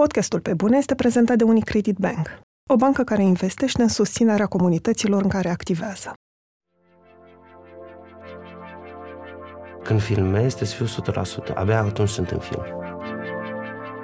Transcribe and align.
Podcastul 0.00 0.40
Pe 0.40 0.54
Bune 0.54 0.76
este 0.76 0.94
prezentat 0.94 1.36
de 1.36 1.44
Unicredit 1.44 1.96
Bank, 1.96 2.40
o 2.70 2.76
bancă 2.76 3.02
care 3.04 3.22
investește 3.22 3.82
în 3.82 3.88
susținerea 3.88 4.46
comunităților 4.46 5.22
în 5.22 5.28
care 5.28 5.48
activează. 5.48 6.12
Când 9.82 10.00
filmez, 10.00 10.54
trebuie 10.54 10.68
să 10.88 11.02
fiu 11.02 11.52
100%. 11.52 11.54
Abia 11.54 11.80
atunci 11.80 12.08
sunt 12.08 12.30
în 12.30 12.38
film. 12.38 12.62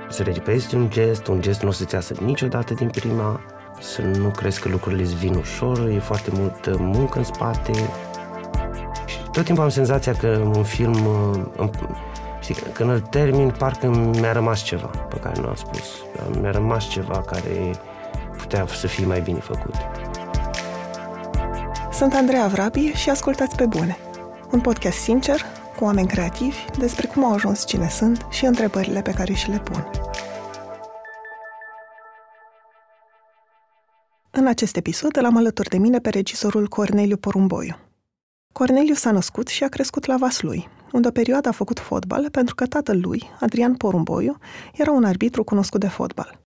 Să 0.09 0.23
repezi 0.23 0.75
un 0.75 0.91
gest, 0.91 1.27
un 1.27 1.41
gest 1.41 1.63
nu 1.63 1.69
o 1.69 1.73
să-ți 1.73 1.95
iasă 1.95 2.15
niciodată 2.21 2.75
din 2.75 2.89
prima, 2.89 3.41
să 3.81 4.03
nu 4.03 4.31
crezi 4.31 4.61
că 4.61 4.69
lucrurile 4.69 5.03
îți 5.03 5.17
vin 5.17 5.35
ușor, 5.35 5.89
e 5.89 5.99
foarte 5.99 6.31
multă 6.33 6.77
muncă 6.79 7.19
în 7.19 7.25
spate. 7.25 7.73
Și 9.07 9.19
tot 9.33 9.45
timpul 9.45 9.65
am 9.65 9.71
senzația 9.71 10.15
că 10.15 10.51
un 10.55 10.63
film, 10.63 10.97
știi, 12.53 12.73
când 12.73 12.91
îl 12.91 13.01
termin, 13.01 13.55
parcă 13.59 13.87
mi-a 13.89 14.33
rămas 14.33 14.63
ceva 14.63 14.87
pe 14.87 15.17
care 15.17 15.41
nu 15.41 15.49
am 15.49 15.55
spus. 15.55 15.87
Mi-a 16.41 16.51
rămas 16.51 16.89
ceva 16.89 17.21
care 17.21 17.71
putea 18.37 18.67
să 18.67 18.87
fie 18.87 19.07
mai 19.07 19.21
bine 19.21 19.39
făcut. 19.39 19.75
Sunt 21.93 22.15
Andreea 22.15 22.47
Vrabie 22.47 22.95
și 22.95 23.11
ascultați 23.11 23.57
pe 23.57 23.67
bune. 23.67 23.97
Un 24.51 24.61
podcast 24.61 24.99
sincer, 24.99 25.41
cu 25.77 25.85
oameni 25.85 26.09
creativi, 26.09 26.65
despre 26.79 27.07
cum 27.07 27.25
au 27.25 27.33
ajuns 27.33 27.67
cine 27.67 27.89
sunt 27.89 28.27
și 28.31 28.45
întrebările 28.45 29.03
pe 29.03 29.13
care 29.13 29.33
și 29.33 29.51
le 29.51 29.59
pun. 29.59 29.91
În 34.31 34.47
acest 34.47 34.77
episod 34.77 35.17
îl 35.17 35.25
am 35.25 35.37
alături 35.37 35.69
de 35.69 35.79
mine 35.79 35.99
pe 35.99 36.09
regizorul 36.09 36.67
Corneliu 36.69 37.17
Porumboiu. 37.17 37.77
Corneliu 38.53 38.95
s-a 38.95 39.11
născut 39.11 39.49
și 39.49 39.65
a 39.65 39.69
crescut 39.69 40.07
la 40.07 40.17
Vaslui, 40.17 40.69
unde 40.93 41.09
o 41.09 41.11
perioadă 41.11 41.49
a 41.49 41.53
făcut 41.53 41.79
fotbal 41.79 42.31
pentru 42.31 42.55
că 42.55 42.67
tatăl 42.67 43.01
lui, 43.01 43.31
Adrian 43.41 43.75
Porumboiu, 43.75 44.37
era 44.73 44.91
un 44.91 45.05
arbitru 45.05 45.45
cunoscut 45.45 45.81
de 45.81 45.89
fotbal. 45.89 46.41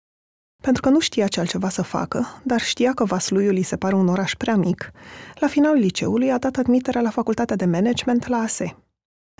Pentru 0.62 0.82
că 0.82 0.88
nu 0.88 1.00
știa 1.00 1.26
ce 1.26 1.40
altceva 1.40 1.68
să 1.68 1.82
facă, 1.82 2.26
dar 2.42 2.60
știa 2.60 2.92
că 2.92 3.04
Vasluiul 3.04 3.54
îi 3.54 3.62
se 3.62 3.76
pare 3.76 3.94
un 3.94 4.08
oraș 4.08 4.34
prea 4.34 4.56
mic, 4.56 4.90
la 5.34 5.46
finalul 5.46 5.78
liceului 5.78 6.32
a 6.32 6.38
dat 6.38 6.56
admiterea 6.56 7.00
la 7.00 7.10
facultatea 7.10 7.56
de 7.56 7.64
management 7.64 8.26
la 8.26 8.36
ASE. 8.36 8.76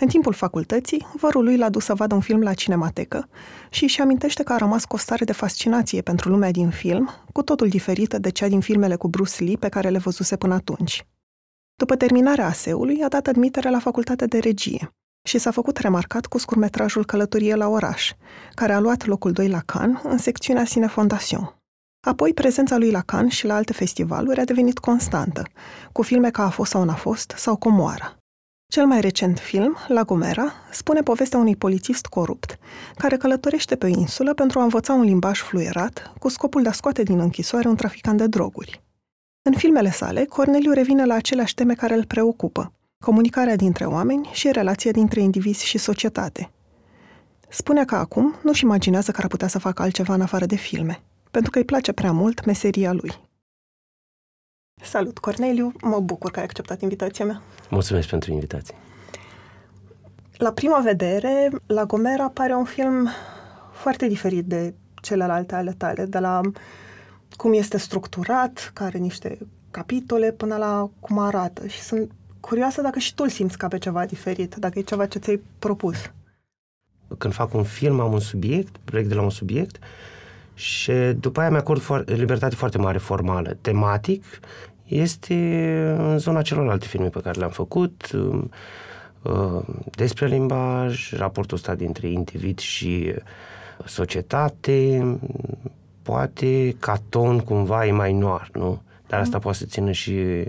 În 0.00 0.08
timpul 0.08 0.32
facultății, 0.32 1.06
vărul 1.12 1.44
lui 1.44 1.56
l-a 1.56 1.68
dus 1.68 1.84
să 1.84 1.94
vadă 1.94 2.14
un 2.14 2.20
film 2.20 2.40
la 2.40 2.54
cinematecă 2.54 3.28
și 3.70 3.82
își 3.82 4.00
amintește 4.00 4.42
că 4.42 4.52
a 4.52 4.56
rămas 4.56 4.84
cu 4.84 4.94
o 4.94 4.98
stare 4.98 5.24
de 5.24 5.32
fascinație 5.32 6.00
pentru 6.00 6.28
lumea 6.28 6.50
din 6.50 6.70
film, 6.70 7.10
cu 7.32 7.42
totul 7.42 7.68
diferită 7.68 8.18
de 8.18 8.30
cea 8.30 8.48
din 8.48 8.60
filmele 8.60 8.96
cu 8.96 9.08
Bruce 9.08 9.44
Lee 9.44 9.56
pe 9.56 9.68
care 9.68 9.88
le 9.88 9.98
văzuse 9.98 10.36
până 10.36 10.54
atunci. 10.54 11.06
După 11.82 11.96
terminarea 11.96 12.46
ASE-ului, 12.46 13.02
a 13.02 13.08
dat 13.08 13.26
admitere 13.26 13.70
la 13.70 13.78
facultatea 13.78 14.26
de 14.26 14.38
regie 14.38 14.92
și 15.28 15.38
s-a 15.38 15.50
făcut 15.50 15.76
remarcat 15.76 16.26
cu 16.26 16.38
scurmetrajul 16.38 17.04
Călătorie 17.04 17.54
la 17.54 17.68
oraș, 17.68 18.12
care 18.54 18.72
a 18.72 18.80
luat 18.80 19.06
locul 19.06 19.32
2 19.32 19.48
la 19.48 19.60
Cannes 19.60 20.00
în 20.02 20.18
secțiunea 20.18 20.64
Cine 20.64 20.86
Fondation. 20.86 21.56
Apoi, 22.06 22.34
prezența 22.34 22.76
lui 22.76 22.90
la 22.90 23.00
Cannes 23.00 23.32
și 23.32 23.46
la 23.46 23.54
alte 23.54 23.72
festivaluri 23.72 24.40
a 24.40 24.44
devenit 24.44 24.78
constantă, 24.78 25.42
cu 25.92 26.02
filme 26.02 26.30
ca 26.30 26.44
A 26.44 26.48
fost 26.48 26.70
sau 26.70 26.84
n-a 26.84 26.94
fost 26.94 27.34
sau 27.36 27.56
Comoara. 27.56 28.16
Cel 28.72 28.86
mai 28.86 29.00
recent 29.00 29.38
film, 29.38 29.76
La 29.88 30.02
Gomera, 30.02 30.52
spune 30.70 31.00
povestea 31.00 31.38
unui 31.38 31.56
polițist 31.56 32.06
corupt, 32.06 32.58
care 32.96 33.16
călătorește 33.16 33.76
pe 33.76 33.86
o 33.86 33.88
insulă 33.88 34.34
pentru 34.34 34.58
a 34.58 34.62
învăța 34.62 34.92
un 34.92 35.04
limbaj 35.04 35.40
fluierat, 35.40 36.12
cu 36.18 36.28
scopul 36.28 36.62
de 36.62 36.68
a 36.68 36.72
scoate 36.72 37.02
din 37.02 37.18
închisoare 37.18 37.68
un 37.68 37.76
traficant 37.76 38.18
de 38.18 38.26
droguri. 38.26 38.82
În 39.44 39.52
filmele 39.52 39.90
sale, 39.90 40.24
Corneliu 40.24 40.72
revine 40.72 41.04
la 41.04 41.14
aceleași 41.14 41.54
teme 41.54 41.74
care 41.74 41.94
îl 41.94 42.04
preocupă, 42.04 42.72
comunicarea 43.04 43.56
dintre 43.56 43.84
oameni 43.84 44.28
și 44.32 44.52
relația 44.52 44.90
dintre 44.90 45.20
indivizi 45.20 45.64
și 45.64 45.78
societate. 45.78 46.50
Spune 47.48 47.84
că 47.84 47.94
acum 47.94 48.34
nu-și 48.42 48.64
imaginează 48.64 49.10
că 49.10 49.20
ar 49.22 49.28
putea 49.28 49.48
să 49.48 49.58
facă 49.58 49.82
altceva 49.82 50.14
în 50.14 50.20
afară 50.20 50.46
de 50.46 50.56
filme, 50.56 51.02
pentru 51.30 51.50
că 51.50 51.58
îi 51.58 51.64
place 51.64 51.92
prea 51.92 52.12
mult 52.12 52.44
meseria 52.44 52.92
lui. 52.92 53.12
Salut, 54.82 55.18
Corneliu! 55.18 55.72
Mă 55.80 56.00
bucur 56.00 56.30
că 56.30 56.38
ai 56.38 56.44
acceptat 56.44 56.80
invitația 56.80 57.24
mea. 57.24 57.42
Mulțumesc 57.70 58.08
pentru 58.08 58.32
invitație. 58.32 58.74
La 60.36 60.52
prima 60.52 60.78
vedere, 60.78 61.50
La 61.66 61.84
Gomera 61.84 62.28
pare 62.28 62.54
un 62.54 62.64
film 62.64 63.08
foarte 63.72 64.06
diferit 64.06 64.44
de 64.44 64.74
celelalte 65.02 65.54
ale 65.54 65.72
tale, 65.72 66.04
de 66.04 66.18
la 66.18 66.40
cum 67.36 67.52
este 67.52 67.78
structurat, 67.78 68.70
care 68.74 68.98
niște 68.98 69.38
capitole, 69.70 70.32
până 70.32 70.56
la 70.56 70.90
cum 71.00 71.18
arată. 71.18 71.66
Și 71.66 71.80
sunt 71.80 72.10
curioasă 72.40 72.82
dacă 72.82 72.98
și 72.98 73.14
tu 73.14 73.22
îl 73.22 73.30
simți 73.30 73.58
ca 73.58 73.68
pe 73.68 73.78
ceva 73.78 74.06
diferit, 74.06 74.54
dacă 74.54 74.78
e 74.78 74.82
ceva 74.82 75.06
ce 75.06 75.18
ți-ai 75.18 75.40
propus. 75.58 75.96
Când 77.18 77.34
fac 77.34 77.54
un 77.54 77.64
film, 77.64 78.00
am 78.00 78.12
un 78.12 78.20
subiect, 78.20 78.76
plec 78.84 79.06
de 79.06 79.14
la 79.14 79.22
un 79.22 79.30
subiect 79.30 79.78
și 80.54 80.92
după 80.92 81.40
aia 81.40 81.50
mi-acord 81.50 81.80
foarte, 81.80 82.14
libertate 82.14 82.54
foarte 82.54 82.78
mare 82.78 82.98
formală. 82.98 83.56
Tematic 83.60 84.24
este 84.84 85.34
în 85.98 86.18
zona 86.18 86.42
celorlalte 86.42 86.86
filme 86.86 87.08
pe 87.08 87.20
care 87.20 87.38
le-am 87.38 87.50
făcut, 87.50 88.10
um, 88.12 88.50
uh, 89.22 89.62
despre 89.90 90.26
limbaj, 90.26 91.12
raportul 91.12 91.56
ăsta 91.56 91.74
dintre 91.74 92.08
individ 92.08 92.58
și 92.58 93.14
societate, 93.86 95.18
poate 96.02 96.76
ca 96.78 97.00
ton 97.08 97.38
cumva 97.38 97.86
e 97.86 97.92
mai 97.92 98.12
noir, 98.12 98.48
nu? 98.52 98.82
Dar 99.06 99.20
asta 99.20 99.36
mm. 99.36 99.42
poate 99.42 99.58
să 99.58 99.64
țină 99.64 99.92
și 99.92 100.44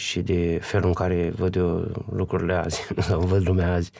și 0.00 0.20
de 0.20 0.58
felul 0.62 0.86
în 0.86 0.92
care 0.92 1.32
văd 1.36 1.56
eu 1.56 1.90
lucrurile 2.12 2.54
azi, 2.54 2.80
sau 3.08 3.20
văd 3.20 3.48
lumea 3.48 3.72
azi. 3.72 3.90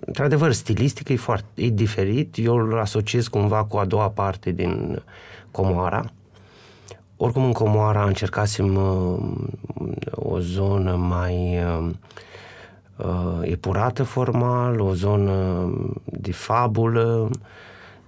Într-adevăr, 0.00 0.52
stilistic 0.52 1.08
e, 1.08 1.16
foarte, 1.16 1.46
e 1.54 1.68
diferit. 1.68 2.34
Eu 2.38 2.56
îl 2.56 2.78
asociez 2.78 3.28
cumva 3.28 3.64
cu 3.64 3.76
a 3.76 3.84
doua 3.84 4.08
parte 4.08 4.50
din 4.50 5.02
Comoara. 5.50 6.04
Oricum, 7.16 7.44
în 7.44 7.52
Comoara 7.52 8.04
încercasem 8.04 8.74
uh, 8.74 9.18
o 10.10 10.38
zonă 10.38 10.94
mai 10.94 11.58
uh, 11.64 11.90
uh, 12.96 13.38
epurată 13.40 14.02
formal, 14.02 14.80
o 14.80 14.94
zonă 14.94 15.66
de 16.04 16.32
fabulă. 16.32 17.30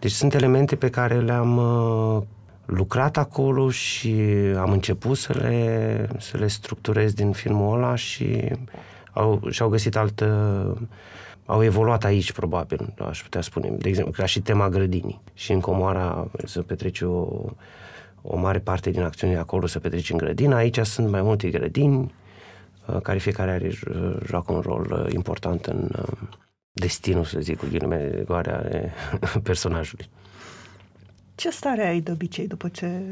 Deci 0.05 0.13
sunt 0.13 0.35
elemente 0.35 0.77
pe 0.77 0.91
care 0.91 1.21
le-am 1.21 1.57
uh, 1.57 2.23
lucrat 2.65 3.17
acolo 3.17 3.71
și 3.71 4.15
am 4.57 4.71
început 4.71 5.17
să 5.17 5.33
le, 5.33 6.09
să 6.19 6.37
le 6.37 6.47
structurez 6.47 7.13
din 7.13 7.33
filmul 7.33 7.77
ăla 7.77 7.95
și 7.95 8.53
au, 9.13 9.43
și-au 9.51 9.69
găsit 9.69 9.97
altă... 9.97 10.79
Au 11.47 11.63
evoluat 11.63 12.05
aici, 12.05 12.33
probabil, 12.33 12.95
aș 13.09 13.23
putea 13.23 13.41
spune. 13.41 13.69
De 13.69 13.89
exemplu, 13.89 14.13
ca 14.13 14.27
și 14.27 14.41
tema 14.41 14.69
grădinii. 14.69 15.21
Și 15.35 15.53
în 15.53 15.61
Comoara 15.61 16.31
să 16.45 16.63
petrece 16.63 17.05
o, 17.05 17.29
o 18.23 18.37
mare 18.37 18.59
parte 18.59 18.91
din 18.91 19.03
acțiunile 19.03 19.39
acolo 19.39 19.67
să 19.67 19.79
petrece 19.79 20.13
în 20.13 20.19
grădină. 20.19 20.55
Aici 20.55 20.79
sunt 20.79 21.09
mai 21.09 21.23
multe 21.23 21.49
grădini, 21.49 22.15
uh, 22.87 23.01
care 23.01 23.19
fiecare 23.19 23.51
are, 23.51 23.71
joacă 24.27 24.53
un 24.53 24.61
rol 24.61 25.05
uh, 25.07 25.13
important 25.13 25.67
în 25.67 25.89
uh, 25.99 26.29
destinul, 26.75 27.25
să 27.25 27.41
zic, 27.41 27.59
cu 27.59 27.67
ghilimele 27.71 28.09
de 28.09 28.23
goare 28.23 28.53
ale 28.53 28.93
personajului. 29.43 30.09
Ce 31.35 31.51
stare 31.51 31.87
ai 31.87 32.01
de 32.01 32.11
obicei 32.11 32.47
după 32.47 32.69
ce 32.69 33.03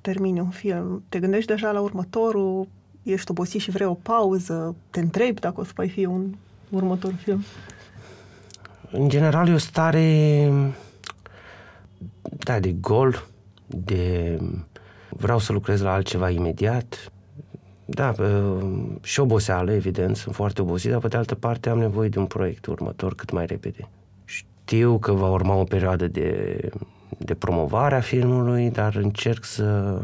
termini 0.00 0.40
un 0.40 0.50
film? 0.50 1.02
Te 1.08 1.18
gândești 1.18 1.52
deja 1.52 1.70
la 1.70 1.80
următorul? 1.80 2.68
Ești 3.02 3.30
obosit 3.30 3.60
și 3.60 3.70
vrei 3.70 3.86
o 3.86 3.94
pauză? 3.94 4.76
Te 4.90 5.00
întrebi 5.00 5.40
dacă 5.40 5.60
o 5.60 5.64
să 5.64 5.72
mai 5.76 5.88
fie 5.88 6.06
un 6.06 6.34
următor 6.70 7.12
film? 7.12 7.44
În 8.90 9.08
general 9.08 9.48
e 9.48 9.52
o 9.52 9.58
stare 9.58 10.52
da, 12.22 12.60
de 12.60 12.72
gol, 12.72 13.26
de 13.66 14.38
vreau 15.08 15.38
să 15.38 15.52
lucrez 15.52 15.80
la 15.80 15.92
altceva 15.92 16.30
imediat. 16.30 17.12
Da, 17.90 18.14
și 19.02 19.20
oboseală, 19.20 19.72
evident, 19.72 20.16
sunt 20.16 20.34
foarte 20.34 20.62
obosit, 20.62 20.90
dar 20.90 21.00
pe 21.00 21.08
de 21.08 21.16
altă 21.16 21.34
parte 21.34 21.68
am 21.68 21.78
nevoie 21.78 22.08
de 22.08 22.18
un 22.18 22.26
proiect 22.26 22.66
următor 22.66 23.14
cât 23.14 23.30
mai 23.30 23.46
repede. 23.46 23.88
Știu 24.24 24.98
că 24.98 25.12
va 25.12 25.30
urma 25.30 25.54
o 25.54 25.64
perioadă 25.64 26.08
de 26.08 26.60
de 27.18 27.34
promovare 27.34 27.94
a 27.94 28.00
filmului, 28.00 28.70
dar 28.70 28.94
încerc 28.94 29.44
să, 29.44 29.98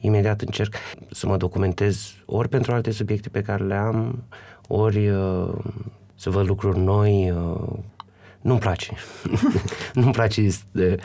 imediat 0.00 0.40
încerc 0.40 0.74
să 1.10 1.26
mă 1.26 1.36
documentez 1.36 2.14
ori 2.24 2.48
pentru 2.48 2.72
alte 2.72 2.90
subiecte 2.90 3.28
pe 3.28 3.42
care 3.42 3.64
le 3.64 3.74
am, 3.74 4.22
ori 4.68 5.08
uh, 5.08 5.48
să 6.14 6.30
văd 6.30 6.46
lucruri 6.46 6.78
noi. 6.78 7.34
Uh, 8.46 8.52
nu-mi 8.52 8.58
place. 8.60 8.92
nu-mi 9.94 10.12
place 10.12 10.48
de 10.72 10.96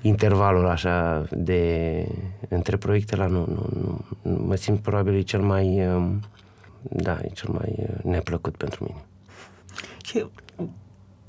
intervalul 0.00 0.66
așa 0.66 1.26
de 1.30 2.06
între 2.48 2.76
proiecte 2.76 3.16
la 3.16 3.26
nu, 3.26 3.46
nu, 3.48 4.00
nu. 4.22 4.44
Mă 4.46 4.54
simt 4.54 4.80
probabil 4.80 5.22
cel 5.22 5.40
mai 5.40 5.86
uh, 5.86 6.06
da, 6.80 7.18
e 7.22 7.28
cel 7.28 7.50
mai 7.52 7.74
uh, 7.78 8.02
neplăcut 8.02 8.56
pentru 8.56 8.84
mine. 8.84 9.04
Și 10.04 10.26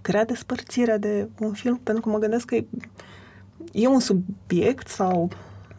grea 0.02 0.26
despărțirea 0.26 0.98
de 0.98 1.30
un 1.40 1.54
film, 1.54 1.80
pentru 1.84 2.04
că 2.04 2.10
mă 2.10 2.18
gândesc 2.18 2.46
că 2.46 2.56
e 2.56 2.66
e 3.72 3.88
un 3.88 4.00
subiect 4.00 4.88
sau 4.88 5.30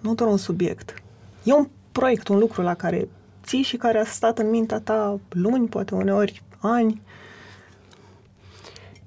nu 0.01 0.15
doar 0.15 0.31
un 0.31 0.37
subiect, 0.37 0.95
e 1.43 1.53
un 1.53 1.69
proiect, 1.93 2.29
un 2.29 2.39
lucru 2.39 2.63
la 2.63 2.75
care 2.75 3.09
ții 3.45 3.63
și 3.63 3.77
care 3.77 3.99
a 3.99 4.05
stat 4.05 4.39
în 4.39 4.51
mintea 4.51 4.81
ta 4.81 5.21
luni, 5.29 5.69
poate 5.69 5.95
uneori 5.95 6.43
ani. 6.59 7.03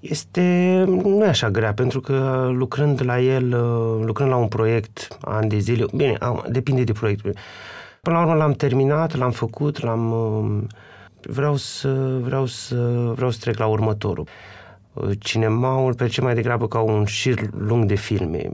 Este, 0.02 0.84
nu 0.88 1.26
e 1.26 1.28
așa 1.28 1.50
grea, 1.50 1.74
pentru 1.74 2.00
că 2.00 2.50
lucrând 2.54 3.04
la 3.06 3.20
el, 3.20 3.54
uh, 3.54 4.06
lucrând 4.06 4.30
la 4.30 4.36
un 4.36 4.48
proiect 4.48 5.18
ani 5.22 5.50
de 5.50 5.58
zile, 5.58 5.86
bine, 5.96 6.18
depinde 6.48 6.84
de 6.84 6.92
proiect. 6.92 7.22
Până 8.02 8.16
la 8.16 8.22
urmă 8.22 8.34
l-am 8.34 8.54
terminat, 8.54 9.18
l-am 9.18 9.32
făcut, 9.32 9.82
l-am... 9.82 10.12
Uh, 10.12 10.64
vreau 11.22 11.56
să, 11.56 12.18
vreau 12.22 12.46
să, 12.46 12.76
vreau 13.16 13.30
să 13.30 13.38
trec 13.42 13.58
la 13.58 13.66
următorul. 13.66 14.28
Uh, 14.94 15.10
cinemaul 15.20 15.94
percep 15.94 16.24
mai 16.24 16.36
degrabă 16.36 16.68
ca 16.68 16.80
un 16.80 17.06
șir 17.06 17.50
lung 17.58 17.86
de 17.86 17.96
filme. 17.96 18.50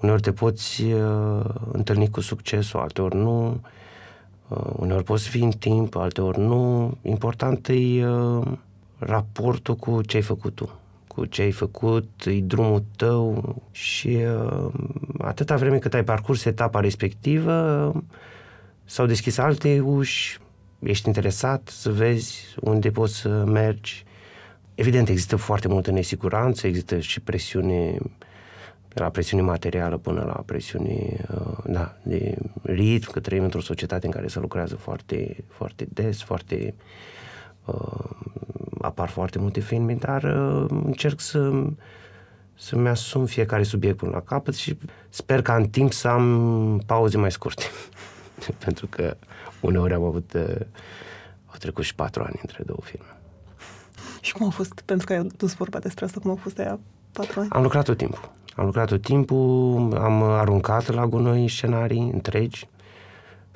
Uneori 0.00 0.22
te 0.22 0.32
poți 0.32 0.82
uh, 0.82 1.44
întâlni 1.72 2.10
cu 2.10 2.20
succesul, 2.20 2.80
alteori 2.80 3.16
nu. 3.16 3.60
Uh, 4.48 4.58
uneori 4.76 5.04
poți 5.04 5.28
fi 5.28 5.42
în 5.42 5.50
timp, 5.50 5.96
alteori 5.96 6.38
nu. 6.38 6.92
Important 7.02 7.68
e 7.68 8.06
uh, 8.06 8.46
raportul 9.00 9.76
cu 9.76 10.02
ce 10.02 10.16
ai 10.16 10.22
făcut 10.22 10.54
tu 10.54 10.80
cu 11.14 11.24
ce 11.24 11.42
ai 11.42 11.50
făcut, 11.50 12.08
e 12.24 12.40
drumul 12.40 12.84
tău 12.96 13.54
și 13.70 14.08
uh, 14.08 14.72
atâta 15.18 15.56
vreme 15.56 15.78
cât 15.78 15.94
ai 15.94 16.04
parcurs 16.04 16.44
etapa 16.44 16.80
respectivă, 16.80 17.92
s-au 18.84 19.06
deschis 19.06 19.38
alte 19.38 19.80
uși, 19.80 20.38
ești 20.78 21.06
interesat 21.06 21.68
să 21.68 21.90
vezi 21.90 22.54
unde 22.60 22.90
poți 22.90 23.16
să 23.16 23.44
mergi. 23.46 24.04
Evident, 24.74 25.08
există 25.08 25.36
foarte 25.36 25.68
multă 25.68 25.90
nesiguranță, 25.90 26.66
există 26.66 26.98
și 26.98 27.20
presiune 27.20 27.98
de 28.88 29.02
la 29.02 29.08
presiune 29.08 29.42
materială 29.42 29.96
până 29.96 30.22
la 30.24 30.42
presiune 30.46 31.26
uh, 31.34 31.58
da, 31.64 31.96
de 32.02 32.36
ritm, 32.62 33.10
că 33.10 33.20
trăim 33.20 33.42
într-o 33.42 33.60
societate 33.60 34.06
în 34.06 34.12
care 34.12 34.28
se 34.28 34.40
lucrează 34.40 34.76
foarte, 34.76 35.44
foarte 35.48 35.86
des, 35.92 36.22
foarte 36.22 36.74
uh, 36.76 36.82
apar 38.80 39.08
foarte 39.08 39.38
multe 39.38 39.60
filme, 39.60 39.94
dar 39.94 40.22
uh, 40.22 40.64
încerc 40.68 41.20
să 41.20 41.52
să-mi 42.54 42.88
asum 42.88 43.26
fiecare 43.26 43.62
subiect 43.62 43.96
până 43.96 44.10
la 44.10 44.20
capăt 44.20 44.54
și 44.54 44.78
sper 45.08 45.42
ca 45.42 45.54
în 45.54 45.68
timp 45.68 45.92
să 45.92 46.08
am 46.08 46.82
pauze 46.86 47.18
mai 47.18 47.30
scurte. 47.30 47.64
Pentru 48.64 48.86
că 48.86 49.16
uneori 49.60 49.94
am 49.94 50.02
avut, 50.02 50.32
uh, 50.32 50.60
au 51.46 51.56
trecut 51.58 51.84
și 51.84 51.94
patru 51.94 52.22
ani 52.22 52.38
între 52.40 52.62
două 52.66 52.80
filme. 52.82 53.14
Și 54.20 54.32
cum 54.32 54.46
a 54.46 54.50
fost, 54.50 54.82
pentru 54.84 55.06
că 55.06 55.12
ai 55.12 55.26
dus 55.36 55.54
vorba 55.54 55.78
despre 55.78 56.04
asta, 56.04 56.20
cum 56.20 56.30
a 56.30 56.34
fost 56.34 56.58
aia 56.58 56.78
patru 57.12 57.40
ani? 57.40 57.48
Am 57.50 57.62
lucrat 57.62 57.84
tot 57.84 57.96
timpul. 57.96 58.30
Am 58.56 58.64
lucrat 58.64 58.88
tot 58.88 59.02
timpul, 59.02 59.96
am 59.96 60.22
aruncat 60.22 60.88
la 60.88 61.06
gunoi 61.06 61.48
scenarii 61.48 62.10
întregi, 62.12 62.68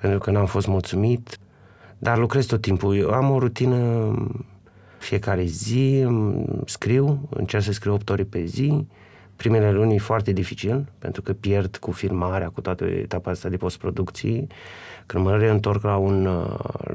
pentru 0.00 0.18
că 0.18 0.30
n-am 0.30 0.46
fost 0.46 0.66
mulțumit, 0.66 1.38
dar 2.04 2.18
lucrez 2.18 2.46
tot 2.46 2.60
timpul. 2.60 2.96
Eu 2.96 3.10
am 3.10 3.30
o 3.30 3.38
rutină 3.38 3.78
fiecare 4.98 5.44
zi, 5.44 6.06
scriu, 6.64 7.28
încerc 7.30 7.62
să 7.62 7.72
scriu 7.72 7.92
8 7.92 8.10
ore 8.10 8.22
pe 8.22 8.44
zi. 8.44 8.86
Primele 9.36 9.72
luni 9.72 9.94
e 9.94 9.98
foarte 9.98 10.32
dificil, 10.32 10.86
pentru 10.98 11.22
că 11.22 11.32
pierd 11.32 11.76
cu 11.76 11.90
filmarea, 11.90 12.48
cu 12.48 12.60
toată 12.60 12.84
etapa 12.84 13.30
asta 13.30 13.48
de 13.48 13.56
postproducție. 13.56 14.46
Când 15.06 15.24
mă 15.24 15.36
reîntorc 15.36 15.82
la 15.82 15.96
un, 15.96 16.24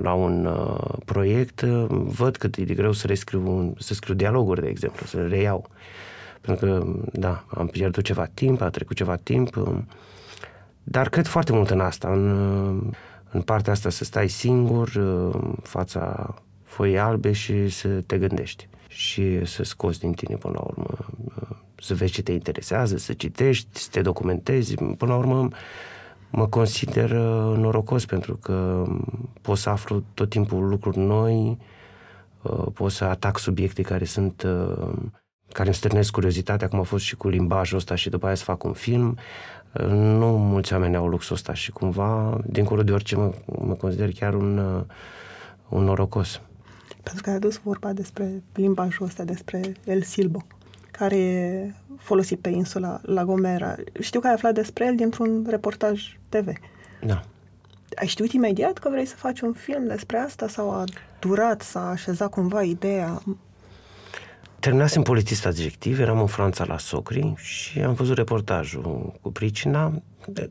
la 0.01 0.13
un 0.13 0.45
uh, 0.45 0.93
proiect, 1.05 1.61
văd 1.89 2.37
cât 2.37 2.55
e 2.55 2.63
de 2.63 2.73
greu 2.73 2.91
să, 2.91 3.07
rescriu, 3.07 3.73
să 3.77 3.93
scriu 3.93 4.13
dialoguri, 4.13 4.61
de 4.61 4.67
exemplu, 4.67 5.05
să 5.05 5.17
le 5.17 5.27
reiau. 5.27 5.69
Pentru 6.41 6.65
că, 6.65 6.85
da, 7.13 7.43
am 7.47 7.67
pierdut 7.67 8.03
ceva 8.03 8.25
timp, 8.33 8.61
a 8.61 8.69
trecut 8.69 8.95
ceva 8.95 9.15
timp, 9.15 9.55
um, 9.55 9.87
dar 10.83 11.09
cred 11.09 11.25
foarte 11.27 11.51
mult 11.51 11.69
în 11.69 11.79
asta, 11.79 12.07
în, 12.07 12.29
uh, 12.29 12.97
în 13.31 13.41
partea 13.41 13.73
asta 13.73 13.89
să 13.89 14.03
stai 14.03 14.29
singur, 14.29 14.87
uh, 14.87 15.33
în 15.33 15.55
fața 15.61 16.33
foii 16.63 16.97
albe 16.97 17.31
și 17.31 17.69
să 17.69 17.87
te 17.87 18.17
gândești 18.17 18.67
și 18.87 19.45
să 19.45 19.63
scoți 19.63 19.99
din 19.99 20.11
tine 20.11 20.35
până 20.35 20.53
la 20.53 20.61
urmă, 20.61 20.97
uh, 21.25 21.55
să 21.75 21.93
vezi 21.93 22.11
ce 22.11 22.21
te 22.21 22.31
interesează, 22.31 22.97
să 22.97 23.13
citești, 23.13 23.79
să 23.79 23.87
te 23.91 24.01
documentezi. 24.01 24.75
Până 24.75 25.11
la 25.11 25.17
urmă, 25.17 25.47
mă 26.29 26.47
consider 26.47 27.11
norocos 27.11 28.05
pentru 28.05 28.35
că 28.35 28.85
pot 29.41 29.57
să 29.57 29.69
aflu 29.69 30.03
tot 30.13 30.29
timpul 30.29 30.67
lucruri 30.67 30.97
noi, 30.97 31.57
pot 32.73 32.91
să 32.91 33.03
atac 33.03 33.37
subiecte 33.37 33.81
care 33.81 34.05
sunt 34.05 34.45
care 35.53 35.67
îmi 35.67 35.75
stârnesc 35.77 36.11
curiozitatea, 36.11 36.67
cum 36.67 36.79
a 36.79 36.83
fost 36.83 37.03
și 37.03 37.15
cu 37.15 37.29
limbajul 37.29 37.77
ăsta 37.77 37.95
și 37.95 38.09
după 38.09 38.25
aia 38.25 38.35
să 38.35 38.43
fac 38.43 38.63
un 38.63 38.73
film. 38.73 39.17
Nu 39.87 40.37
mulți 40.37 40.73
oameni 40.73 40.95
au 40.95 41.07
luxul 41.07 41.35
ăsta 41.35 41.53
și 41.53 41.71
cumva, 41.71 42.39
dincolo 42.45 42.83
de 42.83 42.91
orice, 42.91 43.15
mă, 43.15 43.33
mă 43.45 43.73
consider 43.73 44.11
chiar 44.11 44.33
un, 44.33 44.57
uh, 44.57 44.83
un 45.69 45.83
norocos. 45.83 46.41
Pentru 47.03 47.21
că 47.23 47.29
ai 47.29 47.35
adus 47.35 47.57
vorba 47.63 47.93
despre 47.93 48.43
limbajul 48.53 49.05
ăsta, 49.05 49.23
despre 49.23 49.61
El 49.85 50.01
Silbo, 50.01 50.45
care 50.91 51.17
e 51.17 51.73
folosit 51.97 52.39
pe 52.39 52.49
insula 52.49 52.99
La 53.03 53.25
Gomera. 53.25 53.75
Știu 53.99 54.19
că 54.19 54.27
ai 54.27 54.33
aflat 54.33 54.53
despre 54.53 54.85
el 54.85 54.95
dintr-un 54.95 55.45
reportaj 55.49 56.17
TV. 56.29 56.47
Da. 57.05 57.21
Ai 57.95 58.07
știut 58.07 58.31
imediat 58.31 58.77
că 58.77 58.89
vrei 58.89 59.05
să 59.05 59.15
faci 59.15 59.39
un 59.39 59.53
film 59.53 59.87
despre 59.87 60.17
asta 60.17 60.47
sau 60.47 60.71
a 60.71 60.83
durat, 61.19 61.61
să 61.61 61.77
a 61.77 61.89
așezat 61.89 62.29
cumva 62.29 62.63
ideea? 62.63 63.21
Terminasem 64.59 65.01
polițist 65.01 65.45
adjectiv, 65.45 65.99
eram 65.99 66.19
în 66.19 66.27
Franța 66.27 66.65
la 66.65 66.77
Socri 66.77 67.33
și 67.35 67.79
am 67.79 67.93
văzut 67.93 68.17
reportajul 68.17 69.13
cu 69.21 69.31
pricina. 69.31 70.01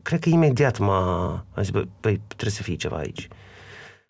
Cred 0.01 0.19
că 0.19 0.29
imediat 0.29 0.77
m-a... 0.77 1.27
Am 1.31 1.63
zis, 1.63 1.69
băi, 1.69 2.21
trebuie 2.27 2.51
să 2.51 2.63
fie 2.63 2.75
ceva 2.75 2.97
aici. 2.97 3.27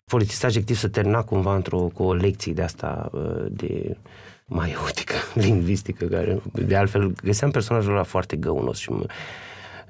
Polițist 0.04 0.44
adjectiv 0.44 0.76
să 0.76 0.88
termina 0.88 1.22
cumva 1.22 1.54
într-o 1.54 1.78
cu 1.78 2.02
o 2.02 2.14
lecție 2.14 2.52
de 2.52 2.62
asta 2.62 3.10
de 3.50 3.96
maiotică, 4.44 5.14
lingvistică, 5.44 6.04
care 6.04 6.40
de 6.52 6.76
altfel 6.76 7.12
găseam 7.22 7.50
personajul 7.50 7.92
ăla 7.92 8.02
foarte 8.02 8.36
găunos 8.36 8.78
și 8.78 8.90
mă, 8.90 9.06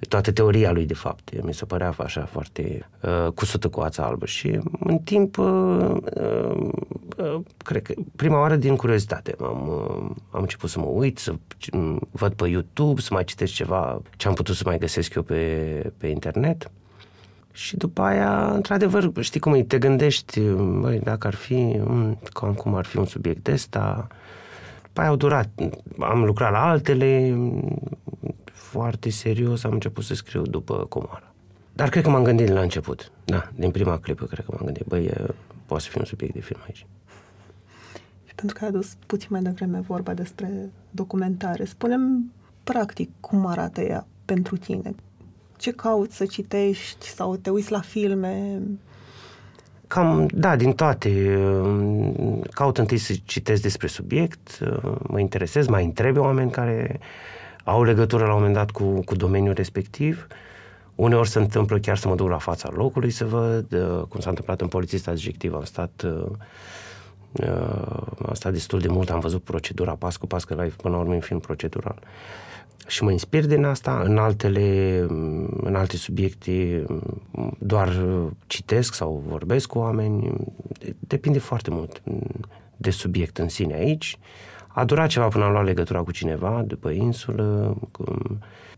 toată 0.08 0.32
teoria 0.32 0.72
lui, 0.72 0.86
de 0.86 0.94
fapt. 0.94 1.42
Mi 1.42 1.54
se 1.54 1.64
părea 1.64 1.94
așa 1.98 2.24
foarte 2.24 2.88
uh, 3.02 3.32
cusută 3.32 3.68
cu 3.68 3.80
ața 3.80 4.04
albă 4.04 4.26
și 4.26 4.58
în 4.80 4.98
timp, 4.98 5.38
uh, 5.38 5.96
uh, 7.16 7.40
cred 7.56 7.82
că 7.82 7.94
prima 8.16 8.40
oară 8.40 8.56
din 8.56 8.76
curiozitate 8.76 9.34
am, 9.40 9.68
uh, 9.68 10.16
am 10.30 10.40
început 10.40 10.70
să 10.70 10.78
mă 10.78 10.86
uit, 10.86 11.18
să 11.18 11.34
văd 12.10 12.32
pe 12.32 12.48
YouTube, 12.48 13.00
să 13.00 13.08
mai 13.12 13.24
citesc 13.24 13.52
ceva 13.52 14.02
ce 14.16 14.28
am 14.28 14.34
putut 14.34 14.54
să 14.54 14.62
mai 14.66 14.78
găsesc 14.78 15.14
eu 15.14 15.22
pe, 15.22 15.92
pe 15.96 16.06
internet. 16.06 16.70
Și 17.52 17.76
după 17.76 18.02
aia, 18.02 18.50
într-adevăr, 18.52 19.10
știi 19.20 19.40
cum 19.40 19.54
e, 19.54 19.62
te 19.62 19.78
gândești, 19.78 20.40
băi, 20.80 20.98
dacă 20.98 21.26
ar 21.26 21.34
fi, 21.34 21.80
cam 22.32 22.54
cum 22.54 22.74
ar 22.74 22.84
fi 22.84 22.98
un 22.98 23.06
subiect 23.06 23.48
ăsta, 23.48 24.06
după 24.82 25.00
aia 25.00 25.08
au 25.08 25.16
durat, 25.16 25.48
am 25.98 26.24
lucrat 26.24 26.50
la 26.50 26.68
altele, 26.68 27.38
foarte 28.70 29.10
serios 29.10 29.64
am 29.64 29.72
început 29.72 30.04
să 30.04 30.14
scriu 30.14 30.42
după 30.42 30.74
Comoara. 30.88 31.32
Dar 31.72 31.88
cred 31.88 32.02
că 32.02 32.10
m-am 32.10 32.22
gândit 32.22 32.48
la 32.48 32.60
început. 32.60 33.12
Da, 33.24 33.50
din 33.54 33.70
prima 33.70 33.98
clipă 33.98 34.24
cred 34.24 34.44
că 34.44 34.50
m-am 34.54 34.64
gândit, 34.64 34.86
băi, 34.86 35.10
poate 35.66 35.82
să 35.82 35.88
fie 35.90 36.00
un 36.00 36.06
subiect 36.06 36.34
de 36.34 36.40
film 36.40 36.60
aici. 36.64 36.86
Și 38.26 38.34
pentru 38.34 38.56
că 38.58 38.64
ai 38.64 38.70
adus 38.70 38.96
puțin 39.06 39.28
mai 39.30 39.42
devreme 39.42 39.80
vorba 39.80 40.14
despre 40.14 40.70
documentare, 40.90 41.64
spunem 41.64 42.32
practic 42.64 43.10
cum 43.20 43.46
arată 43.46 43.80
ea 43.80 44.06
pentru 44.24 44.56
tine. 44.56 44.94
Ce 45.56 45.70
cauți 45.72 46.16
să 46.16 46.26
citești 46.26 47.06
sau 47.06 47.36
te 47.36 47.50
uiți 47.50 47.72
la 47.72 47.80
filme? 47.80 48.60
Cam, 49.86 50.26
da, 50.34 50.56
din 50.56 50.72
toate. 50.72 51.38
Caut 52.50 52.78
întâi 52.78 52.98
să 52.98 53.14
citesc 53.24 53.62
despre 53.62 53.86
subiect, 53.86 54.58
mă 55.02 55.20
interesez, 55.20 55.66
mai 55.66 55.84
întreb 55.84 56.16
oameni 56.16 56.50
care 56.50 57.00
au 57.64 57.82
legătură 57.82 58.24
la 58.24 58.30
un 58.30 58.36
moment 58.36 58.54
dat 58.54 58.70
cu, 58.70 59.00
cu 59.04 59.14
domeniul 59.14 59.54
respectiv. 59.54 60.26
Uneori 60.94 61.28
se 61.28 61.38
întâmplă 61.38 61.78
chiar 61.78 61.96
să 61.96 62.08
mă 62.08 62.14
duc 62.14 62.28
la 62.28 62.38
fața 62.38 62.70
locului 62.72 63.10
să 63.10 63.24
văd, 63.24 63.72
uh, 63.72 64.02
cum 64.08 64.20
s-a 64.20 64.28
întâmplat 64.28 64.60
în 64.60 64.68
polițist 64.68 65.08
adjectiv, 65.08 65.54
am 65.54 65.64
stat 65.64 66.02
uh, 66.04 66.26
uh, 67.32 68.02
am 68.26 68.34
stat 68.34 68.52
destul 68.52 68.80
de 68.80 68.88
mult, 68.88 69.10
am 69.10 69.20
văzut 69.20 69.42
procedura 69.42 69.92
pas 69.92 70.16
cu 70.16 70.26
pas, 70.26 70.44
că 70.44 70.54
la 70.54 70.66
până 70.76 70.94
la 70.94 71.00
urmă 71.00 71.14
un 71.14 71.20
film 71.20 71.40
procedural. 71.40 71.98
Și 72.86 73.02
mă 73.02 73.10
inspir 73.10 73.46
din 73.46 73.64
asta, 73.64 74.00
în 74.04 74.18
altele, 74.18 74.98
în 75.62 75.74
alte 75.74 75.96
subiecte 75.96 76.84
doar 77.58 78.04
citesc 78.46 78.94
sau 78.94 79.22
vorbesc 79.26 79.68
cu 79.68 79.78
oameni, 79.78 80.32
depinde 80.98 81.38
foarte 81.38 81.70
mult 81.70 82.02
de 82.76 82.90
subiect 82.90 83.38
în 83.38 83.48
sine 83.48 83.74
aici. 83.74 84.18
A 84.72 84.84
durat 84.84 85.08
ceva 85.08 85.28
până 85.28 85.44
am 85.44 85.52
luat 85.52 85.64
legătura 85.64 86.02
cu 86.02 86.10
cineva 86.10 86.62
de 86.66 86.74
pe 86.74 86.92
insulă. 86.92 87.76
Cu... 87.90 88.04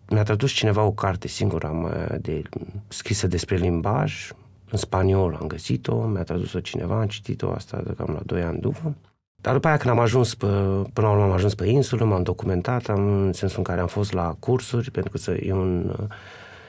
Mi-a 0.08 0.22
tradus 0.22 0.50
cineva 0.50 0.82
o 0.82 0.92
carte 0.92 1.28
singură 1.28 1.66
am, 1.66 1.92
de, 2.20 2.42
scrisă 2.88 3.26
despre 3.26 3.56
limbaj. 3.56 4.30
În 4.70 4.78
spaniol 4.78 5.36
am 5.40 5.46
găsit-o, 5.46 6.06
mi-a 6.06 6.22
tradus-o 6.22 6.60
cineva, 6.60 7.00
am 7.00 7.06
citit-o 7.06 7.50
asta 7.50 7.82
de 7.86 7.92
cam 7.96 8.10
la 8.12 8.20
2 8.24 8.42
ani 8.42 8.60
după. 8.60 8.94
Dar 9.42 9.54
după 9.54 9.68
aia 9.68 9.76
când 9.76 9.90
am 9.94 10.00
ajuns 10.00 10.34
pe, 10.34 10.46
până 10.92 11.06
la 11.06 11.10
urmă 11.10 11.22
am 11.22 11.30
ajuns 11.30 11.54
pe 11.54 11.66
insulă, 11.66 12.04
m-am 12.04 12.22
documentat, 12.22 12.88
am, 12.88 13.22
în 13.22 13.32
sensul 13.32 13.58
în 13.58 13.64
care 13.64 13.80
am 13.80 13.86
fost 13.86 14.12
la 14.12 14.36
cursuri, 14.38 14.90
pentru 14.90 15.10
că 15.10 15.18
să, 15.18 15.30
e 15.30 15.52
un, 15.52 15.96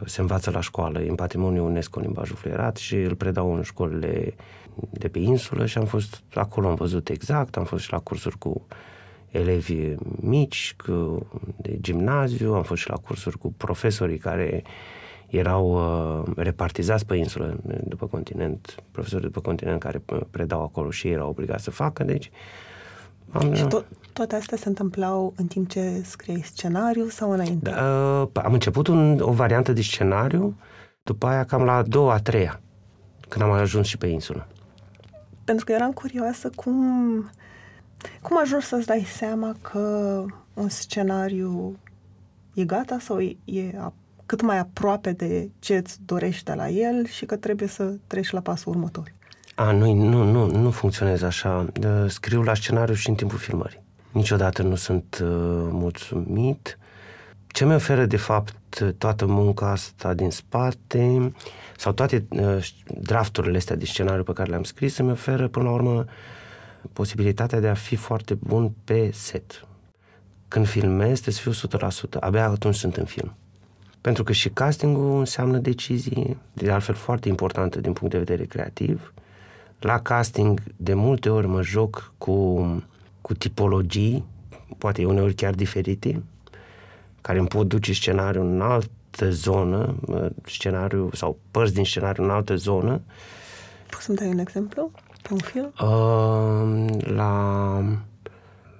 se 0.06 0.22
învață 0.22 0.52
la 0.52 0.62
școală, 0.62 1.02
e 1.02 1.10
în 1.10 1.16
patrimoniu 1.16 1.66
UNESCO 1.66 2.00
limbajul 2.00 2.36
fluierat 2.36 2.78
și 2.78 2.96
îl 2.96 3.16
predau 3.16 3.56
în 3.56 3.62
școlile 3.62 4.36
de 4.90 5.08
pe 5.08 5.20
insulă 5.20 5.66
și 5.66 5.78
am 5.78 5.86
fost 5.86 6.24
acolo, 6.34 6.68
am 6.68 6.76
văzut 6.76 7.10
exact, 7.10 7.58
am 7.58 7.64
fost 7.64 7.84
și 7.84 7.92
la 7.92 8.00
cursuri 8.00 8.38
cu 8.38 8.66
elevi 9.34 9.96
mici, 10.20 10.76
cu, 10.86 11.28
de 11.56 11.78
gimnaziu, 11.82 12.54
am 12.54 12.64
fost 12.64 12.82
și 12.82 12.90
la 12.90 12.96
cursuri 12.96 13.38
cu 13.38 13.54
profesorii 13.58 14.18
care 14.18 14.64
erau 15.28 15.74
uh, 15.74 16.34
repartizați 16.36 17.06
pe 17.06 17.16
insulă, 17.16 17.60
după 17.84 18.08
continent, 18.08 18.76
profesori 18.92 19.24
după 19.24 19.42
continent 19.42 19.80
care 19.80 20.02
predau 20.32 20.64
acolo 20.64 20.90
și 20.92 21.08
ei 21.08 21.14
erau 21.14 21.30
obligați 21.30 21.64
să 21.64 21.72
facă, 21.72 22.04
deci 22.04 22.32
am, 23.32 23.54
și 23.54 23.64
tot, 23.64 23.86
toate 24.14 24.36
astea 24.36 24.58
se 24.58 24.68
întâmplau 24.68 25.34
în 25.36 25.46
timp 25.46 25.70
ce 25.70 26.02
scriei 26.04 26.44
scenariu 26.44 27.08
sau 27.08 27.32
înainte? 27.32 27.70
Da, 27.70 28.22
uh, 28.22 28.44
am 28.44 28.54
început 28.54 28.88
un, 28.88 29.20
o 29.20 29.32
variantă 29.32 29.74
de 29.74 29.82
scenariu, 29.82 30.56
după 31.04 31.26
aia 31.28 31.44
cam 31.44 31.64
la 31.64 31.76
a 31.76 31.82
doua, 31.82 32.14
a 32.14 32.20
treia, 32.20 32.62
când 33.30 33.44
am 33.44 33.52
ajuns 33.52 33.88
și 33.88 33.98
pe 33.98 34.08
insulă. 34.08 34.48
Pentru 35.44 35.66
că 35.66 35.72
eram 35.72 35.92
curioasă 35.92 36.50
cum, 36.56 36.76
cum 38.22 38.40
ajungi 38.40 38.66
să-ți 38.66 38.86
dai 38.86 39.06
seama 39.16 39.56
că 39.62 40.26
un 40.54 40.70
scenariu 40.70 41.78
e 42.54 42.64
gata 42.64 42.98
sau 43.00 43.20
e, 43.20 43.38
e 43.44 43.76
cât 44.26 44.42
mai 44.42 44.58
aproape 44.58 45.12
de 45.12 45.50
ce 45.60 45.76
îți 45.76 45.98
dorești 46.06 46.44
de 46.44 46.54
la 46.54 46.70
el 46.70 47.06
și 47.06 47.26
că 47.26 47.36
trebuie 47.36 47.68
să 47.68 47.94
treci 48.08 48.32
la 48.32 48.40
pasul 48.40 48.72
următor. 48.72 49.14
A, 49.56 49.72
nu, 49.72 49.94
nu, 49.94 50.24
nu, 50.24 50.46
nu 50.46 50.72
funcționează 50.72 51.26
așa. 51.26 51.66
Scriu 52.08 52.42
la 52.42 52.54
scenariu 52.54 52.94
și 52.94 53.10
în 53.10 53.16
timpul 53.16 53.38
filmării. 53.38 53.82
Niciodată 54.12 54.62
nu 54.62 54.76
sunt 54.76 55.20
uh, 55.22 55.28
mulțumit. 55.72 56.78
Ce 57.48 57.66
mi 57.66 57.74
oferă, 57.74 58.06
de 58.06 58.18
fapt, 58.18 58.94
toată 58.98 59.26
munca 59.26 59.72
asta 59.72 60.14
din 60.14 60.30
spate 60.30 61.34
sau 61.78 61.92
toate 61.92 62.26
uh, 62.30 62.70
drafturile 63.00 63.58
astea 63.58 63.76
de 63.76 63.86
scenariu 63.86 64.24
pe 64.24 64.34
care 64.34 64.50
le-am 64.50 64.64
scris 64.64 64.98
îmi 64.98 65.12
oferă, 65.12 65.48
până 65.48 65.66
la 65.66 65.72
urmă, 65.72 66.06
posibilitatea 66.94 67.60
de 67.60 67.68
a 67.68 67.74
fi 67.74 67.96
foarte 67.96 68.34
bun 68.34 68.72
pe 68.84 69.12
set. 69.12 69.68
Când 70.48 70.68
filmez, 70.68 71.20
trebuie 71.20 71.54
să 71.54 71.68
fiu 71.68 72.18
100%. 72.18 72.20
Abia 72.20 72.46
atunci 72.46 72.76
sunt 72.76 72.98
în 72.98 73.06
film. 73.06 73.36
Pentru 74.02 74.24
că 74.24 74.32
și 74.32 74.50
castingul 74.50 75.20
înseamnă 75.20 75.58
decizii, 75.58 76.38
de 76.54 76.72
altfel 76.72 76.96
foarte 76.96 77.30
importantă 77.30 77.80
din 77.80 77.94
punct 77.94 78.14
de 78.14 78.20
vedere 78.20 78.46
creativ. 78.46 79.14
La 79.80 80.00
casting, 80.00 80.62
de 80.76 80.94
multe 80.94 81.30
ori 81.30 81.48
mă 81.48 81.62
joc 81.62 82.14
cu, 82.18 82.66
cu 83.22 83.34
tipologii, 83.34 84.26
poate 84.78 85.06
uneori 85.06 85.34
chiar 85.34 85.54
diferite, 85.54 86.24
care 87.22 87.40
îmi 87.40 87.48
pot 87.48 87.68
duce 87.68 87.94
scenariul 87.94 88.46
în 88.46 88.62
altă 88.62 89.30
zonă, 89.30 89.96
scenariu 90.46 91.10
sau 91.14 91.38
părți 91.52 91.74
din 91.74 91.84
scenariu 91.84 92.24
în 92.24 92.30
altă 92.30 92.56
zonă. 92.56 93.02
Poți 93.90 94.04
să-mi 94.04 94.18
dai 94.18 94.28
un 94.28 94.38
exemplu 94.38 94.92
pe 95.24 95.34
un 95.34 95.40
film? 95.40 95.74
Uh, 95.82 97.00
la 97.00 97.84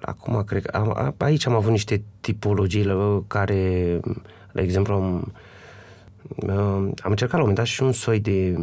acum 0.02 0.44
cred 0.44 0.66
că 0.66 0.78
am, 0.78 1.16
aici 1.18 1.46
am 1.46 1.56
avut 1.56 1.72
niște 1.72 2.04
tipologii 2.20 3.22
care 3.28 4.00
de 4.54 4.62
exemplu, 4.62 4.94
am, 4.94 5.34
am 7.04 7.10
încercat 7.10 7.32
la 7.32 7.44
un 7.44 7.50
moment 7.50 7.56
dat 7.58 7.66
și 7.66 7.84
un 7.84 7.92
soi 7.92 8.20
de 8.20 8.56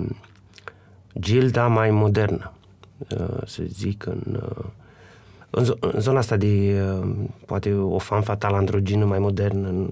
gilda 1.19 1.67
mai 1.67 1.91
modernă, 1.91 2.53
uh, 3.19 3.47
să 3.47 3.63
zic, 3.67 4.07
în, 4.07 4.41
uh, 4.43 4.65
în, 5.51 5.75
în 5.81 6.01
zona 6.01 6.19
asta 6.19 6.37
de 6.37 6.83
uh, 7.01 7.11
poate 7.47 7.73
o 7.73 7.99
fan 7.99 8.23
fatal 8.23 8.55
androgină 8.55 9.05
mai 9.05 9.19
modernă. 9.19 9.91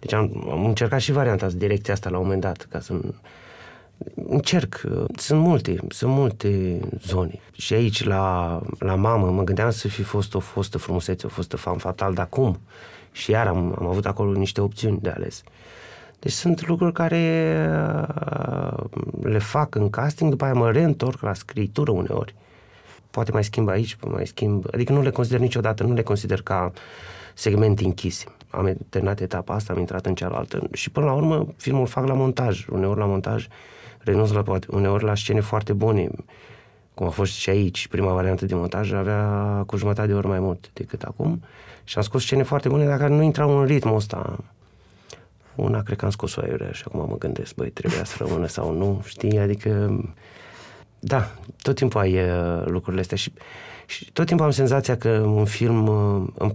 Deci 0.00 0.12
am, 0.12 0.48
am 0.50 0.64
încercat 0.64 1.00
și 1.00 1.12
varianta 1.12 1.46
asta, 1.46 1.58
direcția 1.58 1.94
asta 1.94 2.10
la 2.10 2.16
un 2.16 2.22
moment 2.22 2.40
dat, 2.40 2.66
ca 2.70 2.80
să 2.80 2.94
încerc. 4.14 4.80
Sunt 5.16 5.40
multe, 5.40 5.76
sunt 5.88 6.12
multe 6.12 6.80
zone. 7.02 7.40
Și 7.52 7.74
aici, 7.74 8.04
la, 8.04 8.60
la 8.78 8.94
mamă, 8.94 9.30
mă 9.30 9.42
gândeam 9.42 9.70
să 9.70 9.88
fi 9.88 10.02
fost 10.02 10.34
o 10.34 10.38
fostă 10.38 10.78
frumusețe, 10.78 11.26
o 11.26 11.28
fostă 11.28 11.56
fan 11.56 11.76
fatal, 11.76 12.14
dar 12.14 12.28
cum? 12.28 12.60
Și 13.12 13.30
iar 13.30 13.46
am, 13.46 13.76
am 13.78 13.86
avut 13.86 14.06
acolo 14.06 14.32
niște 14.32 14.60
opțiuni 14.60 14.98
de 15.02 15.10
ales. 15.10 15.42
Deci 16.18 16.32
sunt 16.32 16.66
lucruri 16.66 16.92
care 16.92 17.56
uh, 17.70 18.84
le 19.22 19.38
fac 19.38 19.74
în 19.74 19.90
casting, 19.90 20.30
după 20.30 20.44
aia 20.44 20.52
mă 20.52 20.70
reîntorc 20.70 21.20
la 21.20 21.34
scritură 21.34 21.90
uneori. 21.90 22.34
Poate 23.10 23.32
mai 23.32 23.44
schimb 23.44 23.68
aici, 23.68 23.96
mai 24.00 24.26
schimb. 24.26 24.64
Adică 24.72 24.92
nu 24.92 25.02
le 25.02 25.10
consider 25.10 25.40
niciodată, 25.40 25.82
nu 25.82 25.94
le 25.94 26.02
consider 26.02 26.42
ca 26.42 26.72
segmente 27.34 27.84
închise. 27.84 28.24
Am 28.50 28.76
terminat 28.88 29.20
etapa 29.20 29.54
asta, 29.54 29.72
am 29.72 29.78
intrat 29.78 30.06
în 30.06 30.14
cealaltă. 30.14 30.68
Și 30.72 30.90
până 30.90 31.06
la 31.06 31.12
urmă, 31.12 31.46
filmul 31.56 31.86
fac 31.86 32.06
la 32.06 32.14
montaj. 32.14 32.66
Uneori 32.68 32.98
la 32.98 33.04
montaj 33.04 33.46
renunț 34.06 34.30
la 34.30 34.42
poate, 34.42 34.66
uneori 34.70 35.04
la 35.04 35.14
scene 35.14 35.40
foarte 35.40 35.72
bune. 35.72 36.08
Cum 36.94 37.06
a 37.06 37.10
fost 37.10 37.32
și 37.32 37.50
aici, 37.50 37.88
prima 37.88 38.12
variantă 38.12 38.46
de 38.46 38.54
montaj 38.54 38.92
avea 38.92 39.62
cu 39.66 39.76
jumătate 39.76 40.08
de 40.08 40.14
ori 40.14 40.26
mai 40.26 40.40
mult 40.40 40.70
decât 40.72 41.02
acum. 41.02 41.42
Și 41.84 41.96
am 41.96 42.02
scos 42.02 42.22
scene 42.22 42.42
foarte 42.42 42.68
bune, 42.68 42.86
dar 42.86 42.98
care 42.98 43.14
nu 43.14 43.22
intrau 43.22 43.58
în 43.58 43.66
ritmul 43.66 43.96
ăsta. 43.96 44.38
Una, 45.54 45.82
cred 45.82 45.96
că 45.96 46.04
am 46.04 46.10
scos-o 46.10 46.40
aiurea 46.40 46.72
și 46.72 46.82
acum 46.86 47.08
mă 47.08 47.18
gândesc, 47.18 47.54
băi, 47.54 47.70
trebuia 47.70 48.04
să 48.04 48.16
rămână 48.18 48.46
sau 48.46 48.72
nu, 48.72 49.02
știi? 49.04 49.38
Adică, 49.38 50.00
da, 50.98 51.30
tot 51.62 51.74
timpul 51.74 52.00
ai 52.00 52.14
uh, 52.14 52.62
lucrurile 52.64 53.00
astea 53.00 53.16
și, 53.16 53.32
și 53.86 54.12
tot 54.12 54.26
timpul 54.26 54.44
am 54.44 54.50
senzația 54.50 54.96
că 54.96 55.08
un 55.08 55.44
film, 55.44 55.86
uh, 55.86 56.50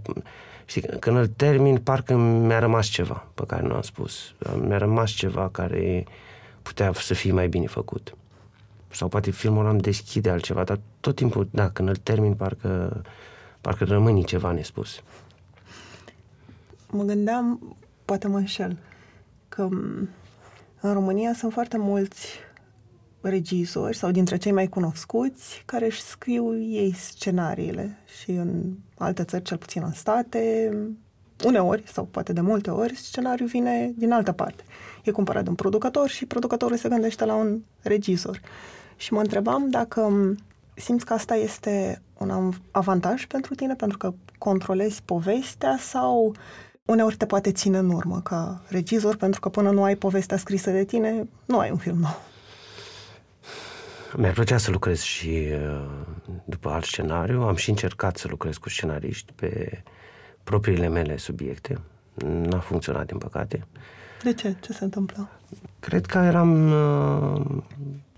știi, 0.65 0.81
când 1.00 1.17
îl 1.17 1.27
termin, 1.27 1.77
parcă 1.77 2.15
mi-a 2.15 2.60
rămas 2.60 2.86
ceva 2.86 3.27
pe 3.34 3.43
care 3.48 3.62
nu 3.62 3.74
am 3.74 3.81
spus. 3.81 4.34
Mi-a 4.60 4.77
rămas 4.77 5.10
ceva 5.10 5.50
care 5.51 6.05
putea 6.62 6.94
să 6.94 7.13
fie 7.13 7.32
mai 7.32 7.48
bine 7.48 7.68
făcut. 7.68 8.15
Sau 8.88 9.08
poate 9.08 9.32
filmul 9.32 9.65
am 9.65 9.77
deschide 9.77 10.30
altceva, 10.30 10.63
dar 10.63 10.80
tot 11.00 11.15
timpul, 11.15 11.48
da, 11.51 11.70
când 11.70 11.89
îl 11.89 11.96
termin, 11.96 12.34
parcă, 12.34 13.01
parcă 13.62 13.84
rămâne 13.84 14.22
ceva 14.22 14.51
nespus 14.51 15.01
mă 16.91 17.03
gândeam, 17.03 17.75
poate 18.06 18.27
mă 18.27 18.38
înșel, 18.38 18.77
că 19.50 19.70
în 20.82 20.94
România 20.94 21.34
sunt 21.34 21.53
foarte 21.53 21.77
mulți 21.77 22.27
regizori 23.22 23.98
sau 23.98 24.12
dintre 24.12 24.38
cei 24.38 24.51
mai 24.51 24.68
cunoscuți 24.68 25.63
care 25.65 25.86
își 25.86 26.01
scriu 26.01 26.60
ei 26.60 26.94
scenariile 26.94 27.98
și 28.22 28.32
în 28.32 28.74
alte 28.98 29.24
țări, 29.24 29.44
cel 29.44 29.58
puțin 29.58 29.82
în 29.86 29.94
state, 29.94 30.72
uneori 31.46 31.84
sau 31.86 32.06
poate 32.06 32.34
de 32.34 32.41
multe 32.41 32.70
ori, 32.70 32.96
scenariul 32.96 33.48
vine 33.48 33.94
din 33.96 34.12
altă 34.12 34.32
parte. 34.32 34.63
E 35.03 35.12
cumpărat 35.12 35.43
de 35.43 35.50
un 35.50 35.55
producător 35.55 36.10
și 36.10 36.25
producătorul 36.25 36.77
se 36.77 36.89
gândește 36.89 37.25
la 37.25 37.36
un 37.36 37.60
regizor. 37.81 38.41
Și 38.96 39.13
mă 39.13 39.20
întrebam 39.20 39.70
dacă 39.70 40.34
simți 40.74 41.05
că 41.05 41.13
asta 41.13 41.36
este 41.36 42.01
un 42.17 42.51
avantaj 42.72 43.25
pentru 43.25 43.55
tine, 43.55 43.75
pentru 43.75 43.98
că 43.98 44.13
controlezi 44.38 45.01
povestea 45.05 45.77
sau 45.79 46.36
uneori 46.86 47.15
te 47.15 47.25
poate 47.25 47.51
ține 47.51 47.77
în 47.77 47.89
urmă 47.89 48.22
ca 48.22 48.62
regizor, 48.67 49.15
pentru 49.15 49.39
că 49.39 49.50
până 49.50 49.72
nu 49.72 49.84
ai 49.84 49.96
povestea 49.96 50.38
scrisă 50.38 50.72
de 50.72 50.84
tine, 50.84 51.27
nu 51.46 51.60
ai 51.60 51.72
un 51.72 51.77
film 51.77 51.98
nou. 51.98 52.22
Mi-ar 54.15 54.34
plăcea 54.34 54.58
să 54.58 54.72
lucrez 54.72 55.00
și 55.00 55.48
uh, 55.51 55.89
după 56.46 56.70
alt 56.70 56.84
scenariu. 56.84 57.41
Am 57.41 57.55
și 57.55 57.70
încercat 57.70 58.17
să 58.17 58.27
lucrez 58.27 58.58
cu 58.58 58.70
scenariști 58.70 59.31
pe 59.36 59.84
propriile 60.43 60.88
mele 60.88 61.17
subiecte. 61.17 61.79
N-a 62.13 62.60
funcționat, 62.60 63.05
din 63.05 63.17
păcate. 63.17 63.67
De 64.24 64.34
ce? 64.34 64.56
Ce 64.62 64.74
se 64.74 64.84
întâmplă? 64.84 65.30
Cred 65.80 66.06
că 66.06 66.18
eram... 66.18 66.72
Uh, 66.72 67.63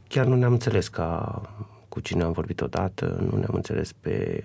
chiar 0.07 0.25
nu 0.25 0.35
ne-am 0.35 0.51
înțeles 0.51 0.87
ca 0.87 1.41
cu 1.89 1.99
cine 1.99 2.23
am 2.23 2.31
vorbit 2.31 2.61
odată, 2.61 3.17
nu 3.31 3.37
ne-am 3.37 3.53
înțeles 3.53 3.91
pe 3.91 4.43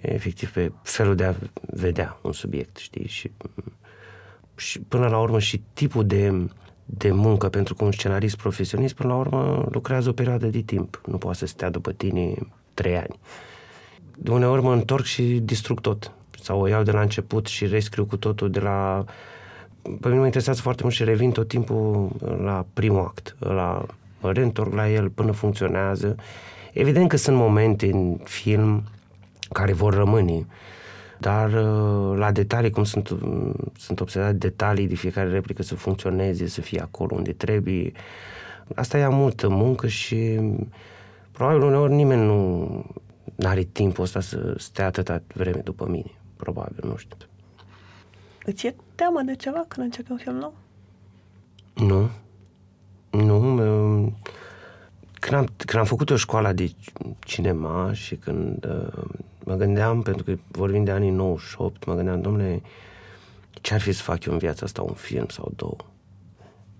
efectiv 0.00 0.50
pe 0.52 0.72
felul 0.82 1.14
de 1.14 1.24
a 1.24 1.34
vedea 1.60 2.18
un 2.22 2.32
subiect, 2.32 2.76
știi? 2.76 3.06
Și, 3.06 3.30
și 4.56 4.80
până 4.80 5.08
la 5.08 5.18
urmă 5.18 5.38
și 5.38 5.62
tipul 5.72 6.06
de, 6.06 6.46
de 6.84 7.10
muncă, 7.10 7.48
pentru 7.48 7.74
că 7.74 7.84
un 7.84 7.92
scenarist 7.92 8.36
profesionist, 8.36 8.94
până 8.94 9.08
la 9.08 9.18
urmă, 9.18 9.68
lucrează 9.70 10.08
o 10.08 10.12
perioadă 10.12 10.46
de 10.46 10.60
timp. 10.60 11.00
Nu 11.06 11.18
poate 11.18 11.38
să 11.38 11.46
stea 11.46 11.70
după 11.70 11.92
tine 11.92 12.34
trei 12.74 12.96
ani. 12.96 13.18
De 14.16 14.30
uneori 14.30 14.62
mă 14.62 14.72
întorc 14.72 15.04
și 15.04 15.22
distrug 15.22 15.80
tot. 15.80 16.12
Sau 16.42 16.60
o 16.60 16.66
iau 16.66 16.82
de 16.82 16.90
la 16.90 17.00
început 17.00 17.46
și 17.46 17.66
rescriu 17.66 18.04
cu 18.04 18.16
totul 18.16 18.50
de 18.50 18.60
la... 18.60 19.04
Pe 20.00 20.08
mine 20.08 20.18
mă 20.18 20.24
interesează 20.24 20.60
foarte 20.60 20.82
mult 20.82 20.94
și 20.94 21.04
revin 21.04 21.30
tot 21.30 21.48
timpul 21.48 22.10
la 22.42 22.66
primul 22.72 23.00
act. 23.00 23.36
La, 23.38 23.86
mă 24.20 24.32
reîntorc 24.32 24.74
la 24.74 24.90
el 24.90 25.08
până 25.08 25.32
funcționează. 25.32 26.16
Evident 26.72 27.08
că 27.08 27.16
sunt 27.16 27.36
momente 27.36 27.92
în 27.92 28.18
film 28.24 28.82
care 29.52 29.72
vor 29.72 29.94
rămâne. 29.94 30.46
Dar 31.18 31.52
uh, 31.52 32.18
la 32.18 32.32
detalii, 32.32 32.70
cum 32.70 32.84
sunt, 32.84 33.16
sunt 33.78 34.00
obsedate 34.00 34.32
detalii 34.32 34.88
de 34.88 34.94
fiecare 34.94 35.28
replică 35.28 35.62
să 35.62 35.74
funcționeze, 35.74 36.46
să 36.46 36.60
fie 36.60 36.80
acolo 36.80 37.14
unde 37.14 37.32
trebuie, 37.32 37.92
asta 38.74 38.98
ia 38.98 39.08
multă 39.08 39.48
muncă 39.48 39.86
și 39.86 40.40
probabil 41.32 41.62
uneori 41.62 41.92
nimeni 41.92 42.24
nu 42.24 42.84
are 43.42 43.62
timpul 43.62 44.04
ăsta 44.04 44.20
să 44.20 44.54
stea 44.58 44.86
atâta 44.86 45.22
vreme 45.34 45.60
după 45.64 45.86
mine. 45.88 46.10
Probabil, 46.36 46.84
nu 46.88 46.96
știu. 46.96 47.16
Îți 48.46 48.66
e 48.66 48.74
teamă 48.94 49.20
de 49.20 49.34
ceva 49.34 49.64
când 49.68 49.86
începe 49.86 50.12
un 50.12 50.18
film 50.18 50.36
nou? 50.36 50.54
Nu. 51.74 52.10
Nu. 53.10 54.12
Când 55.20 55.36
am, 55.36 55.48
când 55.56 55.78
am 55.78 55.84
făcut 55.84 56.10
o 56.10 56.16
școală 56.16 56.52
de 56.52 56.72
cinema 57.18 57.92
și 57.92 58.16
când 58.16 58.64
uh, 58.64 59.04
Mă 59.46 59.54
gândeam, 59.54 60.02
pentru 60.02 60.24
că 60.24 60.36
vorbim 60.50 60.84
de 60.84 60.90
anii 60.90 61.10
98, 61.10 61.84
mă 61.84 61.94
gândeam, 61.94 62.20
domnule, 62.20 62.62
ce 63.50 63.74
ar 63.74 63.80
fi 63.80 63.92
să 63.92 64.02
fac 64.02 64.24
eu 64.24 64.32
în 64.32 64.38
viața 64.38 64.64
asta, 64.64 64.82
un 64.82 64.94
film 64.94 65.26
sau 65.28 65.52
două? 65.56 65.76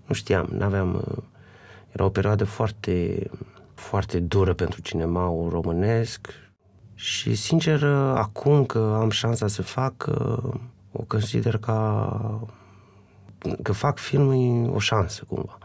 Nu 0.06 0.14
știam, 0.14 0.48
n-aveam... 0.50 0.94
Uh, 0.94 1.22
era 1.92 2.04
o 2.04 2.08
perioadă 2.08 2.44
foarte, 2.44 3.26
foarte 3.74 4.18
dură 4.18 4.54
pentru 4.54 4.80
cinema 4.80 5.24
românesc 5.48 6.28
și, 6.94 7.34
sincer, 7.34 7.82
uh, 7.82 8.12
acum 8.14 8.64
că 8.64 8.98
am 9.00 9.10
șansa 9.10 9.46
să 9.46 9.62
fac, 9.62 10.06
uh, 10.08 10.54
o 10.96 11.04
consider 11.06 11.58
ca 11.58 12.40
că 13.62 13.72
fac 13.72 13.98
film 13.98 14.30
e 14.30 14.68
o 14.68 14.78
șansă, 14.78 15.24
cumva. 15.28 15.58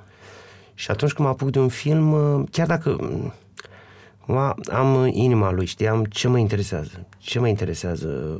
Și 0.73 0.91
atunci 0.91 1.13
când 1.13 1.27
mă 1.27 1.33
apuc 1.33 1.49
de 1.49 1.59
un 1.59 1.69
film, 1.69 2.43
chiar 2.51 2.67
dacă 2.67 2.95
cumva 4.25 4.55
am 4.71 5.05
inima 5.11 5.51
lui, 5.51 5.65
știam 5.65 6.03
ce 6.03 6.27
mă 6.27 6.37
interesează, 6.37 7.07
ce 7.17 7.39
mă 7.39 7.47
interesează 7.47 8.37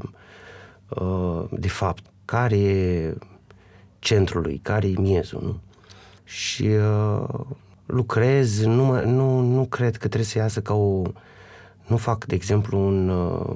de 1.50 1.68
fapt, 1.68 2.04
care 2.26 2.58
e 2.58 3.14
centrul 4.00 4.42
lui, 4.42 4.60
care 4.64 4.88
e 4.88 5.00
miezul, 5.00 5.42
nu? 5.44 5.60
Și 6.24 6.64
uh, 6.64 7.40
lucrez, 7.86 8.64
nu, 8.64 8.84
mă, 8.84 9.00
nu, 9.00 9.40
nu 9.40 9.66
cred 9.66 9.92
că 9.92 10.08
trebuie 10.08 10.24
să 10.24 10.38
iasă 10.38 10.62
ca 10.62 10.74
o... 10.74 11.02
Nu 11.88 11.98
fac, 11.98 12.26
de 12.26 12.36
exemplu, 12.36 12.78
un 12.78 13.10
uh, 13.10 13.56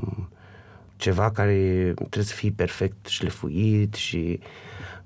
ceva 0.96 1.32
care 1.32 1.94
trebuie 1.96 2.24
să 2.24 2.34
fie 2.34 2.54
perfect 2.56 3.06
șlefuit 3.06 3.94
și 3.94 4.40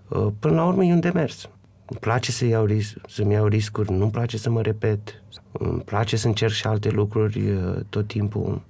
uh, 0.08 0.28
până 0.40 0.56
la 0.56 0.66
urmă 0.66 0.84
e 0.84 0.94
un 0.94 1.00
demers. 1.00 1.50
Îmi 1.86 2.00
place 2.00 2.32
să 2.32 2.46
iau 2.46 2.66
ris- 2.66 2.96
să-mi 3.08 3.34
iau 3.34 3.46
riscuri, 3.46 3.92
nu-mi 3.92 4.12
place 4.12 4.38
să 4.38 4.50
mă 4.50 4.62
repet, 4.62 5.24
îmi 5.52 5.82
place 5.82 6.18
să 6.18 6.28
încerc 6.28 6.52
și 6.52 6.68
alte 6.68 6.90
lucruri 6.90 7.52
uh, 7.52 7.76
tot 7.90 8.08
timpul. 8.08 8.62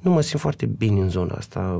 Nu 0.00 0.10
mă 0.10 0.20
simt 0.20 0.40
foarte 0.40 0.66
bine 0.66 1.00
în 1.00 1.08
zona 1.08 1.34
asta 1.34 1.78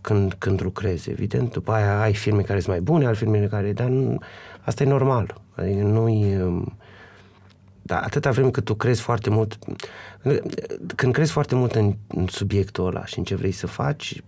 când, 0.00 0.34
când 0.38 0.62
lucrezi, 0.62 1.10
evident. 1.10 1.52
După 1.52 1.72
aia 1.72 2.00
ai 2.00 2.14
firme 2.14 2.42
care 2.42 2.60
sunt 2.60 2.70
mai 2.70 2.80
bune, 2.80 3.06
ai 3.06 3.14
firme 3.14 3.46
care... 3.46 3.72
Dar 3.72 3.88
nu, 3.88 4.18
asta 4.60 4.82
e 4.82 4.86
normal. 4.86 5.40
Adică 5.54 5.82
nu-i... 5.82 6.36
Um, 6.36 6.72
dar 7.86 8.02
atâta 8.02 8.30
vreme 8.30 8.50
cât 8.50 8.64
tu 8.64 8.74
crezi 8.74 9.00
foarte 9.00 9.30
mult... 9.30 9.58
Când 10.96 11.12
crezi 11.12 11.32
foarte 11.32 11.54
mult 11.54 11.74
în, 11.74 11.94
în 12.08 12.26
subiectul 12.26 12.86
ăla 12.86 13.04
și 13.04 13.18
în 13.18 13.24
ce 13.24 13.34
vrei 13.34 13.52
să 13.52 13.66
faci, 13.66 14.22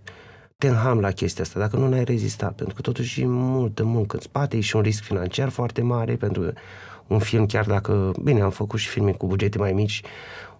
te 0.57 0.67
înham 0.67 0.99
la 0.99 1.11
chestia 1.11 1.43
asta, 1.43 1.59
dacă 1.59 1.77
nu 1.77 1.87
n-ai 1.87 2.03
rezistat, 2.03 2.55
pentru 2.55 2.75
că 2.75 2.81
totuși 2.81 3.21
e 3.21 3.25
multă 3.25 3.83
muncă 3.83 4.15
în 4.15 4.21
spate, 4.21 4.57
e 4.57 4.59
și 4.59 4.75
un 4.75 4.81
risc 4.81 5.03
financiar 5.03 5.49
foarte 5.49 5.81
mare, 5.81 6.15
pentru 6.15 6.41
că 6.41 6.53
un 7.07 7.19
film, 7.19 7.45
chiar 7.45 7.65
dacă, 7.65 8.11
bine, 8.23 8.41
am 8.41 8.49
făcut 8.49 8.79
și 8.79 8.87
filme 8.87 9.11
cu 9.11 9.27
bugete 9.27 9.57
mai 9.57 9.73
mici, 9.73 10.01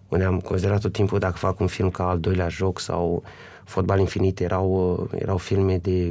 unde 0.08 0.24
am 0.24 0.40
considerat 0.40 0.80
tot 0.80 0.92
timpul 0.92 1.18
dacă 1.18 1.36
fac 1.36 1.60
un 1.60 1.66
film 1.66 1.90
ca 1.90 2.08
al 2.08 2.20
doilea 2.20 2.48
joc 2.48 2.80
sau 2.80 3.22
Fotbal 3.64 3.98
Infinit 3.98 4.40
erau, 4.40 5.08
erau 5.18 5.36
filme 5.36 5.78
de 5.78 6.10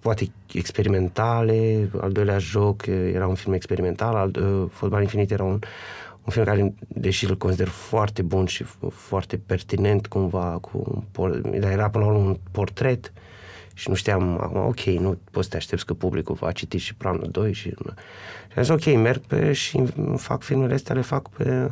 poate 0.00 0.30
experimentale, 0.52 1.90
al 2.00 2.12
doilea 2.12 2.38
joc 2.38 2.86
era 2.86 3.26
un 3.26 3.34
film 3.34 3.54
experimental, 3.54 4.14
al, 4.14 4.36
uh, 4.40 4.68
Fotbal 4.70 5.02
Infinit 5.02 5.30
era 5.30 5.44
un, 5.44 5.58
un 6.24 6.32
film 6.32 6.44
care, 6.44 6.74
deși 6.88 7.24
îl 7.24 7.36
consider 7.36 7.68
foarte 7.68 8.22
bun 8.22 8.46
și 8.46 8.64
foarte 8.90 9.36
pertinent 9.36 10.06
cumva, 10.06 10.58
cu, 10.60 11.04
dar 11.60 11.70
era 11.70 11.90
până 11.90 12.04
la 12.04 12.10
urmă 12.10 12.28
un 12.28 12.36
portret 12.50 13.12
și 13.74 13.88
nu 13.88 13.94
știam 13.94 14.40
acum, 14.40 14.66
ok, 14.66 14.80
nu 14.80 15.18
poți 15.30 15.44
să 15.44 15.50
te 15.50 15.56
aștepți 15.56 15.86
că 15.86 15.94
publicul 15.94 16.34
va 16.34 16.52
citi 16.52 16.76
și 16.76 16.94
planul 16.94 17.28
2 17.30 17.52
și, 17.52 17.68
și 18.48 18.56
am 18.56 18.62
zis, 18.62 18.68
ok, 18.68 18.84
merg 18.84 19.20
pe 19.20 19.52
și 19.52 19.82
fac 20.16 20.42
filmele 20.42 20.74
astea, 20.74 20.94
le 20.94 21.00
fac 21.00 21.28
pe, 21.28 21.68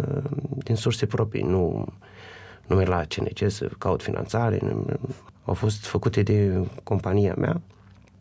din 0.64 0.74
surse 0.74 1.06
proprii, 1.06 1.42
nu 1.42 1.86
nu 2.68 2.76
merg 2.76 2.88
la 2.88 3.04
CNC 3.08 3.50
să 3.50 3.70
caut 3.78 4.02
finanțare, 4.02 4.58
au 5.44 5.54
fost 5.54 5.86
făcute 5.86 6.22
de 6.22 6.66
compania 6.82 7.34
mea, 7.38 7.60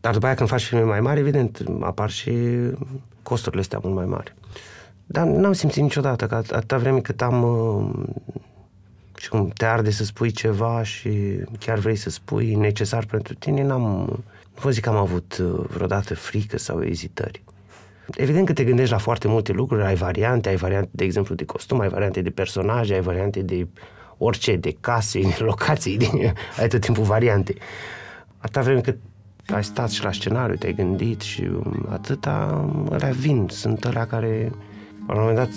dar 0.00 0.12
după 0.12 0.26
aia 0.26 0.34
când 0.34 0.48
faci 0.48 0.64
filme 0.64 0.84
mai 0.84 1.00
mari, 1.00 1.20
evident, 1.20 1.62
apar 1.80 2.10
și 2.10 2.32
costurile 3.22 3.60
astea 3.60 3.80
mult 3.82 3.94
mai 3.94 4.04
mari. 4.04 4.34
Dar 5.06 5.26
n-am 5.26 5.52
simțit 5.52 5.82
niciodată 5.82 6.26
că 6.26 6.34
atâta 6.34 6.78
vreme 6.78 7.00
cât 7.00 7.22
am 7.22 7.42
uh, 7.42 8.06
și 9.16 9.28
cum 9.28 9.48
te 9.48 9.64
arde 9.64 9.90
să 9.90 10.04
spui 10.04 10.30
ceva 10.30 10.82
și 10.82 11.10
chiar 11.58 11.78
vrei 11.78 11.96
să 11.96 12.10
spui 12.10 12.54
necesar 12.54 13.04
pentru 13.04 13.34
tine, 13.34 13.62
n-am, 13.62 13.82
nu 13.82 14.60
vă 14.60 14.70
zic 14.70 14.82
că 14.82 14.88
am 14.88 14.96
avut 14.96 15.38
uh, 15.42 15.64
vreodată 15.68 16.14
frică 16.14 16.58
sau 16.58 16.82
ezitări. 16.82 17.42
Evident 18.16 18.46
că 18.46 18.52
te 18.52 18.64
gândești 18.64 18.92
la 18.92 18.98
foarte 18.98 19.28
multe 19.28 19.52
lucruri, 19.52 19.82
ai 19.82 19.94
variante, 19.94 20.48
ai 20.48 20.56
variante, 20.56 20.88
de 20.92 21.04
exemplu, 21.04 21.34
de 21.34 21.44
costum, 21.44 21.80
ai 21.80 21.88
variante 21.88 22.20
de 22.22 22.30
personaje, 22.30 22.94
ai 22.94 23.00
variante 23.00 23.42
de 23.42 23.66
orice, 24.18 24.56
de 24.56 24.76
case, 24.80 25.20
de 25.36 25.36
locații, 25.38 25.96
de, 25.96 26.32
ai 26.58 26.68
tot 26.68 26.80
timpul 26.80 27.04
variante. 27.04 27.54
Atâta 28.38 28.60
vreme 28.60 28.80
cât 28.80 28.98
ai 29.54 29.64
stat 29.64 29.90
și 29.90 30.02
la 30.02 30.12
scenariu, 30.12 30.56
te-ai 30.56 30.74
gândit 30.74 31.20
și 31.20 31.42
um, 31.42 31.86
atâta, 31.90 32.64
alea 32.90 33.10
vin, 33.10 33.46
sunt 33.50 33.84
alea 33.84 34.06
care 34.06 34.52
la 35.06 35.14
un 35.14 35.18
moment 35.20 35.36
dat 35.36 35.50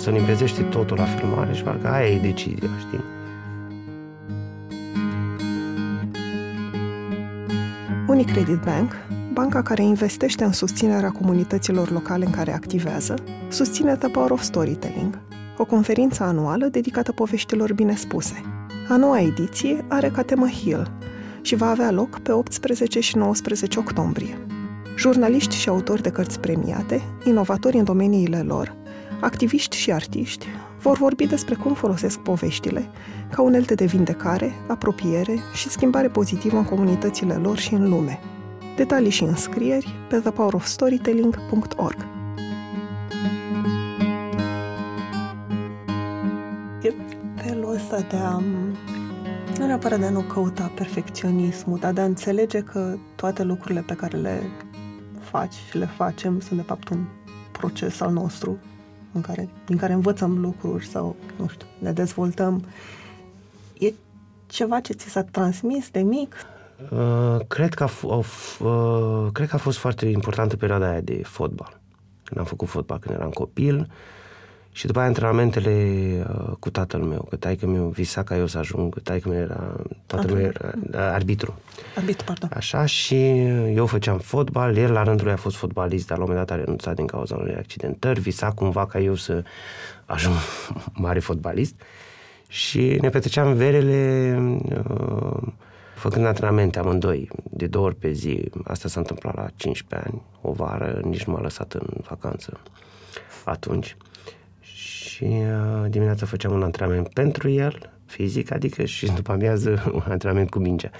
să 0.00 0.10
limpezește 0.10 0.62
totul 0.62 0.96
la 0.96 1.04
filmare 1.04 1.52
și 1.52 1.62
parcă 1.62 1.88
aia 1.88 2.08
e 2.08 2.18
decizia, 2.18 2.68
știi? 2.78 3.00
Unicredit 8.08 8.60
Bank, 8.64 8.92
banca 9.32 9.62
care 9.62 9.82
investește 9.82 10.44
în 10.44 10.52
susținerea 10.52 11.10
comunităților 11.10 11.90
locale 11.90 12.24
în 12.24 12.30
care 12.30 12.52
activează, 12.52 13.14
susține 13.48 13.96
The 13.96 14.08
Power 14.08 14.30
of 14.30 14.42
Storytelling– 14.42 15.18
o 15.62 15.64
conferință 15.64 16.22
anuală 16.22 16.66
dedicată 16.66 17.12
poveștilor 17.12 17.72
bine 17.72 17.94
spuse. 17.94 18.42
A 18.88 18.96
noua 18.96 19.20
ediție 19.20 19.84
are 19.88 20.08
ca 20.08 20.22
temă 20.22 20.46
Hill 20.46 20.90
și 21.42 21.54
va 21.54 21.70
avea 21.70 21.90
loc 21.90 22.18
pe 22.18 22.32
18 22.32 23.00
și 23.00 23.16
19 23.16 23.78
octombrie. 23.78 24.46
Jurnaliști 24.96 25.56
și 25.56 25.68
autori 25.68 26.02
de 26.02 26.10
cărți 26.10 26.40
premiate, 26.40 27.02
inovatori 27.24 27.76
în 27.76 27.84
domeniile 27.84 28.42
lor, 28.42 28.76
activiști 29.20 29.76
și 29.76 29.92
artiști 29.92 30.46
vor 30.82 30.96
vorbi 30.96 31.26
despre 31.26 31.54
cum 31.54 31.74
folosesc 31.74 32.18
poveștile 32.18 32.88
ca 33.30 33.42
unelte 33.42 33.74
de 33.74 33.84
vindecare, 33.84 34.52
apropiere 34.68 35.38
și 35.54 35.68
schimbare 35.68 36.08
pozitivă 36.08 36.56
în 36.56 36.64
comunitățile 36.64 37.34
lor 37.34 37.58
și 37.58 37.74
în 37.74 37.88
lume. 37.88 38.20
Detalii 38.76 39.10
și 39.10 39.22
înscrieri 39.22 39.94
pe 40.08 40.16
thepowerofstorytelling.org. 40.16 42.06
felul 47.46 47.74
ăsta 47.74 48.00
de 48.00 48.16
a 48.16 48.42
nu 49.58 49.66
neapărat 49.66 49.98
de 49.98 50.06
a 50.06 50.10
nu 50.10 50.20
căuta 50.20 50.70
perfecționismul, 50.74 51.78
dar 51.78 51.92
de 51.92 52.00
a 52.00 52.04
înțelege 52.04 52.60
că 52.60 52.96
toate 53.16 53.42
lucrurile 53.42 53.80
pe 53.80 53.94
care 53.94 54.16
le 54.16 54.42
faci 55.20 55.54
și 55.68 55.78
le 55.78 55.86
facem 55.86 56.40
sunt 56.40 56.58
de 56.58 56.64
fapt 56.66 56.88
un 56.88 57.04
proces 57.52 58.00
al 58.00 58.12
nostru 58.12 58.58
în 59.12 59.20
care, 59.20 59.48
din 59.66 59.76
care 59.76 59.92
învățăm 59.92 60.40
lucruri 60.40 60.86
sau, 60.86 61.16
nu 61.36 61.48
știu, 61.48 61.66
ne 61.78 61.92
dezvoltăm. 61.92 62.64
E 63.78 63.92
ceva 64.46 64.80
ce 64.80 64.92
ți 64.92 65.08
s-a 65.08 65.22
transmis 65.22 65.90
de 65.90 66.00
mic? 66.00 66.34
Uh, 66.90 67.46
cred, 67.48 67.74
că 67.74 67.84
a 67.84 67.88
f- 67.88 68.58
uh, 68.60 69.32
cred 69.32 69.48
că 69.48 69.54
a 69.54 69.58
fost 69.58 69.78
foarte 69.78 70.06
importantă 70.06 70.56
perioada 70.56 70.90
aia 70.90 71.00
de 71.00 71.20
fotbal. 71.24 71.80
Când 72.24 72.40
am 72.40 72.46
făcut 72.46 72.68
fotbal 72.68 72.98
când 72.98 73.14
eram 73.14 73.30
copil, 73.30 73.78
uh, 73.78 73.86
și 74.72 74.86
după 74.86 74.98
aia 74.98 75.08
antrenamentele 75.08 75.74
uh, 76.28 76.52
cu 76.58 76.70
tatăl 76.70 77.00
meu, 77.00 77.26
că 77.30 77.36
taică 77.36 77.66
meu 77.66 77.84
visa 77.84 78.22
ca 78.22 78.36
eu 78.36 78.46
să 78.46 78.58
ajung, 78.58 78.94
că 78.94 79.00
taică 79.00 79.28
meu 79.28 79.38
era, 79.38 79.76
tatăl 80.06 80.30
meu 80.30 80.42
era 80.42 80.72
uh, 80.90 80.94
arbitru. 80.94 81.54
Arbitru, 81.96 82.24
pardon. 82.24 82.50
Așa 82.54 82.86
și 82.86 83.16
eu 83.74 83.86
făceam 83.86 84.18
fotbal, 84.18 84.76
el 84.76 84.92
la 84.92 85.02
rândul 85.02 85.24
lui 85.24 85.34
a 85.34 85.36
fost 85.36 85.56
fotbalist, 85.56 86.06
dar 86.06 86.18
la 86.18 86.24
un 86.24 86.30
moment 86.30 86.48
dat 86.48 86.56
a 86.56 86.60
renunțat 86.60 86.94
din 86.94 87.06
cauza 87.06 87.36
unei 87.36 87.54
accidentări, 87.54 88.20
visa 88.20 88.52
cumva 88.52 88.86
ca 88.86 88.98
eu 88.98 89.14
să 89.14 89.44
ajung 90.04 90.34
mare 91.04 91.18
fotbalist 91.18 91.74
și 92.48 92.98
ne 93.00 93.08
petreceam 93.08 93.54
verele 93.54 94.36
uh, 94.62 95.42
făcând 95.94 96.26
antrenamente 96.26 96.78
amândoi, 96.78 97.28
de 97.50 97.66
două 97.66 97.86
ori 97.86 97.94
pe 97.94 98.12
zi. 98.12 98.50
Asta 98.64 98.88
s-a 98.88 99.00
întâmplat 99.00 99.34
la 99.34 99.46
15 99.56 100.08
ani, 100.08 100.22
o 100.40 100.52
vară, 100.52 101.00
nici 101.04 101.24
nu 101.24 101.32
m-a 101.32 101.40
lăsat 101.40 101.72
în 101.72 101.86
vacanță 102.08 102.60
atunci 103.44 103.96
și 105.22 105.28
uh, 105.28 105.90
dimineața 105.90 106.26
făceam 106.26 106.52
un 106.52 106.62
antrenament 106.62 107.08
pentru 107.08 107.48
el, 107.48 107.90
fizic, 108.06 108.52
adică 108.52 108.84
și 108.84 109.06
după 109.06 109.32
amiază 109.32 109.82
un 109.94 110.02
antrenament 110.08 110.50
cu 110.50 110.58
mingea. 110.58 110.90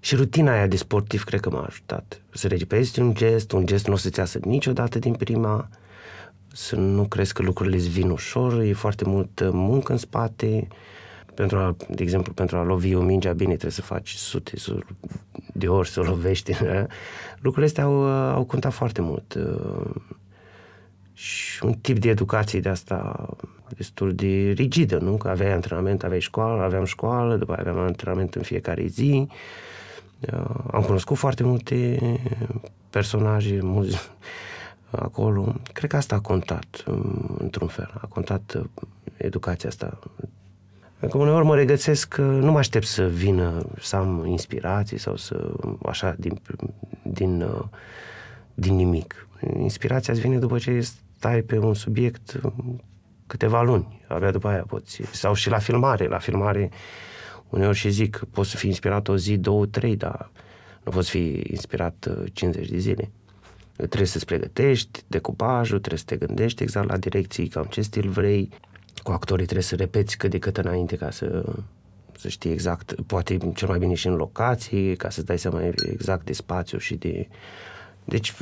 Și 0.00 0.14
rutina 0.14 0.52
aia 0.52 0.66
de 0.66 0.76
sportiv 0.76 1.24
cred 1.24 1.40
că 1.40 1.50
m-a 1.50 1.64
ajutat. 1.66 2.20
Să 2.30 2.48
regiprezi 2.48 3.00
un 3.00 3.14
gest, 3.14 3.52
un 3.52 3.66
gest 3.66 3.86
nu 3.86 3.92
o 3.92 3.96
să-ți 3.96 4.18
iasă 4.18 4.38
niciodată 4.42 4.98
din 4.98 5.14
prima, 5.14 5.68
să 6.52 6.76
nu 6.76 7.04
crezi 7.04 7.32
că 7.32 7.42
lucrurile 7.42 7.76
îți 7.76 7.88
vin 7.88 8.10
ușor, 8.10 8.60
e 8.60 8.72
foarte 8.72 9.04
multă 9.04 9.50
muncă 9.52 9.92
în 9.92 9.98
spate. 9.98 10.68
Pentru 11.34 11.58
a, 11.58 11.76
de 11.88 12.02
exemplu, 12.02 12.32
pentru 12.32 12.56
a 12.56 12.62
lovi 12.62 12.94
o 12.94 13.00
mingea 13.00 13.32
bine 13.32 13.50
trebuie 13.50 13.70
să 13.70 13.82
faci 13.82 14.14
sute 14.14 14.52
de 15.52 15.68
ori 15.68 15.88
să 15.88 16.00
o 16.00 16.02
lovești. 16.02 16.52
Lucrurile 17.44 17.66
astea 17.66 17.84
au, 17.84 18.02
au 18.08 18.44
contat 18.44 18.72
foarte 18.72 19.00
mult. 19.00 19.38
Și 21.20 21.64
un 21.64 21.72
tip 21.72 21.98
de 21.98 22.08
educație 22.08 22.60
de 22.60 22.68
asta 22.68 23.28
destul 23.76 24.14
de 24.14 24.50
rigidă, 24.50 24.98
nu? 24.98 25.16
Că 25.16 25.28
aveai 25.28 25.52
antrenament, 25.52 26.02
aveai 26.02 26.20
școală, 26.20 26.62
aveam 26.62 26.84
școală, 26.84 27.36
după 27.36 27.52
aia 27.52 27.60
aveam 27.60 27.84
antrenament 27.84 28.34
în 28.34 28.42
fiecare 28.42 28.86
zi. 28.86 29.28
Uh, 30.20 30.54
am 30.72 30.82
cunoscut 30.82 31.16
foarte 31.16 31.42
multe 31.42 31.98
personaje, 32.90 33.58
mulți 33.62 33.98
acolo. 34.90 35.54
Cred 35.72 35.90
că 35.90 35.96
asta 35.96 36.14
a 36.14 36.20
contat, 36.20 36.84
um, 36.86 37.36
într-un 37.38 37.68
fel. 37.68 37.90
A 38.00 38.06
contat 38.06 38.54
uh, 38.56 38.64
educația 39.16 39.68
asta. 39.68 39.98
Că 41.10 41.18
uneori 41.18 41.44
mă 41.44 41.54
regăsesc 41.54 42.08
că 42.08 42.22
nu 42.22 42.50
mă 42.50 42.58
aștept 42.58 42.86
să 42.86 43.06
vină, 43.06 43.66
să 43.80 43.96
am 43.96 44.24
inspirații 44.26 44.98
sau 44.98 45.16
să, 45.16 45.52
așa, 45.82 46.14
din, 46.18 46.40
din, 47.02 47.42
uh, 47.42 47.64
din 48.54 48.74
nimic. 48.74 49.26
Inspirația 49.58 50.12
îți 50.12 50.22
vine 50.22 50.38
după 50.38 50.58
ce 50.58 50.70
stai 51.20 51.42
pe 51.42 51.58
un 51.58 51.74
subiect 51.74 52.40
um, 52.42 52.82
câteva 53.26 53.62
luni, 53.62 54.04
abia 54.08 54.30
după 54.30 54.48
aia 54.48 54.64
poți. 54.66 55.02
Sau 55.12 55.34
și 55.34 55.50
la 55.50 55.58
filmare. 55.58 56.06
La 56.06 56.18
filmare, 56.18 56.70
uneori 57.48 57.76
și 57.76 57.90
zic, 57.90 58.24
poți 58.30 58.50
să 58.50 58.56
fii 58.56 58.68
inspirat 58.68 59.08
o 59.08 59.16
zi, 59.16 59.36
două, 59.36 59.66
trei, 59.66 59.96
dar 59.96 60.30
nu 60.82 60.92
poți 60.92 61.10
fi 61.10 61.42
inspirat 61.50 62.08
50 62.32 62.64
uh, 62.64 62.70
de 62.70 62.78
zile. 62.78 63.10
Trebuie 63.76 64.04
să-ți 64.04 64.24
pregătești 64.24 65.02
decupajul, 65.06 65.78
trebuie 65.78 65.98
să 65.98 66.04
te 66.04 66.26
gândești 66.26 66.62
exact 66.62 66.88
la 66.88 66.96
direcții, 66.96 67.48
cam 67.48 67.64
ce 67.64 67.80
stil 67.82 68.08
vrei. 68.08 68.48
Cu 69.02 69.10
actorii 69.12 69.44
trebuie 69.44 69.64
să 69.64 69.76
repeți 69.76 70.16
cât 70.18 70.30
de 70.30 70.38
cât 70.38 70.56
înainte 70.56 70.96
ca 70.96 71.10
să, 71.10 71.44
să 72.18 72.28
știi 72.28 72.50
exact, 72.50 72.94
poate 73.06 73.38
cel 73.54 73.68
mai 73.68 73.78
bine 73.78 73.94
și 73.94 74.06
în 74.06 74.14
locații, 74.14 74.96
ca 74.96 75.10
să-ți 75.10 75.26
dai 75.26 75.38
seama 75.38 75.62
exact 75.90 76.24
de 76.24 76.32
spațiu 76.32 76.78
și 76.78 76.94
de 76.94 77.28
deci 78.04 78.34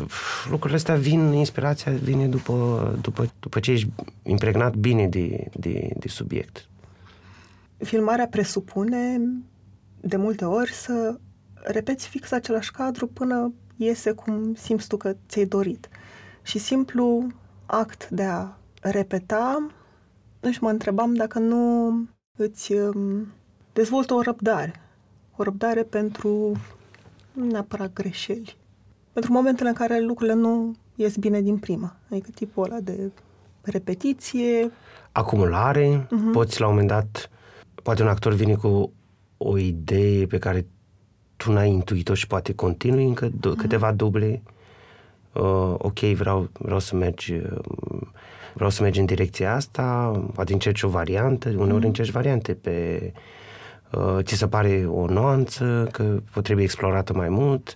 lucrurile 0.51 0.77
astea 0.77 0.95
vin, 0.95 1.33
inspirația 1.33 1.93
vine 1.93 2.27
după, 2.27 2.99
după, 3.01 3.33
după 3.41 3.61
ce 3.61 3.71
ești 3.71 3.89
impregnat 4.23 4.75
bine 4.75 5.09
de, 5.09 5.51
de, 5.57 5.91
de 5.99 6.09
subiect. 6.09 6.69
Filmarea 7.77 8.27
presupune 8.27 9.21
de 10.01 10.17
multe 10.17 10.45
ori 10.45 10.73
să 10.73 11.19
repeți 11.55 12.09
fix 12.09 12.33
același 12.33 12.71
cadru 12.71 13.07
până 13.07 13.53
iese 13.77 14.13
cum 14.13 14.55
simți 14.55 14.89
tu 14.89 14.97
că 14.97 15.17
ți-ai 15.29 15.45
dorit. 15.45 15.89
Și 16.43 16.59
simplu 16.59 17.27
act 17.67 18.09
de 18.09 18.23
a 18.23 18.49
repeta, 18.81 19.67
și 20.51 20.63
mă 20.63 20.71
întrebam 20.71 21.15
dacă 21.15 21.39
nu 21.39 21.93
îți 22.37 22.73
um, 22.73 23.27
dezvoltă 23.73 24.15
o 24.15 24.21
răbdare. 24.21 24.73
O 25.37 25.43
răbdare 25.43 25.83
pentru 25.83 26.53
neapărat 27.33 27.93
greșeli 27.93 28.57
pentru 29.13 29.33
momentele 29.33 29.69
în 29.69 29.75
care 29.75 30.01
lucrurile 30.01 30.35
nu 30.35 30.75
ies 30.95 31.17
bine 31.17 31.41
din 31.41 31.57
prima. 31.57 31.97
Adică 32.11 32.29
tipul 32.35 32.65
ăla 32.65 32.81
de 32.81 33.11
repetiție. 33.63 34.71
Acumulare. 35.13 36.07
Uh-huh. 36.07 36.33
Poți 36.33 36.61
la 36.61 36.67
un 36.67 36.73
moment 36.73 36.91
dat, 36.91 37.31
poate 37.83 38.03
un 38.03 38.09
actor 38.09 38.33
vine 38.33 38.55
cu 38.55 38.93
o 39.37 39.59
idee 39.59 40.27
pe 40.27 40.39
care 40.39 40.67
tu 41.37 41.53
n-ai 41.53 41.71
intuit-o 41.71 42.15
și 42.15 42.27
poate 42.27 42.55
continui 42.55 43.05
încă 43.05 43.29
do- 43.29 43.31
uh-huh. 43.31 43.57
câteva 43.57 43.93
duble. 43.93 44.43
Uh, 45.33 45.75
ok, 45.79 45.99
vreau, 45.99 46.49
vreau 46.53 46.79
să 46.79 46.97
mergi 46.97 47.33
uh, 47.33 47.59
vreau 48.55 48.71
să 48.71 48.83
mergi 48.83 49.01
în 49.01 49.07
direcția 49.07 49.55
asta, 49.55 50.11
poate 50.35 50.53
încerci 50.53 50.83
o 50.83 50.89
variantă, 50.89 51.49
uneori 51.49 51.83
uh-huh. 51.83 51.87
încerci 51.87 52.11
variante 52.11 52.55
pe 52.55 53.13
uh, 53.93 54.19
ți 54.23 54.35
se 54.35 54.49
pare 54.49 54.87
o 54.89 55.07
nuanță, 55.07 55.89
că 55.93 56.21
trebuie 56.43 56.65
explorată 56.65 57.13
mai 57.13 57.29
mult. 57.29 57.75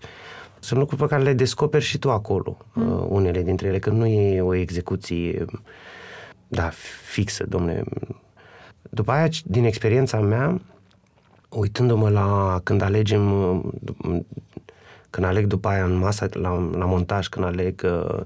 Uh, 0.62 0.68
sunt 0.68 0.78
lucruri 0.78 1.02
pe 1.02 1.08
care 1.08 1.22
le 1.22 1.32
descoperi 1.32 1.84
și 1.84 1.98
tu 1.98 2.10
acolo, 2.10 2.56
mm. 2.72 2.92
uh, 2.92 3.06
unele 3.08 3.42
dintre 3.42 3.68
ele, 3.68 3.78
că 3.78 3.90
nu 3.90 4.06
e 4.06 4.40
o 4.40 4.54
execuție, 4.54 5.44
da, 6.48 6.70
fixă, 7.04 7.44
domne. 7.48 7.82
După 8.82 9.10
aia, 9.10 9.28
din 9.44 9.64
experiența 9.64 10.20
mea, 10.20 10.60
uitându-mă 11.48 12.10
la 12.10 12.60
când 12.64 12.82
alegem, 12.82 13.32
uh, 13.32 14.20
când 15.10 15.26
aleg 15.26 15.46
după 15.46 15.68
aia 15.68 15.84
în 15.84 15.94
masă, 15.94 16.28
la, 16.32 16.70
la 16.72 16.84
montaj, 16.84 17.28
când 17.28 17.44
aleg 17.44 17.82
uh, 17.84 18.20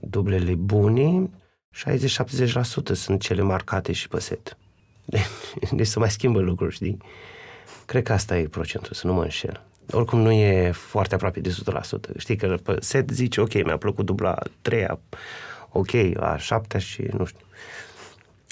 dublele 0.00 0.54
bune, 0.54 1.30
60-70% 1.70 2.92
sunt 2.92 3.20
cele 3.20 3.42
marcate 3.42 3.92
și 3.92 4.08
pe 4.08 4.20
set. 4.20 4.56
Deci 5.70 5.86
să 5.86 5.98
mai 5.98 6.10
schimbă 6.10 6.40
lucruri, 6.40 6.74
știi? 6.74 6.96
Cred 7.86 8.02
că 8.02 8.12
asta 8.12 8.38
e 8.38 8.46
procentul, 8.46 8.94
să 8.94 9.06
nu 9.06 9.12
mă 9.12 9.22
înșel 9.22 9.62
oricum 9.90 10.20
nu 10.20 10.30
e 10.30 10.70
foarte 10.70 11.14
aproape 11.14 11.40
de 11.40 11.56
100%. 12.12 12.16
Știi 12.16 12.36
că 12.36 12.56
pe 12.62 12.76
set 12.80 13.10
zici, 13.10 13.36
ok, 13.36 13.64
mi-a 13.64 13.76
plăcut 13.76 14.06
dubla 14.06 14.38
treia, 14.62 14.98
ok, 15.68 15.94
a 16.20 16.36
șaptea 16.36 16.80
și 16.80 17.02
nu 17.16 17.24
știu. 17.24 17.46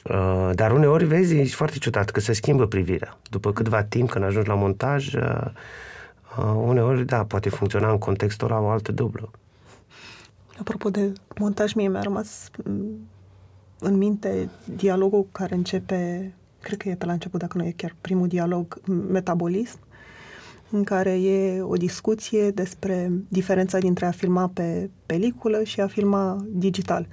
Uh, 0.04 0.50
dar 0.54 0.72
uneori 0.72 1.04
vezi, 1.04 1.36
e 1.36 1.44
foarte 1.44 1.78
ciudat 1.78 2.10
că 2.10 2.20
se 2.20 2.32
schimbă 2.32 2.66
privirea. 2.66 3.18
După 3.30 3.52
câtva 3.52 3.82
timp, 3.82 4.10
când 4.10 4.24
ajungi 4.24 4.48
la 4.48 4.54
montaj, 4.54 5.14
uh, 5.14 5.46
uh, 6.38 6.54
uneori, 6.56 7.06
da, 7.06 7.24
poate 7.24 7.48
funcționa 7.48 7.90
în 7.90 7.98
contextul 7.98 8.50
ăla 8.50 8.60
o 8.60 8.68
altă 8.68 8.92
dublă. 8.92 9.30
Apropo 10.58 10.90
de 10.90 11.12
montaj, 11.38 11.72
mie 11.72 11.88
mi-a 11.88 12.02
rămas 12.02 12.50
mm, 12.64 13.08
în 13.78 13.94
minte 13.94 14.48
dialogul 14.76 15.26
care 15.32 15.54
începe, 15.54 16.32
cred 16.60 16.78
că 16.78 16.88
e 16.88 16.94
pe 16.94 17.06
la 17.06 17.12
început, 17.12 17.40
dacă 17.40 17.58
nu 17.58 17.64
e 17.64 17.72
chiar 17.76 17.96
primul 18.00 18.28
dialog, 18.28 18.80
metabolism, 19.10 19.78
în 20.70 20.84
care 20.84 21.10
e 21.10 21.62
o 21.62 21.74
discuție 21.74 22.50
despre 22.50 23.12
diferența 23.28 23.78
dintre 23.78 24.06
a 24.06 24.10
filma 24.10 24.50
pe 24.54 24.90
peliculă 25.06 25.62
și 25.62 25.80
a 25.80 25.86
filma 25.86 26.44
digital. 26.48 27.06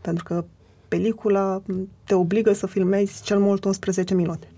Pentru 0.00 0.24
că 0.24 0.44
pelicula 0.88 1.62
te 2.04 2.14
obligă 2.14 2.52
să 2.52 2.66
filmezi 2.66 3.22
cel 3.22 3.38
mult 3.38 3.64
11 3.64 4.14
minute. 4.14 4.48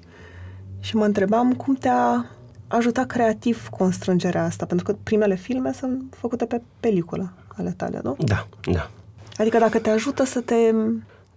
Și 0.81 0.97
mă 0.97 1.05
întrebam 1.05 1.53
cum 1.53 1.75
te-a 1.75 2.31
ajutat 2.69 3.07
creativ 3.07 3.69
constrângerea 3.69 4.45
asta, 4.45 4.67
pentru 4.67 4.87
că 4.87 4.97
primele 5.03 5.35
filme 5.35 5.73
sunt 5.73 6.03
făcute 6.19 6.45
pe 6.45 6.63
peliculă 6.81 7.33
ale 7.57 7.75
tale, 7.77 8.01
nu? 8.03 8.17
Da, 8.19 8.47
da. 8.73 8.91
Adică 9.37 9.59
dacă 9.59 9.79
te 9.79 9.91
ajută 9.91 10.25
să 10.25 10.41
te 10.41 10.71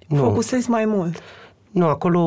nu. 0.07 0.17
focusezi 0.17 0.69
mai 0.69 0.85
mult. 0.85 1.19
Nu, 1.71 1.85
acolo, 1.85 2.21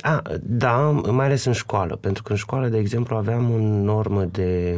a, 0.00 0.22
da, 0.42 0.90
mai 0.90 1.26
ales 1.26 1.44
în 1.44 1.52
școală, 1.52 1.96
pentru 1.96 2.22
că 2.22 2.32
în 2.32 2.38
școală, 2.38 2.68
de 2.68 2.78
exemplu, 2.78 3.16
aveam 3.16 3.50
o 3.50 3.58
normă 3.58 4.24
de, 4.24 4.72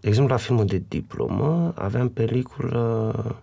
de 0.00 0.08
exemplu, 0.08 0.34
la 0.34 0.40
filmul 0.40 0.66
de 0.66 0.82
diplomă, 0.88 1.72
aveam 1.76 2.08
peliculă 2.08 3.42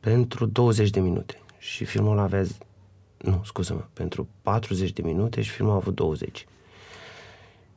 pentru 0.00 0.46
20 0.46 0.90
de 0.90 1.00
minute 1.00 1.40
și 1.58 1.84
filmul 1.84 2.18
avea, 2.18 2.44
nu, 3.18 3.40
scuză-mă, 3.44 3.84
pentru 3.92 4.28
40 4.42 4.92
de 4.92 5.02
minute 5.02 5.42
și 5.42 5.50
filmul 5.50 5.72
a 5.72 5.76
avut 5.76 5.94
20. 5.94 6.46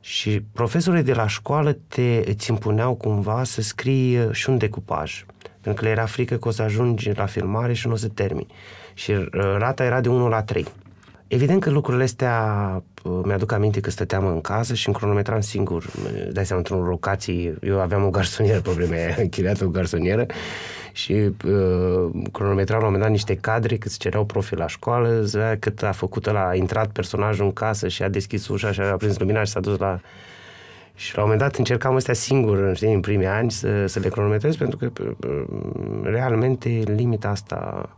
Și 0.00 0.40
profesorii 0.52 1.02
de 1.02 1.12
la 1.12 1.26
școală 1.26 1.72
te, 1.88 2.22
îți 2.26 2.50
impuneau 2.50 2.94
cumva 2.94 3.44
să 3.44 3.60
scrii 3.60 4.28
și 4.32 4.48
un 4.48 4.58
decupaj, 4.58 5.24
pentru 5.60 5.82
că 5.82 5.88
le 5.88 5.94
era 5.94 6.06
frică 6.06 6.36
că 6.36 6.48
o 6.48 6.50
să 6.50 6.62
ajungi 6.62 7.12
la 7.12 7.26
filmare 7.26 7.72
și 7.72 7.86
nu 7.86 7.92
o 7.92 7.96
să 7.96 8.08
termini. 8.08 8.52
Și 8.94 9.10
uh, 9.10 9.28
rata 9.32 9.84
era 9.84 10.00
de 10.00 10.08
1 10.08 10.28
la 10.28 10.42
3. 10.42 10.66
Evident 11.28 11.60
că 11.60 11.70
lucrurile 11.70 12.04
astea 12.04 12.82
uh, 13.04 13.20
mi-aduc 13.24 13.52
aminte 13.52 13.80
că 13.80 13.90
stăteam 13.90 14.26
în 14.26 14.40
casă 14.40 14.74
și 14.74 14.88
în 14.88 14.94
cronometram 14.94 15.40
singur. 15.40 15.84
Dai 16.32 16.46
seama, 16.46 16.62
într-o 16.66 16.88
locație, 16.88 17.58
eu 17.62 17.80
aveam 17.80 18.04
o 18.04 18.10
garsonieră, 18.10 18.60
probleme 18.70 18.96
aia, 18.96 19.14
închiriată 19.18 19.64
o 19.64 19.68
garsonieră 19.68 20.26
și 20.92 21.12
uh, 21.12 22.10
cronometram 22.32 22.78
la 22.78 22.86
un 22.86 22.92
moment 22.92 23.02
dat 23.02 23.10
niște 23.10 23.34
cadre 23.34 23.76
cât 23.76 23.96
cereau 23.96 24.24
profil 24.24 24.58
la 24.58 24.66
școală, 24.66 25.24
cât 25.58 25.82
a 25.82 25.92
făcut 25.92 26.30
la 26.30 26.46
a 26.46 26.54
intrat 26.54 26.88
personajul 26.88 27.44
în 27.44 27.52
casă 27.52 27.88
și 27.88 28.02
a 28.02 28.08
deschis 28.08 28.48
ușa 28.48 28.72
și 28.72 28.80
a 28.80 28.96
prins 28.96 29.18
lumina 29.18 29.44
și 29.44 29.50
s-a 29.50 29.60
dus 29.60 29.78
la... 29.78 30.00
Și 30.96 31.16
la 31.16 31.22
un 31.22 31.28
moment 31.28 31.48
dat 31.48 31.56
încercam 31.58 31.94
astea 31.94 32.14
singur, 32.14 32.76
știi, 32.76 32.92
în 32.92 33.00
primii 33.00 33.26
ani 33.26 33.50
să, 33.50 33.86
să 33.86 33.98
le 33.98 34.08
cronometrez 34.08 34.56
pentru 34.56 34.76
că 34.76 34.90
uh, 34.96 35.44
realmente 36.02 36.68
limita 36.68 37.28
asta 37.28 37.88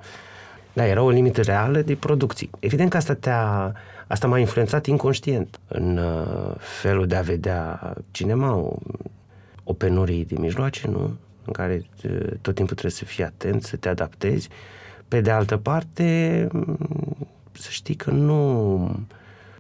da, 0.77 0.87
era 0.87 1.03
o 1.03 1.11
limită 1.11 1.43
reală 1.43 1.81
de 1.81 1.95
producții. 1.95 2.51
Evident 2.59 2.91
că 2.91 2.97
asta, 2.97 3.15
te-a, 3.15 3.73
asta 4.07 4.27
m-a 4.27 4.39
influențat 4.39 4.87
inconștient 4.87 5.61
în 5.69 5.97
uh, 5.97 6.55
felul 6.59 7.07
de 7.07 7.17
a 7.17 7.21
vedea 7.21 7.93
cinema, 8.11 8.55
o, 8.55 8.73
o 9.65 9.73
penurie 9.73 10.25
de 10.25 10.37
mijloace, 10.39 10.89
nu? 10.89 11.17
În 11.45 11.53
care 11.53 11.83
uh, 12.05 12.27
tot 12.41 12.55
timpul 12.55 12.77
trebuie 12.77 12.91
să 12.91 13.05
fii 13.05 13.25
atent, 13.25 13.62
să 13.62 13.77
te 13.77 13.89
adaptezi. 13.89 14.49
Pe 15.09 15.21
de 15.21 15.31
altă 15.31 15.57
parte, 15.57 16.49
mm, 16.53 17.17
să 17.53 17.69
știi 17.71 17.95
că 17.95 18.11
nu 18.11 19.07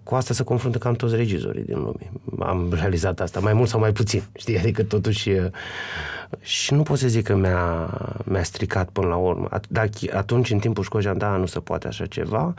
cu 0.06 0.14
asta 0.14 0.34
se 0.34 0.42
confruntă 0.42 0.78
cam 0.78 0.94
toți 0.94 1.16
regizorii 1.16 1.64
din 1.64 1.78
lume. 1.78 2.12
Am 2.38 2.72
realizat 2.72 3.20
asta, 3.20 3.40
mai 3.40 3.52
mult 3.52 3.68
sau 3.68 3.80
mai 3.80 3.92
puțin, 3.92 4.22
știi? 4.42 4.58
Adică 4.58 4.82
totuși... 4.82 5.30
Și 6.40 6.74
nu 6.74 6.82
pot 6.82 6.98
să 6.98 7.08
zic 7.08 7.24
că 7.24 7.34
mi-a, 7.34 7.90
mi-a 8.24 8.42
stricat 8.42 8.88
până 8.88 9.06
la 9.06 9.16
urmă. 9.16 9.48
Dar 9.68 9.88
atunci, 10.12 10.50
în 10.50 10.58
timpul 10.58 10.84
școlii, 10.84 11.14
da, 11.14 11.36
nu 11.36 11.46
se 11.46 11.60
poate 11.60 11.86
așa 11.86 12.06
ceva. 12.06 12.54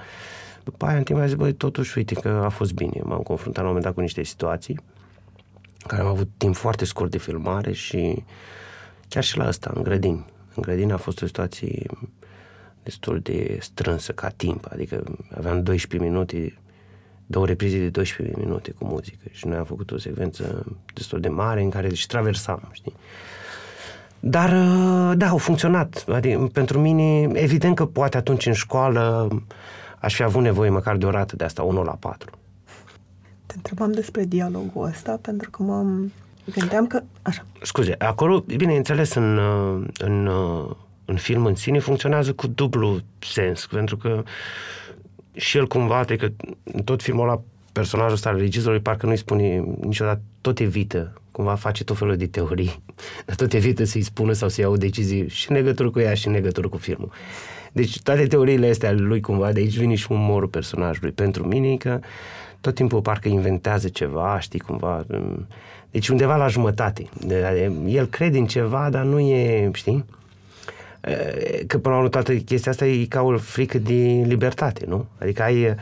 După 0.63 0.85
aia, 0.85 0.97
în 0.97 1.03
timp, 1.03 1.19
am 1.19 1.25
zis, 1.25 1.35
băi, 1.35 1.53
totuși, 1.53 1.97
uite 1.97 2.13
că 2.13 2.27
a 2.27 2.49
fost 2.49 2.73
bine. 2.73 3.01
M-am 3.03 3.21
confruntat 3.21 3.63
la 3.63 3.69
un 3.69 3.75
moment 3.75 3.85
dat 3.85 3.93
cu 3.93 4.01
niște 4.01 4.23
situații 4.23 4.79
care 5.87 6.01
am 6.01 6.07
avut 6.07 6.29
timp 6.37 6.55
foarte 6.55 6.85
scurt 6.85 7.11
de 7.11 7.17
filmare 7.17 7.71
și 7.71 8.23
chiar 9.07 9.23
și 9.23 9.37
la 9.37 9.45
asta, 9.45 9.71
în 9.75 9.83
grădini. 9.83 10.25
În 10.55 10.61
grădini 10.61 10.91
a 10.91 10.97
fost 10.97 11.21
o 11.21 11.25
situație 11.25 11.85
destul 12.83 13.19
de 13.19 13.57
strânsă 13.61 14.11
ca 14.11 14.29
timp, 14.29 14.67
adică 14.71 15.03
aveam 15.37 15.63
12 15.63 16.09
minute, 16.09 16.57
două 17.27 17.45
reprize 17.45 17.77
de 17.77 17.89
12 17.89 18.39
minute 18.39 18.71
cu 18.71 18.85
muzică 18.85 19.25
și 19.31 19.47
noi 19.47 19.57
am 19.57 19.63
făcut 19.63 19.91
o 19.91 19.97
secvență 19.97 20.65
destul 20.93 21.19
de 21.19 21.27
mare 21.27 21.61
în 21.61 21.69
care 21.69 21.93
și 21.93 22.07
traversam, 22.07 22.69
știi? 22.71 22.93
Dar, 24.19 24.49
da, 25.13 25.27
au 25.27 25.37
funcționat. 25.37 26.05
Adică, 26.07 26.49
pentru 26.53 26.79
mine, 26.79 27.21
evident 27.33 27.75
că 27.75 27.85
poate 27.85 28.17
atunci 28.17 28.45
în 28.45 28.53
școală 28.53 29.27
aș 29.99 30.15
fi 30.15 30.23
avut 30.23 30.41
nevoie 30.41 30.69
măcar 30.69 30.97
de 30.97 31.05
o 31.05 31.09
rată 31.09 31.35
de 31.35 31.43
asta, 31.43 31.63
1 31.63 31.83
la 31.83 31.91
4. 31.99 32.31
Te 33.45 33.53
întrebam 33.55 33.91
despre 33.91 34.23
dialogul 34.23 34.85
ăsta, 34.85 35.19
pentru 35.21 35.49
că 35.49 35.63
mă 35.63 35.85
gândeam 36.53 36.87
că... 36.87 37.03
Așa. 37.21 37.45
Scuze, 37.61 37.95
acolo, 37.97 38.39
bineînțeles, 38.39 39.13
în, 39.13 39.39
în, 39.97 40.29
în 41.05 41.15
film 41.15 41.45
în 41.45 41.55
sine 41.55 41.79
funcționează 41.79 42.33
cu 42.33 42.47
dublu 42.47 42.99
sens, 43.19 43.65
pentru 43.65 43.97
că 43.97 44.23
și 45.37 45.57
el 45.57 45.67
cumva, 45.67 45.97
adică 45.97 46.33
în 46.63 46.83
tot 46.83 47.01
filmul 47.01 47.29
ăla, 47.29 47.41
personajul 47.71 48.13
ăsta 48.13 48.29
al 48.29 48.37
regizorului 48.37 48.81
parcă 48.81 49.05
nu-i 49.05 49.17
spune 49.17 49.63
niciodată, 49.81 50.21
tot 50.41 50.59
evită, 50.59 51.21
cumva 51.31 51.55
face 51.55 51.83
tot 51.83 51.97
felul 51.97 52.15
de 52.15 52.27
teorii, 52.27 52.83
dar 53.25 53.35
tot 53.35 53.53
evită 53.53 53.83
să-i 53.83 54.01
spună 54.01 54.33
sau 54.33 54.49
să 54.49 54.61
ia 54.61 54.69
o 54.69 54.77
decizie 54.77 55.27
și 55.27 55.49
în 55.51 55.55
legătură 55.55 55.89
cu 55.89 55.99
ea 55.99 56.13
și 56.13 56.27
în 56.27 56.33
legătură 56.33 56.67
cu 56.67 56.77
filmul. 56.77 57.11
Deci 57.71 58.01
toate 58.01 58.27
teoriile 58.27 58.69
astea 58.69 58.89
ale 58.89 58.99
lui 58.99 59.21
cumva, 59.21 59.51
de 59.51 59.59
aici 59.59 59.77
vine 59.77 59.95
și 59.95 60.11
umorul 60.11 60.47
personajului. 60.47 61.11
Pentru 61.11 61.47
mine 61.47 61.75
că 61.75 61.99
tot 62.61 62.75
timpul 62.75 63.01
parcă 63.01 63.27
inventează 63.27 63.87
ceva, 63.87 64.39
știi, 64.39 64.59
cumva... 64.59 65.05
Deci 65.91 66.07
undeva 66.07 66.35
la 66.35 66.47
jumătate. 66.47 67.09
El 67.87 68.05
crede 68.05 68.37
în 68.37 68.45
ceva, 68.45 68.89
dar 68.89 69.03
nu 69.03 69.19
e, 69.19 69.69
știi? 69.73 70.05
Că 71.67 71.77
până 71.77 71.93
la 71.93 71.95
urmă 71.95 72.09
toată 72.09 72.35
chestia 72.35 72.71
asta 72.71 72.85
e 72.85 73.05
ca 73.05 73.21
o 73.21 73.37
frică 73.37 73.77
de 73.77 74.23
libertate, 74.25 74.85
nu? 74.87 75.05
Adică 75.19 75.43
ai, 75.43 75.75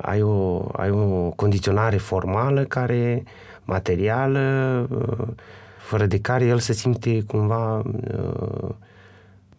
ai, 0.00 0.22
o, 0.22 0.68
ai 0.72 0.90
o 0.90 1.30
condiționare 1.30 1.96
formală 1.96 2.64
care, 2.64 3.22
materială, 3.64 4.88
fără 5.78 6.06
de 6.06 6.20
care 6.20 6.44
el 6.44 6.58
se 6.58 6.72
simte 6.72 7.22
cumva 7.26 7.82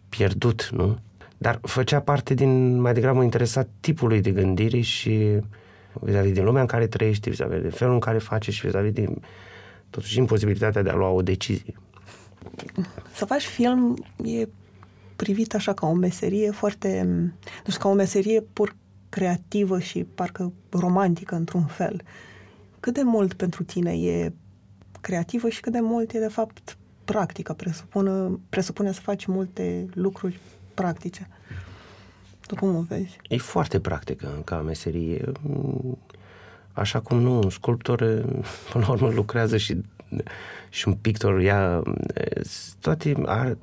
pierdut, 0.08 0.68
nu? 0.72 0.98
Dar 1.38 1.58
făcea 1.62 2.00
parte 2.00 2.34
din, 2.34 2.80
mai 2.80 2.92
degrabă 2.92 3.22
interesat 3.22 3.68
tipului 3.80 4.20
de 4.20 4.30
gândire 4.30 4.80
și 4.80 5.40
vis-a-vis 5.92 6.32
de 6.32 6.40
lumea 6.40 6.60
în 6.60 6.66
care 6.66 6.86
trăiește, 6.86 7.30
vis-a-vis 7.30 7.62
de 7.62 7.68
felul 7.68 7.94
în 7.94 8.00
care 8.00 8.18
face 8.18 8.50
și 8.50 8.66
vis-a-vis 8.66 8.92
de 8.92 9.08
totuși 9.90 10.18
imposibilitatea 10.18 10.82
de 10.82 10.90
a 10.90 10.94
lua 10.94 11.08
o 11.08 11.22
decizie. 11.22 11.74
Să 13.12 13.24
faci 13.24 13.44
film 13.44 14.04
e 14.24 14.48
privit 15.16 15.54
așa 15.54 15.72
ca 15.72 15.86
o 15.86 15.92
meserie 15.92 16.50
foarte, 16.50 17.02
nu 17.64 17.70
știu, 17.70 17.80
ca 17.80 17.88
o 17.88 17.92
meserie 17.92 18.40
pur 18.40 18.76
creativă 19.08 19.78
și 19.78 20.04
parcă 20.14 20.52
romantică 20.70 21.34
într-un 21.34 21.64
fel. 21.64 22.02
Cât 22.80 22.94
de 22.94 23.02
mult 23.02 23.32
pentru 23.32 23.62
tine 23.62 23.92
e 23.92 24.32
creativă 25.00 25.48
și 25.48 25.60
cât 25.60 25.72
de 25.72 25.80
mult 25.80 26.12
e 26.12 26.18
de 26.18 26.28
fapt 26.28 26.76
practică, 27.04 27.52
presupune, 27.52 28.38
presupune 28.48 28.92
să 28.92 29.00
faci 29.00 29.26
multe 29.26 29.86
lucruri 29.92 30.40
practice. 30.74 31.28
Tu 32.46 32.54
cum 32.54 32.76
o 32.76 32.80
vezi? 32.80 33.16
E 33.28 33.36
foarte 33.36 33.80
practică 33.80 34.42
ca 34.44 34.56
meserie. 34.56 35.32
Așa 36.72 37.00
cum 37.00 37.18
nu, 37.18 37.36
un 37.38 37.50
sculptor 37.50 37.98
până 38.72 38.84
la 38.86 38.90
urmă 38.90 39.10
lucrează 39.10 39.56
și 39.56 39.82
și 40.68 40.88
un 40.88 40.94
pictor 40.94 41.40
ia 41.40 41.82
toate 42.80 43.14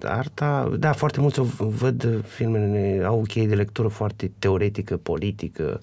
arta, 0.04 0.72
da, 0.80 0.92
foarte 0.92 1.20
mulți 1.20 1.40
o 1.40 1.44
văd 1.58 2.26
filmele, 2.26 3.04
au 3.06 3.24
chei 3.28 3.48
de 3.48 3.56
lectură 3.56 3.88
foarte 3.88 4.32
teoretică, 4.40 4.98
politică. 4.98 5.80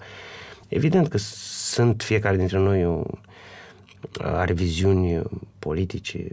Evident 0.67 1.07
că 1.07 1.17
sunt 1.17 2.01
fiecare 2.01 2.37
dintre 2.37 2.57
noi 2.57 2.85
o, 2.85 3.03
are 4.21 4.53
viziuni 4.53 5.21
politice 5.59 6.27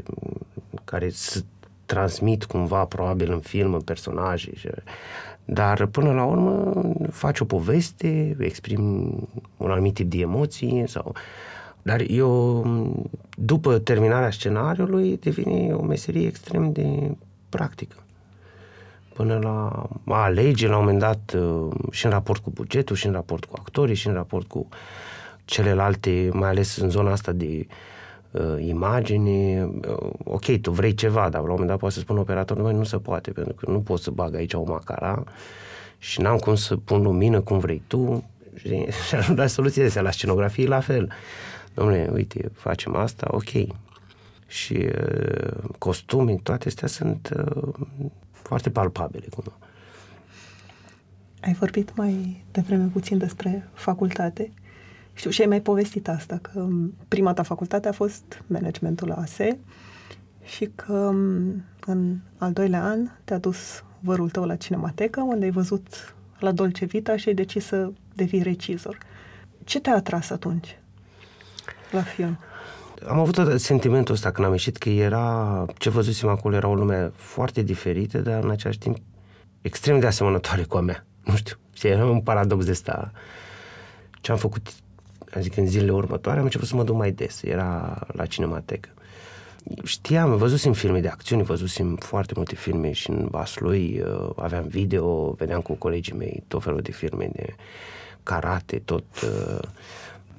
care 0.85 1.09
se 1.09 1.45
transmit 1.87 2.45
cumva 2.45 2.85
probabil 2.85 3.33
în 3.33 3.41
film, 3.41 3.75
în 3.75 3.81
personaje. 3.81 4.51
Dar 5.45 5.87
până 5.87 6.13
la 6.13 6.25
urmă 6.25 6.83
faci 7.11 7.41
o 7.41 7.45
poveste, 7.45 8.37
exprimi 8.39 9.29
un 9.57 9.71
anumit 9.71 9.95
tip 9.95 10.11
de 10.11 10.19
emoții 10.19 10.85
sau... 10.87 11.15
Dar 11.89 12.05
eu, 12.09 12.67
după 13.37 13.79
terminarea 13.79 14.31
scenariului, 14.31 15.19
devine 15.21 15.75
o 15.75 15.83
meserie 15.83 16.27
extrem 16.27 16.73
de 16.73 17.17
practică. 17.49 17.97
Până 19.15 19.39
la 19.43 19.87
a 20.15 20.23
alege, 20.23 20.69
la 20.69 20.77
un 20.77 20.81
moment 20.85 20.99
dat, 20.99 21.37
și 21.91 22.05
în 22.05 22.11
raport 22.11 22.43
cu 22.43 22.51
bugetul, 22.51 22.97
și 22.97 23.07
în 23.07 23.13
raport 23.13 23.45
cu 23.45 23.57
actorii, 23.59 23.95
și 23.95 24.07
în 24.07 24.15
raport 24.15 24.49
cu 24.49 24.69
celelalte, 25.45 26.29
mai 26.33 26.49
ales 26.49 26.77
în 26.77 26.91
zona 26.91 27.11
asta 27.13 27.33
de 27.33 27.67
uh, 28.31 28.57
imagini, 28.59 29.63
uh, 29.63 29.71
ok, 30.25 30.61
tu 30.61 30.71
vrei 30.71 30.95
ceva, 30.95 31.29
dar 31.29 31.33
la 31.33 31.41
un 31.41 31.49
moment 31.49 31.69
dat 31.69 31.79
poate 31.79 31.95
să 31.95 32.01
spun 32.01 32.19
operatorul, 32.19 32.73
nu 32.73 32.85
se 32.85 32.97
poate, 32.97 33.31
pentru 33.31 33.55
că 33.55 33.71
nu 33.71 33.81
pot 33.81 34.01
să 34.01 34.11
bag 34.11 34.35
aici 34.35 34.55
o 34.55 34.63
macara 34.63 35.25
și 35.99 36.21
n-am 36.21 36.37
cum 36.37 36.55
să 36.55 36.77
pun 36.77 37.03
lumină 37.03 37.41
cum 37.41 37.59
vrei 37.59 37.83
tu 37.87 38.25
și, 38.55 38.87
și 39.09 39.15
am 39.15 39.35
dat 39.35 39.51
soluții 39.51 39.83
astea 39.83 40.03
la 40.03 40.11
scenografie 40.11 40.67
la 40.67 40.81
fel. 40.81 41.13
Domnule, 41.79 42.11
uite, 42.13 42.51
facem 42.55 42.97
asta, 42.97 43.27
ok. 43.31 43.51
Și 44.47 44.73
uh, 44.73 45.71
costume, 45.79 46.35
toate 46.43 46.69
astea 46.69 46.89
sunt 46.89 47.31
uh, 47.37 47.75
foarte 48.31 48.71
palpabile. 48.71 49.27
Cum. 49.35 49.53
Ai 51.41 51.53
vorbit 51.53 51.97
mai 51.97 52.45
devreme 52.53 52.85
puțin 52.85 53.19
despre 53.19 53.69
facultate. 53.73 54.53
Știu, 55.13 55.31
și 55.31 55.41
ai 55.41 55.47
mai 55.47 55.61
povestit 55.61 56.09
asta, 56.09 56.39
că 56.43 56.67
prima 57.09 57.33
ta 57.33 57.43
facultate 57.43 57.89
a 57.89 57.93
fost 57.93 58.43
managementul 58.47 59.13
ASE 59.13 59.59
și 60.45 60.71
că 60.75 61.13
în 61.87 62.17
al 62.39 62.53
doilea 62.53 62.85
an 62.85 63.09
te-a 63.25 63.39
dus 63.39 63.85
vărul 64.01 64.31
tău 64.31 64.45
la 64.45 64.57
Cinemateca, 64.57 65.23
unde 65.23 65.45
ai 65.45 65.51
văzut 65.51 66.15
la 66.39 66.53
Dolce 66.53 66.85
Vita 66.85 67.17
și 67.17 67.29
ai 67.29 67.35
decis 67.35 67.65
să 67.65 67.93
devii 68.15 68.43
regizor. 68.43 68.99
Ce 69.65 69.81
te-a 69.81 69.95
atras 69.95 70.31
atunci 70.31 70.79
la 71.91 72.03
film? 72.03 72.39
Am 73.09 73.19
avut 73.19 73.61
sentimentul 73.61 74.15
ăsta 74.15 74.31
când 74.31 74.47
am 74.47 74.53
ieșit 74.53 74.77
că 74.77 74.89
era, 74.89 75.65
ce 75.77 75.91
văzusem 75.91 76.29
acolo 76.29 76.55
era 76.57 76.69
o 76.69 76.75
lume 76.75 77.11
foarte 77.15 77.63
diferită, 77.63 78.19
dar 78.19 78.43
în 78.43 78.51
același 78.51 78.79
timp 78.79 78.97
extrem 79.61 79.99
de 79.99 80.07
asemănătoare 80.07 80.63
cu 80.63 80.77
a 80.77 80.81
mea. 80.81 81.07
Nu 81.25 81.37
știu, 81.37 81.57
era 81.83 82.05
un 82.05 82.21
paradox 82.21 82.65
de 82.65 82.71
ăsta. 82.71 83.13
Ce 84.21 84.31
am 84.31 84.39
făcut 84.39 84.73
zic, 85.41 85.57
în 85.57 85.67
zilele 85.67 85.93
următoare 85.93 86.39
am 86.39 86.45
început 86.45 86.69
să 86.69 86.77
mă 86.77 86.85
duc 86.85 86.97
mai 86.97 87.11
des. 87.11 87.43
Era 87.43 87.99
la 88.13 88.27
cinematecă. 88.27 88.89
Știam, 89.85 90.37
văzusem 90.37 90.73
filme 90.73 91.01
de 91.01 91.09
acțiune, 91.09 91.43
văzusem 91.43 91.97
foarte 91.97 92.33
multe 92.37 92.55
filme 92.55 92.93
și 92.93 93.11
în 93.11 93.29
Vaslui 93.31 94.01
uh, 94.01 94.31
aveam 94.37 94.67
video, 94.67 95.31
vedeam 95.31 95.61
cu 95.61 95.73
colegii 95.73 96.15
mei 96.15 96.43
tot 96.49 96.63
felul 96.63 96.81
de 96.81 96.93
filme 96.93 97.31
de 97.33 97.55
karate, 98.23 98.83
tot, 98.85 99.05
uh, 99.23 99.69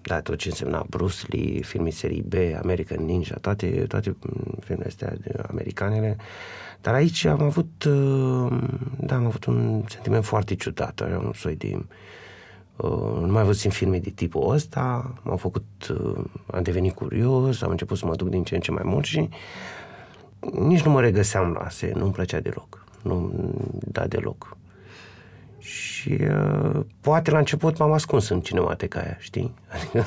da, 0.10 0.22
tot 0.22 0.38
ce 0.38 0.48
însemna 0.48 0.86
Bruce 0.90 1.26
Lee, 1.28 1.62
filme 1.62 1.90
serii 1.90 2.22
B, 2.22 2.34
American 2.62 3.06
Ninja, 3.06 3.36
toate, 3.36 3.86
toate 3.88 4.16
filmele 4.60 4.88
astea 4.88 5.18
americanele. 5.50 6.18
Dar 6.82 6.94
aici 6.94 7.26
am 7.26 7.42
avut, 7.42 7.84
uh, 7.84 8.58
da, 9.00 9.16
am 9.16 9.26
avut 9.26 9.46
un 9.46 9.84
sentiment 9.88 10.24
foarte 10.24 10.56
ciudat, 10.56 11.00
un 11.00 11.32
soi 11.34 11.56
de 11.56 11.80
Uh, 12.82 13.22
nu 13.22 13.32
mai 13.32 13.44
văzut 13.44 13.72
filme 13.72 14.00
de 14.00 14.10
tipul 14.10 14.54
ăsta, 14.54 15.14
m-au 15.24 15.38
făcut, 15.38 15.66
uh, 15.90 16.24
am 16.52 16.64
devenit 16.64 16.94
curios, 16.94 17.62
am 17.62 17.70
început 17.70 17.98
să 17.98 18.06
mă 18.06 18.16
duc 18.16 18.30
din 18.30 18.44
ce 18.44 18.56
în 18.56 18.62
ce 18.62 18.72
mai 18.72 18.84
mult 18.86 19.06
și 19.06 19.30
nici 20.40 20.82
nu 20.82 20.92
mă 20.92 21.02
regăseam 21.02 21.52
la 21.52 21.60
ASE, 21.60 21.92
nu-mi 21.96 22.12
plăcea 22.12 22.40
deloc, 22.40 22.86
nu 23.02 23.32
da 23.72 24.08
deloc. 24.08 24.58
Și 25.60 26.18
uh, 26.22 26.86
poate 27.02 27.32
la 27.32 27.38
început 27.38 27.78
m-am 27.78 27.92
ascuns 27.92 28.30
în 28.30 28.42
cinemateca 28.42 29.00
aia, 29.00 29.18
știi? 29.20 29.54
Adică 29.68 30.06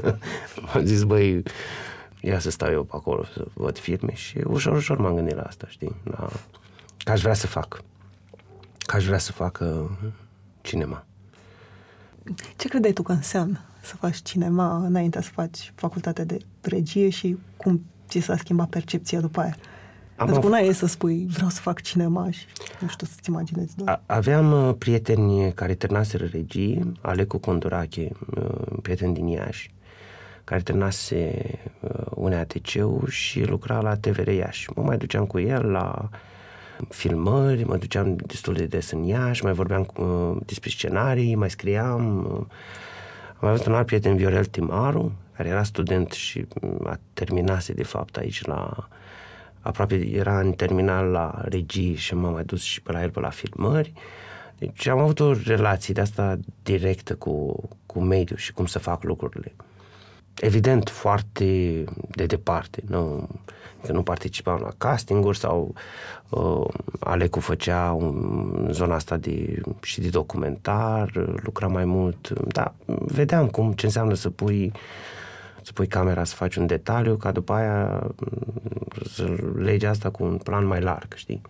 m-am 0.66 0.84
zis, 0.84 1.02
băi, 1.02 1.42
ia 2.20 2.38
să 2.38 2.50
stau 2.50 2.70
eu 2.70 2.82
pe 2.82 2.92
acolo 2.94 3.24
să 3.24 3.46
văd 3.54 3.78
filme 3.78 4.14
și 4.14 4.38
ușor, 4.46 4.76
ușor 4.76 4.98
m-am 4.98 5.14
gândit 5.14 5.34
la 5.34 5.42
asta, 5.42 5.66
știi? 5.68 5.96
La... 6.04 6.28
Că 7.04 7.12
aș 7.12 7.20
vrea 7.20 7.34
să 7.34 7.46
fac. 7.46 7.82
Că 8.78 8.96
aș 8.96 9.04
vrea 9.04 9.18
să 9.18 9.32
fac 9.32 9.58
uh, 9.62 9.90
cinema. 10.60 11.06
Ce 12.56 12.68
credeai 12.68 12.92
tu 12.92 13.02
că 13.02 13.12
înseamnă 13.12 13.60
să 13.80 13.96
faci 13.96 14.16
cinema 14.16 14.76
înainte 14.76 15.22
să 15.22 15.30
faci 15.30 15.72
facultatea 15.74 16.24
de 16.24 16.38
regie 16.60 17.08
și 17.08 17.38
cum 17.56 17.84
ți 18.08 18.18
s-a 18.18 18.36
schimbat 18.36 18.68
percepția 18.68 19.20
după 19.20 19.40
aia? 19.40 19.56
Am 20.22 20.28
Pentru 20.28 20.48
că 20.48 20.56
una 20.56 20.66
e 20.66 20.72
să 20.72 20.86
spui, 20.86 21.26
vreau 21.30 21.48
să 21.48 21.60
fac 21.60 21.80
cinema 21.80 22.30
și 22.30 22.44
nu 22.80 22.88
știu 22.88 23.06
să-ți 23.06 23.30
imaginezi 23.30 23.76
doar. 23.76 24.02
Aveam 24.06 24.52
uh, 24.68 24.74
prieteni 24.78 25.52
care 25.52 25.74
terminaseră 25.74 26.24
regie, 26.24 26.92
Alecu 27.00 27.38
Condurache, 27.38 28.08
uh, 28.36 28.78
prieten 28.82 29.12
din 29.12 29.26
Iași, 29.26 29.74
care 30.44 30.60
terminase 30.60 31.42
uh, 31.80 32.06
un 32.14 32.32
ATC-ul 32.32 33.08
și 33.08 33.44
lucra 33.44 33.80
la 33.80 33.96
TVR 33.96 34.28
Iași. 34.28 34.70
Mă 34.74 34.82
mai 34.82 34.96
duceam 34.96 35.26
cu 35.26 35.38
el 35.38 35.70
la 35.70 36.08
filmări, 36.88 37.64
mă 37.64 37.76
duceam 37.76 38.16
destul 38.16 38.54
de 38.54 38.64
des 38.64 38.90
în 38.90 39.02
Iași, 39.02 39.44
mai 39.44 39.52
vorbeam 39.52 39.88
uh, 39.96 40.36
despre 40.46 40.70
scenarii, 40.70 41.34
mai 41.34 41.50
scriam. 41.50 42.18
Uh, 42.18 42.46
am 43.28 43.38
mai 43.40 43.50
avut 43.50 43.66
un 43.66 43.74
alt 43.74 43.86
prieten, 43.86 44.16
Viorel 44.16 44.44
Timaru, 44.44 45.12
care 45.36 45.48
era 45.48 45.62
student 45.62 46.12
și 46.12 46.46
mm, 46.60 46.86
a 46.86 46.98
terminase 47.12 47.72
de 47.72 47.82
fapt 47.82 48.16
aici 48.16 48.44
la 48.44 48.88
aproape 49.62 49.94
era 49.94 50.40
în 50.40 50.52
terminal 50.52 51.06
la 51.06 51.40
regii 51.44 51.94
și 51.94 52.14
m-am 52.14 52.32
mai 52.32 52.44
dus 52.44 52.62
și 52.62 52.82
pe 52.82 52.92
la 52.92 53.02
el 53.02 53.10
pe 53.10 53.20
la 53.20 53.30
filmări. 53.30 53.92
Deci 54.58 54.86
am 54.86 54.98
avut 54.98 55.20
o 55.20 55.32
relație 55.32 55.94
de 55.94 56.00
asta 56.00 56.38
directă 56.62 57.14
cu, 57.14 57.62
cu 57.86 58.00
mediul 58.00 58.38
și 58.38 58.52
cum 58.52 58.66
să 58.66 58.78
fac 58.78 59.02
lucrurile. 59.02 59.54
Evident, 60.40 60.88
foarte 60.88 61.84
de 62.08 62.26
departe. 62.26 62.82
Nu, 62.86 63.28
că 63.86 63.92
nu 63.92 64.02
participam 64.02 64.60
la 64.60 64.70
castinguri 64.78 65.38
sau 65.38 65.74
uh, 66.28 66.66
Alecu 67.00 67.40
făcea 67.40 67.92
un, 67.92 68.68
zona 68.70 68.94
asta 68.94 69.16
de, 69.16 69.60
și 69.82 70.00
de 70.00 70.08
documentar, 70.08 71.12
lucra 71.42 71.66
mai 71.66 71.84
mult. 71.84 72.28
Da, 72.28 72.74
vedeam 72.86 73.48
cum 73.48 73.72
ce 73.72 73.86
înseamnă 73.86 74.14
să 74.14 74.30
pui 74.30 74.72
să 75.62 75.72
pui 75.72 75.86
camera 75.86 76.24
să 76.24 76.34
faci 76.34 76.56
un 76.56 76.66
detaliu, 76.66 77.16
ca 77.16 77.32
după 77.32 77.52
aia 77.52 78.06
să 79.04 79.34
legi 79.56 79.86
asta 79.86 80.10
cu 80.10 80.24
un 80.24 80.36
plan 80.36 80.66
mai 80.66 80.80
larg, 80.80 81.14
știi? 81.14 81.40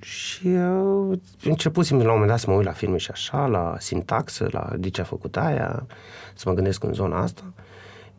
Și 0.00 0.46
uh, 0.46 1.18
începusem 1.42 1.96
la 1.96 2.02
un 2.02 2.08
moment 2.10 2.28
dat 2.28 2.38
să 2.38 2.50
mă 2.50 2.56
uit 2.56 2.64
la 2.64 2.72
filme 2.72 2.96
și 2.96 3.10
așa, 3.10 3.46
la 3.46 3.76
sintaxă, 3.78 4.48
la 4.50 4.72
de 4.76 4.88
ce 4.88 5.00
a 5.00 5.04
făcut 5.04 5.36
aia, 5.36 5.86
să 6.34 6.48
mă 6.48 6.54
gândesc 6.54 6.84
în 6.84 6.92
zona 6.92 7.22
asta. 7.22 7.42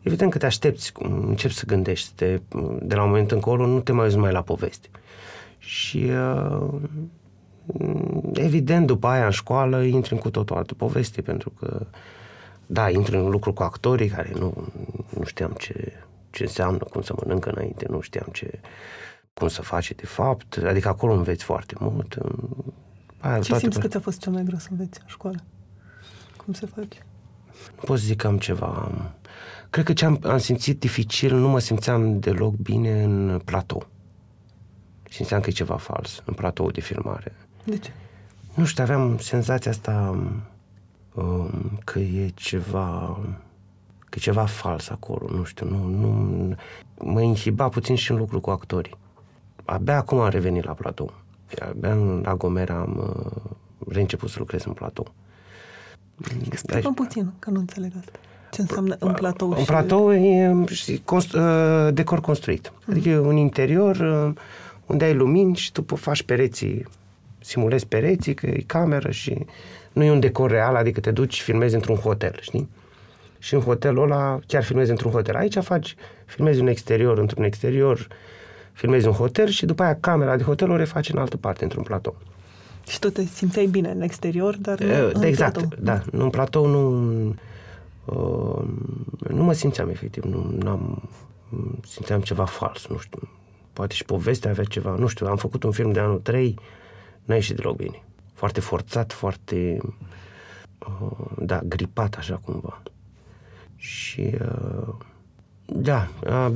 Evident 0.02 0.30
că 0.30 0.38
te 0.38 0.46
aștepți, 0.46 0.92
începi 1.26 1.54
să 1.54 1.66
gândești, 1.66 2.12
te, 2.14 2.40
de 2.82 2.94
la 2.94 3.02
un 3.02 3.08
moment 3.08 3.30
încolo 3.30 3.66
nu 3.66 3.80
te 3.80 3.92
mai 3.92 4.04
uiți 4.04 4.16
mai 4.16 4.32
la 4.32 4.42
poveste. 4.42 4.88
Și 5.58 6.10
uh, 6.10 6.68
evident 8.32 8.86
după 8.86 9.06
aia 9.06 9.24
în 9.24 9.30
școală 9.30 9.82
intri 9.82 10.12
în 10.12 10.18
cu 10.18 10.30
tot 10.30 10.50
o 10.50 10.56
altă 10.56 10.74
poveste, 10.74 11.22
pentru 11.22 11.52
că 11.58 11.86
da, 12.72 12.90
intri 12.90 13.16
în 13.16 13.28
lucru 13.28 13.52
cu 13.52 13.62
actorii 13.62 14.08
care 14.08 14.32
nu, 14.34 14.72
nu 15.16 15.24
știam 15.24 15.52
ce, 15.52 15.92
ce 16.30 16.42
înseamnă, 16.42 16.78
cum 16.78 17.02
să 17.02 17.14
mănâncă 17.16 17.50
înainte, 17.50 17.86
nu 17.88 18.00
știam 18.00 18.28
ce, 18.32 18.60
cum 19.32 19.48
să 19.48 19.62
face 19.62 19.94
de 19.94 20.06
fapt, 20.06 20.56
adică 20.56 20.88
acolo 20.88 21.12
înveți 21.12 21.44
foarte 21.44 21.74
mult. 21.78 22.18
Aia, 23.18 23.38
ce 23.38 23.58
simți 23.58 23.76
pe... 23.76 23.82
că 23.82 23.88
ți-a 23.88 24.00
fost 24.00 24.20
cel 24.20 24.32
mai 24.32 24.42
greu 24.42 24.58
să 24.58 24.68
înveți 24.70 24.98
în 25.00 25.06
școală? 25.08 25.38
Cum 26.44 26.52
se 26.52 26.66
face? 26.66 26.98
Nu 27.76 27.82
pot 27.84 27.98
să 27.98 28.04
zic 28.04 28.16
că 28.16 28.26
am 28.26 28.38
ceva. 28.38 28.92
Cred 29.70 29.84
că 29.84 29.92
ce 29.92 30.04
am, 30.04 30.18
am 30.22 30.38
simțit 30.38 30.80
dificil, 30.80 31.36
nu 31.36 31.48
mă 31.48 31.58
simțeam 31.58 32.18
deloc 32.18 32.54
bine 32.54 33.02
în 33.02 33.40
platou. 33.44 33.86
Simțeam 35.10 35.40
că 35.40 35.50
e 35.50 35.52
ceva 35.52 35.76
fals 35.76 36.22
în 36.24 36.34
platou 36.34 36.70
de 36.70 36.80
filmare. 36.80 37.36
De 37.64 37.78
ce? 37.78 37.90
Nu 38.54 38.64
știu, 38.64 38.82
aveam 38.82 39.18
senzația 39.18 39.70
asta 39.70 40.08
um, 40.12 40.42
că 41.84 41.98
e 41.98 42.30
ceva 42.34 43.18
că 44.10 44.16
e 44.18 44.20
ceva 44.20 44.44
fals 44.44 44.88
acolo, 44.88 45.26
nu 45.36 45.44
știu, 45.44 45.68
nu, 45.68 45.88
nu, 45.88 46.54
mă 46.98 47.20
inhiba 47.20 47.68
puțin 47.68 47.94
și 47.94 48.10
în 48.10 48.16
lucru 48.16 48.40
cu 48.40 48.50
actorii. 48.50 48.96
Abia 49.64 49.96
acum 49.96 50.18
am 50.18 50.28
revenit 50.28 50.64
la 50.64 50.72
platou. 50.72 51.14
Abia 51.68 51.94
la 52.22 52.34
Gomera 52.34 52.74
am 52.74 53.14
uh, 53.16 53.50
reînceput 53.88 54.30
să 54.30 54.36
lucrez 54.38 54.64
în 54.64 54.72
platou. 54.72 55.12
Explică 56.50 56.90
puțin, 56.94 57.32
că 57.38 57.50
nu 57.50 57.58
înțeleg 57.58 57.92
asta. 57.98 58.18
Ce 58.50 58.60
înseamnă 58.60 58.96
în 58.98 59.12
platou? 59.12 59.50
În 59.50 59.64
platou 59.64 60.14
e 60.14 60.56
constru- 61.04 61.40
uh, 61.40 61.94
decor 61.94 62.20
construit. 62.20 62.72
Mm. 62.72 62.92
Adică 62.92 63.08
e 63.08 63.18
un 63.18 63.36
interior 63.36 63.96
uh, 63.96 64.34
unde 64.86 65.04
ai 65.04 65.14
lumini 65.14 65.56
și 65.56 65.72
tu 65.72 65.96
faci 65.96 66.22
pereții, 66.22 66.86
simulezi 67.38 67.86
pereții, 67.86 68.34
că 68.34 68.46
e 68.46 68.62
cameră 68.66 69.10
și 69.10 69.46
nu 69.92 70.04
e 70.04 70.10
un 70.10 70.20
decor 70.20 70.50
real, 70.50 70.74
adică 70.76 71.00
te 71.00 71.10
duci, 71.10 71.40
filmezi 71.42 71.74
într-un 71.74 71.96
hotel, 71.96 72.36
știi? 72.40 72.68
Și 73.38 73.54
în 73.54 73.60
hotelul 73.60 74.02
ăla 74.02 74.38
chiar 74.46 74.62
filmezi 74.62 74.90
într-un 74.90 75.10
hotel. 75.10 75.34
Aici 75.34 75.58
faci, 75.58 75.94
filmezi 76.24 76.60
un 76.60 76.66
exterior 76.66 77.18
într-un 77.18 77.44
exterior, 77.44 78.06
filmezi 78.72 79.06
un 79.06 79.12
hotel 79.12 79.48
și 79.48 79.66
după 79.66 79.82
aia 79.82 79.96
camera 80.00 80.36
de 80.36 80.42
hotel 80.42 80.70
o 80.70 80.76
refaci 80.76 81.08
în 81.08 81.18
altă 81.18 81.36
parte, 81.36 81.64
într-un 81.64 81.82
platou. 81.82 82.16
Și 82.88 82.98
tu 82.98 83.10
te 83.10 83.22
simțeai 83.24 83.66
bine 83.66 83.90
în 83.90 84.00
exterior, 84.00 84.56
dar 84.56 84.80
nu 84.80 84.92
e, 84.92 85.10
în 85.12 85.22
Exact, 85.22 85.52
platou. 85.52 85.78
da. 85.78 86.02
În 86.12 86.30
platou 86.30 86.66
nu... 86.66 87.26
Uh, 88.04 88.64
nu 89.28 89.42
mă 89.42 89.52
simțeam 89.52 89.88
efectiv, 89.88 90.22
nu 90.24 90.70
am 90.70 91.02
simțeam 91.86 92.20
ceva 92.20 92.44
fals, 92.44 92.86
nu 92.86 92.98
știu. 92.98 93.28
Poate 93.72 93.94
și 93.94 94.04
povestea 94.04 94.50
avea 94.50 94.64
ceva, 94.64 94.94
nu 94.98 95.06
știu, 95.06 95.26
am 95.26 95.36
făcut 95.36 95.62
un 95.62 95.70
film 95.70 95.92
de 95.92 96.00
anul 96.00 96.18
3, 96.18 96.58
n-a 97.24 97.34
ieșit 97.34 97.56
deloc 97.56 97.76
bine. 97.76 98.02
Foarte 98.40 98.60
forțat, 98.60 99.12
foarte, 99.12 99.78
uh, 100.78 101.26
da, 101.38 101.60
gripat 101.64 102.14
așa 102.14 102.40
cumva. 102.44 102.82
Și, 103.76 104.34
uh, 104.40 104.94
da, 105.64 106.08
uh, 106.26 106.54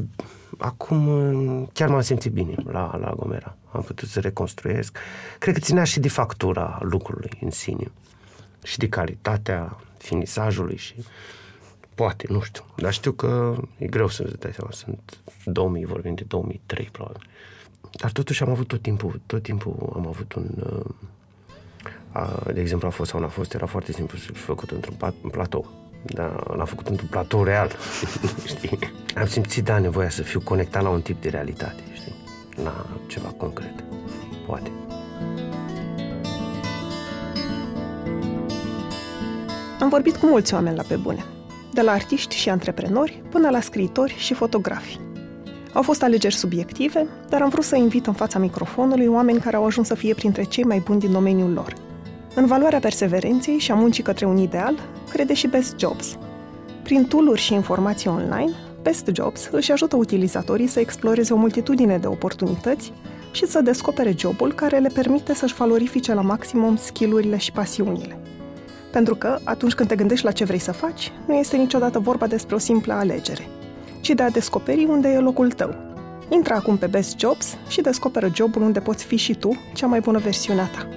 acum 0.58 1.06
uh, 1.06 1.68
chiar 1.72 1.88
m-am 1.88 2.00
simțit 2.00 2.32
bine 2.32 2.54
la, 2.64 2.96
la 2.96 3.12
Gomera. 3.16 3.56
Am 3.70 3.82
putut 3.82 4.08
să 4.08 4.20
reconstruiesc. 4.20 4.98
Cred 5.38 5.54
că 5.54 5.60
ținea 5.60 5.84
și 5.84 6.00
de 6.00 6.08
factura 6.08 6.78
lucrului 6.82 7.30
în 7.40 7.50
sine 7.50 7.90
și 8.62 8.78
de 8.78 8.88
calitatea 8.88 9.76
finisajului 9.98 10.76
și 10.76 10.94
poate, 11.94 12.26
nu 12.28 12.40
știu. 12.40 12.64
Dar 12.76 12.92
știu 12.92 13.12
că 13.12 13.56
e 13.78 13.86
greu 13.86 14.08
să-ți 14.08 14.38
dai 14.38 14.52
seama. 14.52 14.70
Sunt 14.70 15.18
2000, 15.44 15.84
vorbim 15.84 16.14
de 16.14 16.24
2003, 16.26 16.88
probabil. 16.92 17.26
Dar 17.90 18.12
totuși 18.12 18.42
am 18.42 18.50
avut 18.50 18.66
tot 18.66 18.82
timpul, 18.82 19.20
tot 19.26 19.42
timpul 19.42 19.92
am 19.94 20.06
avut 20.06 20.32
un... 20.32 20.48
Uh, 22.16 22.52
de 22.54 22.60
exemplu, 22.60 22.88
a 22.88 22.90
fost 22.90 23.10
sau 23.10 23.20
n-a 23.20 23.28
fost, 23.28 23.54
era 23.54 23.66
foarte 23.66 23.92
simplu 23.92 24.18
să 24.18 24.32
fi 24.32 24.40
făcut 24.40 24.70
într-un 24.70 24.96
platou. 25.30 25.66
Dar 26.02 26.54
l-am 26.56 26.66
făcut 26.66 26.88
într-un 26.88 27.08
platou 27.08 27.44
real, 27.44 27.70
știi? 28.54 28.78
Am 29.16 29.26
simțit, 29.26 29.64
da, 29.64 29.78
nevoia 29.78 30.10
să 30.10 30.22
fiu 30.22 30.40
conectat 30.40 30.82
la 30.82 30.88
un 30.88 31.00
tip 31.00 31.22
de 31.22 31.28
realitate, 31.28 31.82
știi? 31.92 32.14
La 32.64 32.86
ceva 33.06 33.28
concret. 33.36 33.84
Poate. 34.46 34.70
Am 39.80 39.88
vorbit 39.88 40.16
cu 40.16 40.26
mulți 40.26 40.54
oameni 40.54 40.76
la 40.76 40.82
pe 40.82 40.96
bune, 40.96 41.24
de 41.72 41.80
la 41.80 41.92
artiști 41.92 42.36
și 42.36 42.48
antreprenori 42.48 43.22
până 43.30 43.50
la 43.50 43.60
scriitori 43.60 44.14
și 44.18 44.34
fotografi. 44.34 44.98
Au 45.72 45.82
fost 45.82 46.02
alegeri 46.02 46.34
subiective, 46.34 47.06
dar 47.28 47.42
am 47.42 47.48
vrut 47.48 47.64
să 47.64 47.76
invit 47.76 48.06
în 48.06 48.12
fața 48.12 48.38
microfonului 48.38 49.06
oameni 49.06 49.40
care 49.40 49.56
au 49.56 49.64
ajuns 49.64 49.86
să 49.86 49.94
fie 49.94 50.14
printre 50.14 50.42
cei 50.42 50.64
mai 50.64 50.78
buni 50.78 51.00
din 51.00 51.12
domeniul 51.12 51.52
lor. 51.52 51.83
În 52.36 52.46
valoarea 52.46 52.78
perseverenței 52.78 53.58
și 53.58 53.70
a 53.70 53.74
muncii 53.74 54.02
către 54.02 54.26
un 54.26 54.36
ideal, 54.36 54.78
crede 55.10 55.34
și 55.34 55.46
Best 55.46 55.78
Jobs. 55.78 56.16
Prin 56.82 57.04
tooluri 57.04 57.40
și 57.40 57.54
informații 57.54 58.10
online, 58.10 58.52
Best 58.82 59.10
Jobs 59.12 59.48
își 59.50 59.72
ajută 59.72 59.96
utilizatorii 59.96 60.66
să 60.66 60.80
exploreze 60.80 61.32
o 61.32 61.36
multitudine 61.36 61.98
de 61.98 62.06
oportunități 62.06 62.92
și 63.30 63.46
să 63.46 63.60
descopere 63.60 64.14
jobul 64.18 64.52
care 64.52 64.78
le 64.78 64.88
permite 64.88 65.34
să-și 65.34 65.54
valorifice 65.54 66.14
la 66.14 66.20
maximum 66.20 66.76
skillurile 66.76 67.36
și 67.36 67.52
pasiunile. 67.52 68.18
Pentru 68.92 69.14
că, 69.14 69.38
atunci 69.44 69.74
când 69.74 69.88
te 69.88 69.96
gândești 69.96 70.24
la 70.24 70.32
ce 70.32 70.44
vrei 70.44 70.58
să 70.58 70.72
faci, 70.72 71.12
nu 71.26 71.34
este 71.34 71.56
niciodată 71.56 71.98
vorba 71.98 72.26
despre 72.26 72.54
o 72.54 72.58
simplă 72.58 72.92
alegere, 72.92 73.46
ci 74.00 74.10
de 74.10 74.22
a 74.22 74.30
descoperi 74.30 74.84
unde 74.84 75.08
e 75.08 75.18
locul 75.18 75.50
tău. 75.50 75.74
Intră 76.28 76.54
acum 76.54 76.76
pe 76.76 76.86
Best 76.86 77.18
Jobs 77.18 77.56
și 77.68 77.80
descoperă 77.80 78.30
jobul 78.34 78.62
unde 78.62 78.80
poți 78.80 79.04
fi 79.04 79.16
și 79.16 79.34
tu 79.34 79.60
cea 79.74 79.86
mai 79.86 80.00
bună 80.00 80.18
versiune 80.18 80.60
a 80.60 80.66
ta. 80.66 80.88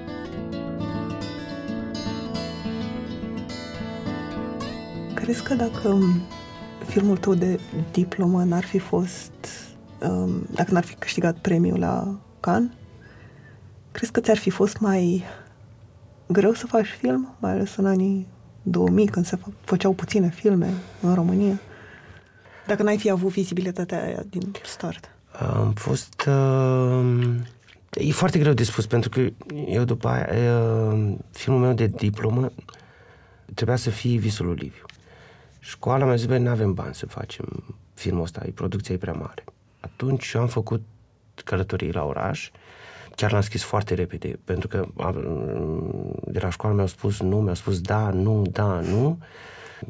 Crezi 5.27 5.43
că 5.43 5.53
dacă 5.53 5.97
filmul 6.85 7.17
tău 7.17 7.33
de 7.33 7.59
diplomă 7.91 8.43
n-ar 8.43 8.63
fi 8.63 8.77
fost, 8.77 9.31
um, 9.99 10.47
dacă 10.51 10.71
n-ar 10.71 10.83
fi 10.83 10.95
câștigat 10.95 11.37
premiul 11.37 11.79
la 11.79 12.19
Cannes, 12.39 12.71
crezi 13.91 14.11
că 14.11 14.19
ți-ar 14.19 14.37
fi 14.37 14.49
fost 14.49 14.79
mai 14.79 15.23
greu 16.27 16.53
să 16.53 16.67
faci 16.67 16.85
film, 16.85 17.35
mai 17.39 17.51
ales 17.51 17.75
în 17.75 17.85
anii 17.85 18.27
2000, 18.61 19.05
când 19.05 19.25
se 19.25 19.37
făceau 19.63 19.93
puține 19.93 20.29
filme 20.29 20.73
în 21.01 21.13
România? 21.13 21.59
Dacă 22.67 22.84
n-ai 22.84 22.97
fi 22.97 23.09
avut 23.09 23.32
vizibilitatea 23.32 24.03
aia 24.03 24.23
din 24.30 24.51
start. 24.63 25.09
Am 25.39 25.73
fost... 25.73 26.28
Uh, 26.28 27.36
e 27.91 28.11
foarte 28.11 28.39
greu 28.39 28.53
de 28.53 28.63
spus, 28.63 28.86
pentru 28.86 29.09
că 29.09 29.28
eu 29.67 29.84
după 29.84 30.07
aia, 30.07 30.28
uh, 30.28 31.15
filmul 31.32 31.61
meu 31.61 31.73
de 31.73 31.86
diplomă 31.86 32.51
trebuia 33.53 33.75
să 33.75 33.89
fie 33.89 34.17
Visul 34.17 34.45
lui 34.45 34.55
Liviu. 34.55 34.86
Școala 35.68 36.05
mi-a 36.05 36.15
zis, 36.15 36.28
nu 36.28 36.49
avem 36.49 36.74
bani 36.74 36.95
să 36.95 37.05
facem 37.05 37.63
filmul 37.93 38.24
ăsta, 38.24 38.41
e 38.45 38.49
producția 38.49 38.95
e 38.95 38.97
prea 38.97 39.13
mare. 39.13 39.43
Atunci 39.80 40.36
am 40.36 40.47
făcut 40.47 40.82
călătorii 41.43 41.91
la 41.91 42.03
oraș, 42.03 42.51
chiar 43.15 43.32
l-am 43.32 43.41
scris 43.41 43.63
foarte 43.63 43.93
repede, 43.93 44.39
pentru 44.43 44.68
că 44.68 44.88
de 46.24 46.39
la 46.39 46.49
școală 46.49 46.76
mi-au 46.76 46.88
spus 46.88 47.20
nu, 47.20 47.41
mi-au 47.41 47.55
spus 47.55 47.82
da, 47.82 48.09
nu, 48.09 48.41
da, 48.51 48.80
nu. 48.80 49.18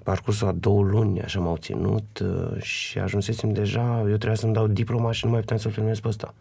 Parcursul 0.03 0.47
a 0.47 0.51
două 0.51 0.83
luni, 0.83 1.21
așa 1.21 1.39
m-au 1.39 1.57
ținut 1.57 2.19
uh, 2.19 2.61
și 2.61 2.99
ajunsesem 2.99 3.53
deja, 3.53 3.99
eu 3.99 4.05
trebuia 4.05 4.35
să-mi 4.35 4.53
dau 4.53 4.67
diploma 4.67 5.11
și 5.11 5.25
nu 5.25 5.31
mai 5.31 5.39
puteam 5.39 5.59
să 5.59 5.69
filmez 5.69 5.99
pe 5.99 6.07
ăsta. 6.07 6.33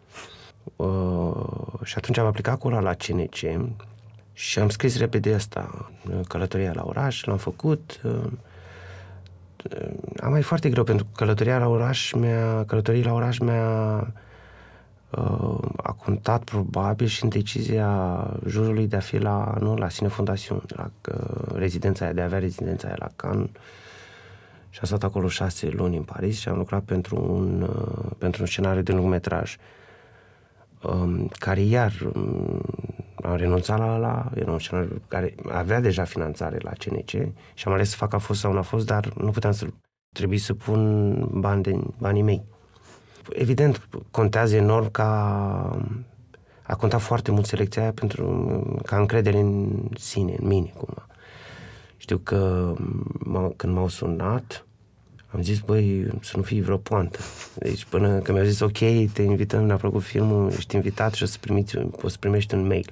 Uh, 0.75 1.83
și 1.83 1.93
atunci 1.97 2.17
am 2.17 2.25
aplicat 2.25 2.59
cu 2.59 2.67
ăla 2.67 2.79
la 2.79 2.93
CNC 2.93 3.35
și 4.33 4.59
am 4.59 4.69
scris 4.69 4.97
repede 4.97 5.33
asta, 5.33 5.91
călătoria 6.27 6.71
la 6.73 6.83
oraș, 6.85 7.23
l-am 7.23 7.37
făcut. 7.37 8.01
Am 10.19 10.31
mai 10.31 10.41
foarte 10.41 10.69
greu 10.69 10.83
pentru 10.83 11.05
că 11.05 11.11
călătoria 11.15 11.57
la 11.57 11.67
oraș 11.67 12.11
mea, 12.11 12.63
călătoria 12.65 13.05
la 13.05 13.13
oraș 13.13 13.37
mea 13.37 13.67
a 15.75 15.91
contat 15.91 16.43
probabil 16.43 17.07
și 17.07 17.23
în 17.23 17.29
decizia 17.29 18.23
jurului 18.47 18.87
de 18.87 18.95
a 18.95 18.99
fi 18.99 19.17
la, 19.17 19.53
nu, 19.59 19.75
la 19.75 19.89
Sine 19.89 20.07
Fundațion, 20.07 20.63
la 20.67 20.91
uh, 21.11 21.55
rezidența 21.55 22.05
aia, 22.05 22.13
de 22.13 22.21
a 22.21 22.23
avea 22.23 22.39
rezidența 22.39 22.87
aia 22.87 22.95
la 22.99 23.09
Cannes. 23.15 23.49
Și 24.69 24.79
am 24.79 24.85
stat 24.85 25.03
acolo 25.03 25.27
șase 25.27 25.69
luni 25.69 25.97
în 25.97 26.03
Paris 26.03 26.39
și 26.39 26.49
am 26.49 26.57
lucrat 26.57 26.83
pentru 26.83 27.15
un, 27.15 27.61
uh, 27.61 28.11
pentru 28.17 28.41
un 28.41 28.47
scenariu 28.47 28.81
de 28.81 28.91
lungmetraj 28.91 29.55
um, 29.55 29.61
care 31.39 31.61
iar 31.61 31.93
um, 32.13 32.61
am 33.23 33.35
renunțat 33.35 33.77
la 33.77 33.97
la 33.97 34.29
era 34.35 34.51
un 34.51 34.59
scenariu 34.59 35.01
care 35.07 35.35
avea 35.51 35.79
deja 35.79 36.03
finanțare 36.03 36.57
la 36.61 36.71
CNC 36.71 37.09
și 37.53 37.63
am 37.67 37.73
ales 37.73 37.89
să 37.89 37.95
fac 37.95 38.13
a 38.13 38.17
fost 38.17 38.39
sau 38.39 38.51
nu 38.51 38.57
a 38.57 38.61
fost, 38.61 38.85
dar 38.85 39.13
nu 39.17 39.29
puteam 39.31 39.53
să 39.53 39.67
trebuie 40.13 40.39
să 40.39 40.53
pun 40.53 41.19
bani 41.39 41.63
de, 41.63 41.79
banii 41.97 42.21
mei 42.21 42.43
evident, 43.29 43.87
contează 44.11 44.55
enorm 44.55 44.91
ca 44.91 45.07
a 46.63 46.75
contat 46.75 47.01
foarte 47.01 47.31
mult 47.31 47.45
selecția 47.45 47.81
aia 47.81 47.91
pentru 47.91 48.25
ca 48.85 48.97
încredere 48.97 49.39
în 49.39 49.79
sine, 49.95 50.35
în 50.39 50.47
mine, 50.47 50.73
cumva. 50.77 51.07
Știu 51.97 52.17
că 52.17 52.73
m- 53.19 53.55
când 53.55 53.73
m-au 53.73 53.87
sunat, 53.87 54.66
am 55.31 55.41
zis, 55.41 55.59
băi, 55.59 56.07
să 56.21 56.37
nu 56.37 56.43
fii 56.43 56.61
vreo 56.61 56.77
poantă. 56.77 57.19
Deci 57.53 57.85
până 57.85 58.07
când 58.07 58.37
mi-au 58.37 58.49
zis, 58.49 58.59
ok, 58.59 58.77
te 59.13 59.21
invităm, 59.21 59.65
ne-a 59.65 59.75
plăcut 59.75 60.03
filmul, 60.03 60.51
ești 60.51 60.75
invitat 60.75 61.13
și 61.13 61.23
o 61.23 61.25
să, 61.25 61.37
primiți, 61.39 61.77
o 62.01 62.07
să 62.07 62.17
primești 62.19 62.53
un 62.53 62.67
mail. 62.67 62.91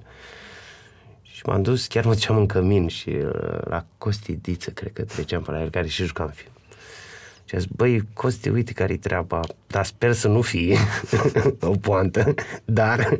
Și 1.21 1.41
m-am 1.45 1.61
dus, 1.61 1.87
chiar 1.87 2.05
mă 2.05 2.13
duceam 2.13 2.37
în 2.37 2.45
cămin 2.45 2.87
și 2.87 3.09
uh, 3.09 3.59
la 3.63 3.85
Costi 3.97 4.33
Diță, 4.41 4.69
cred 4.69 4.93
că 4.93 5.03
treceam 5.03 5.41
pe 5.41 5.51
la 5.51 5.61
el, 5.61 5.69
care 5.69 5.87
și 5.87 6.05
juca 6.05 6.23
în 6.23 6.29
film. 6.29 6.51
Și 7.45 7.55
a 7.55 7.57
zis, 7.57 7.67
băi, 7.75 8.07
Costi, 8.13 8.49
uite 8.49 8.73
care-i 8.73 8.97
treaba, 8.97 9.39
dar 9.67 9.85
sper 9.85 10.11
să 10.11 10.27
nu 10.27 10.41
fie 10.41 10.77
o 11.61 11.75
poantă, 11.75 12.33
dar 12.65 13.17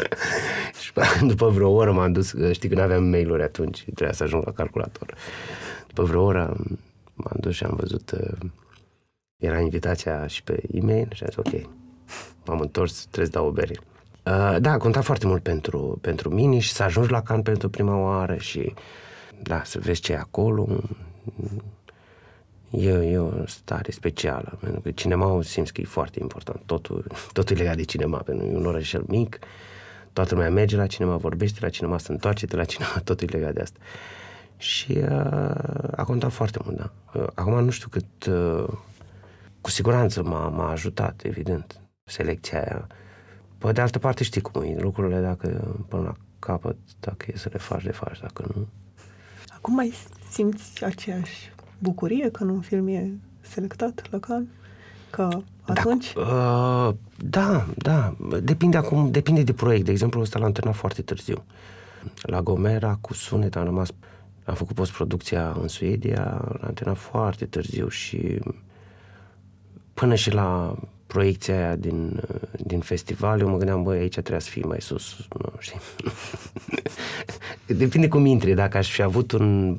și 0.80 0.92
după 1.20 1.48
vreo 1.48 1.70
oră 1.70 1.92
m-am 1.92 2.12
dus, 2.12 2.34
știi 2.52 2.68
că 2.68 2.74
nu 2.74 2.80
aveam 2.80 3.04
mail-uri 3.04 3.42
atunci, 3.42 3.82
trebuia 3.82 4.12
să 4.12 4.22
ajung 4.22 4.44
la 4.44 4.52
calculator. 4.52 5.14
După 5.86 6.02
vreo 6.02 6.22
oră 6.22 6.56
m-am 7.16 7.36
dus 7.40 7.54
și 7.54 7.64
am 7.64 7.74
văzut, 7.76 8.10
uh, 8.10 8.50
era 9.36 9.60
invitația 9.60 10.26
și 10.26 10.42
pe 10.42 10.62
e-mail 10.72 11.08
și 11.14 11.22
am 11.22 11.28
zis, 11.28 11.36
ok, 11.36 11.70
m-am 12.46 12.60
întors, 12.60 13.00
trebuie 13.00 13.26
să 13.26 13.32
dau 13.32 13.46
o 13.46 13.50
bere. 13.50 13.74
Uh, 14.22 14.56
da, 14.60 14.70
a 14.70 14.76
contat 14.76 15.04
foarte 15.04 15.26
mult 15.26 15.42
pentru, 15.42 15.98
pentru 16.00 16.34
mine 16.34 16.58
și 16.58 16.72
să 16.72 16.82
ajungi 16.82 17.10
la 17.10 17.22
can 17.22 17.42
pentru 17.42 17.68
prima 17.68 17.96
oară 17.96 18.36
și 18.36 18.74
da, 19.42 19.62
să 19.64 19.78
vezi 19.78 20.00
ce 20.00 20.12
e 20.12 20.16
acolo, 20.16 20.68
E, 22.70 22.90
e 22.90 23.18
o 23.18 23.46
stare 23.46 23.90
specială, 23.90 24.58
pentru 24.60 24.80
că 24.80 24.90
cinema 24.90 25.42
simți 25.42 25.72
că 25.72 25.80
e 25.80 25.84
foarte 25.84 26.18
important. 26.20 26.62
Totul, 26.66 27.04
totul 27.32 27.56
e 27.56 27.58
legat 27.58 27.76
de 27.76 27.82
cinema, 27.82 28.18
pentru 28.18 28.46
că 28.46 28.52
e 28.52 28.56
un 28.56 28.66
orășel 28.66 29.04
mic, 29.06 29.38
toată 30.12 30.34
lumea 30.34 30.50
merge 30.50 30.76
la 30.76 30.86
cinema, 30.86 31.16
vorbește 31.16 31.58
la 31.62 31.68
cinema, 31.68 31.98
se 31.98 32.12
întoarce 32.12 32.46
de 32.46 32.56
la 32.56 32.64
cinema, 32.64 33.00
totul 33.04 33.28
e 33.32 33.36
legat 33.36 33.54
de 33.54 33.60
asta. 33.60 33.78
Și 34.56 34.92
uh, 34.92 35.08
a 35.96 36.04
contat 36.06 36.32
foarte 36.32 36.58
mult, 36.64 36.76
da. 36.76 36.92
Uh, 37.14 37.26
acum 37.34 37.64
nu 37.64 37.70
știu 37.70 37.88
cât, 37.88 38.24
uh, 38.26 38.68
cu 39.60 39.70
siguranță 39.70 40.22
m-a, 40.22 40.48
m-a 40.48 40.70
ajutat, 40.70 41.22
evident, 41.24 41.80
selecția 42.04 42.58
aia. 42.58 42.86
Pe 43.58 43.72
de 43.72 43.80
altă 43.80 43.98
parte 43.98 44.24
știi 44.24 44.40
cum 44.40 44.62
e, 44.62 44.76
lucrurile 44.78 45.20
dacă 45.20 45.74
până 45.88 46.02
la 46.02 46.14
capăt, 46.38 46.76
dacă 47.00 47.26
e 47.28 47.36
să 47.36 47.48
le 47.52 47.58
faci, 47.58 47.82
le 47.82 47.90
faci, 47.90 48.20
dacă 48.20 48.44
nu. 48.54 48.66
Acum 49.56 49.74
mai 49.74 49.92
simți 50.30 50.84
aceeași 50.84 51.52
bucurie 51.78 52.30
când 52.30 52.50
un 52.50 52.60
film 52.60 52.88
e 52.88 53.10
selectat 53.40 54.02
la 54.10 54.18
Cannes? 54.18 54.48
Ca 55.10 55.42
atunci? 55.66 56.12
Da, 56.12 56.22
uh, 56.22 56.94
da, 57.16 57.66
da. 57.76 58.16
Depinde 58.42 58.76
acum, 58.76 59.10
depinde 59.10 59.42
de 59.42 59.52
proiect. 59.52 59.84
De 59.84 59.90
exemplu, 59.90 60.20
ăsta 60.20 60.38
l-am 60.38 60.52
terminat 60.52 60.78
foarte 60.78 61.02
târziu. 61.02 61.44
La 62.22 62.42
Gomera, 62.42 62.98
cu 63.00 63.12
sunet, 63.14 63.56
am 63.56 63.64
rămas 63.64 63.88
am 64.46 64.54
făcut 64.54 64.74
postproducția 64.74 65.56
în 65.60 65.68
Suedia, 65.68 66.24
l-am 66.60 66.72
terminat 66.74 66.98
foarte 66.98 67.44
târziu 67.44 67.88
și 67.88 68.38
până 69.94 70.14
și 70.14 70.30
la 70.30 70.78
proiecția 71.06 71.56
aia 71.56 71.76
din, 71.76 72.20
din 72.64 72.80
festival, 72.80 73.40
eu 73.40 73.48
mă 73.48 73.56
gândeam, 73.56 73.82
băi, 73.82 73.98
aici 73.98 74.12
trebuie 74.12 74.40
să 74.40 74.50
fii 74.50 74.62
mai 74.62 74.80
sus, 74.80 75.16
nu 75.38 75.52
știi. 75.58 75.80
Depinde 77.78 78.08
cum 78.08 78.26
intri, 78.26 78.54
dacă 78.54 78.76
aș 78.76 78.90
fi 78.90 79.02
avut 79.02 79.32
un 79.32 79.78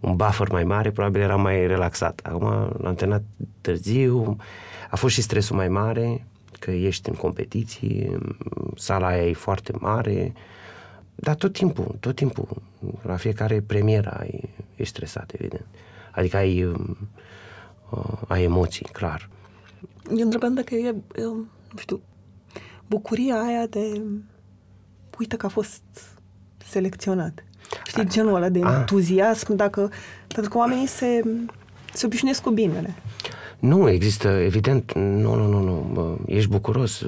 un 0.00 0.16
buffer 0.16 0.50
mai 0.50 0.64
mare, 0.64 0.90
probabil 0.90 1.20
era 1.20 1.36
mai 1.36 1.66
relaxat. 1.66 2.20
Acum 2.22 2.76
l-am 2.78 2.94
terminat 2.94 3.22
târziu, 3.60 4.36
a 4.90 4.96
fost 4.96 5.14
și 5.14 5.22
stresul 5.22 5.56
mai 5.56 5.68
mare, 5.68 6.26
că 6.58 6.70
ești 6.70 7.08
în 7.08 7.14
competiții, 7.14 8.18
sala 8.76 9.06
aia 9.06 9.26
e 9.26 9.32
foarte 9.32 9.72
mare, 9.78 10.32
dar 11.20 11.34
tot 11.34 11.52
timpul, 11.52 11.96
tot 12.00 12.14
timpul, 12.14 12.62
la 13.02 13.16
fiecare 13.16 13.60
premieră 13.60 14.10
ai, 14.18 14.48
ești 14.76 14.92
stresat, 14.94 15.32
evident. 15.32 15.66
Adică 16.10 16.36
ai, 16.36 16.64
uh, 16.64 16.78
ai 18.28 18.42
emoții, 18.42 18.86
clar. 18.92 19.28
Eu 20.16 20.24
întrebam 20.24 20.54
dacă 20.54 20.74
e, 20.74 20.94
nu 21.72 21.78
știu, 21.78 22.00
bucuria 22.86 23.40
aia 23.42 23.66
de 23.66 24.02
uite 25.18 25.36
că 25.36 25.46
a 25.46 25.48
fost 25.48 25.82
selecționat. 26.66 27.44
Știi, 27.86 28.08
genul 28.08 28.34
ăla 28.34 28.48
de 28.48 28.58
entuziasm, 28.58 29.54
dacă, 29.54 29.90
pentru 30.34 30.50
că 30.50 30.58
oamenii 30.58 30.86
se, 30.86 31.22
se 31.92 32.06
obișnuiesc 32.06 32.42
cu 32.42 32.50
binele. 32.50 32.94
Nu, 33.58 33.88
există, 33.88 34.28
evident, 34.28 34.92
nu, 34.94 35.34
nu, 35.34 35.46
nu, 35.46 35.90
nu, 35.92 36.18
ești 36.26 36.50
bucuros, 36.50 37.04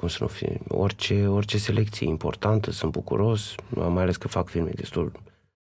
cum 0.00 0.08
să 0.08 0.18
nu 0.20 0.26
fie, 0.26 0.60
orice, 0.68 1.26
orice 1.26 1.58
selecție 1.58 2.08
importantă, 2.08 2.70
sunt 2.70 2.92
bucuros, 2.92 3.54
mai 3.68 4.02
ales 4.02 4.16
că 4.16 4.28
fac 4.28 4.48
filme 4.48 4.70
destul, 4.74 5.12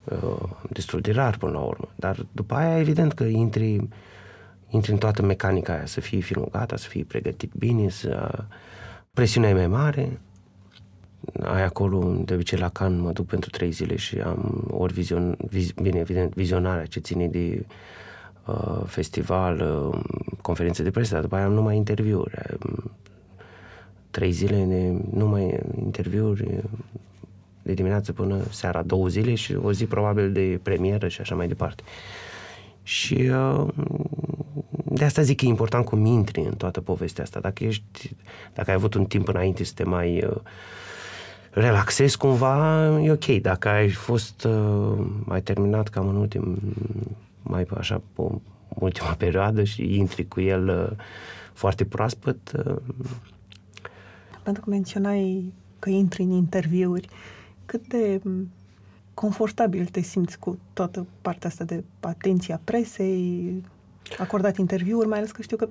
uh, 0.04 0.50
destul 0.70 1.00
de 1.00 1.12
rar 1.12 1.38
până 1.38 1.52
la 1.52 1.60
urmă, 1.60 1.90
dar 1.96 2.26
după 2.32 2.56
aia, 2.56 2.78
evident 2.78 3.14
că 3.14 3.24
intri, 3.24 3.88
intri 4.70 4.92
în 4.92 4.98
toată 4.98 5.22
mecanica 5.22 5.74
aia, 5.74 5.86
să 5.86 6.02
fie 6.02 6.20
filmul 6.20 6.50
gata, 6.52 6.78
să 6.78 6.88
fie 6.88 7.04
pregătit 7.04 7.52
bine, 7.54 7.90
să 7.90 8.44
presiunea 9.14 9.50
e 9.50 9.54
mai 9.54 9.68
mare, 9.68 10.20
ai 11.42 11.64
acolo, 11.64 12.22
de 12.26 12.34
obicei 12.34 12.60
la 12.60 12.70
Can 12.70 13.00
mă 13.00 13.12
duc 13.12 13.26
pentru 13.26 13.50
trei 13.50 13.72
zile 13.72 13.96
și 13.96 14.20
am 14.20 14.68
ori 14.72 14.94
vizion, 14.94 15.38
viz, 15.48 15.72
bine, 15.72 16.00
evident, 16.00 16.34
vizionarea 16.34 16.86
ce 16.86 17.00
ține 17.00 17.28
de 17.28 17.66
uh, 18.46 18.82
festival, 18.86 19.60
uh, 19.60 20.00
conferințe 20.42 20.84
de 20.84 20.92
presă, 20.92 21.14
dar 21.14 21.22
după 21.22 21.36
aia 21.36 21.46
am 21.46 21.54
numai 21.54 21.76
interviuri. 21.76 22.58
Um, 24.10 24.12
trei 24.12 24.32
zile 24.32 24.64
de 24.64 24.94
numai 25.18 25.60
interviuri 25.84 26.64
de 27.62 27.74
dimineață 27.74 28.14
până 28.14 28.44
seara, 28.50 28.82
două 28.82 29.08
zile 29.08 29.36
și 29.36 29.56
o 29.56 29.72
zi 29.72 29.86
probabil 29.86 30.32
de 30.32 30.60
premieră 30.64 31.08
și 31.08 31.22
așa 31.22 31.36
mai 31.36 31.48
departe. 31.48 31.84
Și 32.84 33.14
uh, 33.14 33.68
de 34.84 35.06
asta 35.06 35.22
zic 35.22 35.38
că 35.38 35.46
e 35.46 35.48
important 35.48 35.86
cum 35.86 36.06
intri 36.06 36.42
în 36.42 36.54
toată 36.54 36.82
povestea 36.82 37.24
asta. 37.24 37.40
Dacă 37.40 37.64
ești, 37.64 38.16
dacă 38.54 38.70
ai 38.70 38.76
avut 38.76 38.94
un 38.94 39.06
timp 39.06 39.28
înainte 39.28 39.64
să 39.64 39.72
te 39.76 39.84
mai 39.84 40.24
uh, 40.24 40.36
relaxezi 41.52 42.18
cumva, 42.18 42.86
e 43.02 43.12
ok. 43.12 43.26
Dacă 43.26 43.70
ai 43.70 43.90
fost, 43.90 44.44
uh, 44.44 45.06
ai 45.28 45.42
terminat 45.42 45.88
cam 45.88 46.08
în 46.08 46.16
ultim, 46.16 46.60
mai 47.42 47.68
așa, 47.78 48.02
pe 48.16 48.22
ultima 48.68 49.14
perioadă 49.26 49.64
și 49.64 49.96
intri 49.96 50.28
cu 50.28 50.42
el 50.42 50.68
uh, 50.68 50.98
foarte 51.54 51.86
proaspăt. 51.86 52.52
Uh... 54.50 54.56
Pentru 54.56 54.64
că 54.64 54.70
menționai 54.70 55.54
că 55.80 55.90
intri 55.90 56.22
în 56.22 56.32
interviuri, 56.32 57.10
cât 57.66 57.88
de 57.88 58.22
confortabil 59.14 59.86
te 59.86 60.02
simți 60.02 60.40
cu 60.40 60.60
toată 60.74 61.08
partea 61.22 61.50
asta 61.50 61.64
de 61.64 61.84
atenția 62.00 62.62
presei, 62.64 63.64
acordat 64.18 64.58
interviuri, 64.58 65.08
mai 65.08 65.18
ales 65.18 65.32
că 65.32 65.42
știu 65.42 65.58
că 65.58 65.70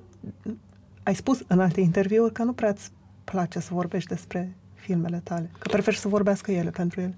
ai 1.02 1.14
spus 1.14 1.42
în 1.46 1.60
alte 1.60 1.80
interviuri 1.80 2.32
că 2.32 2.42
nu 2.42 2.52
prea 2.52 2.68
îți 2.68 2.90
place 3.24 3.60
să 3.60 3.68
vorbești 3.72 4.08
despre 4.08 4.56
filmele 4.74 5.20
tale? 5.24 5.50
Că 5.58 5.68
preferi 5.68 5.96
să 5.96 6.08
vorbească 6.08 6.52
ele 6.52 6.70
pentru 6.70 7.00
ele. 7.00 7.16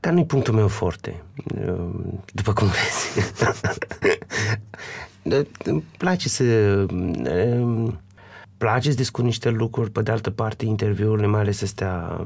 Dar 0.00 0.12
nu-i 0.12 0.26
punctul 0.26 0.54
meu 0.54 0.68
forte, 0.68 1.22
după 2.32 2.52
cum 2.52 2.66
vezi. 2.66 3.32
Îmi 5.64 5.84
place 5.96 6.28
să... 6.28 6.44
place 8.58 8.90
să 8.90 8.96
discut 8.96 9.24
niște 9.24 9.50
lucruri, 9.50 9.90
pe 9.90 10.02
de 10.02 10.10
altă 10.10 10.30
parte, 10.30 10.64
interviurile, 10.64 11.26
mai 11.26 11.40
ales 11.40 11.62
astea, 11.62 12.24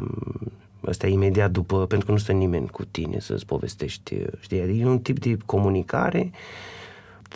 astea 0.86 1.08
imediat 1.08 1.50
după, 1.50 1.86
pentru 1.86 2.06
că 2.06 2.12
nu 2.12 2.18
stă 2.18 2.32
nimeni 2.32 2.68
cu 2.68 2.84
tine 2.84 3.18
să-ți 3.18 3.46
povestești, 3.46 4.16
știi, 4.40 4.60
adică 4.60 4.78
e 4.78 4.86
un 4.86 4.98
tip 4.98 5.18
de 5.18 5.36
comunicare 5.46 6.30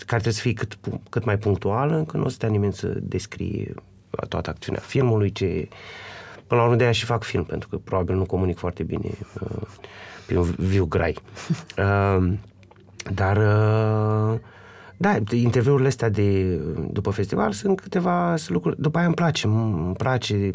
care 0.06 0.20
trebuie 0.20 0.32
să 0.32 0.40
fie 0.40 0.52
cât, 0.52 0.78
cât 1.08 1.24
mai 1.24 1.38
punctuală, 1.38 2.04
că 2.06 2.16
nu 2.16 2.24
o 2.24 2.28
să 2.28 2.34
stea 2.34 2.48
nimeni 2.48 2.72
să 2.72 2.86
descrie 3.02 3.74
toată 4.28 4.50
acțiunea 4.50 4.80
filmului, 4.80 5.32
ce 5.32 5.68
Până 6.46 6.60
la 6.60 6.66
urmă 6.66 6.78
de 6.78 6.82
aia 6.84 6.92
și 6.92 7.04
fac 7.04 7.22
film, 7.22 7.44
pentru 7.44 7.68
că 7.68 7.76
probabil 7.76 8.14
nu 8.14 8.24
comunic 8.24 8.58
foarte 8.58 8.82
bine 8.82 9.10
uh, 9.40 9.62
pe 10.26 10.38
un 10.38 10.54
viu 10.56 10.84
grai. 10.84 11.16
Uh, 11.78 12.32
dar, 13.14 13.36
uh, 13.36 14.38
da, 14.96 15.16
interviurile 15.30 15.88
astea 15.88 16.08
de, 16.08 16.56
după 16.90 17.10
festival 17.10 17.52
sunt 17.52 17.80
câteva 17.80 18.36
sunt 18.36 18.50
lucruri. 18.50 18.80
După 18.80 18.98
aia 18.98 19.06
îmi 19.06 19.14
place, 19.14 19.46
îmi 19.46 19.94
place 19.94 20.50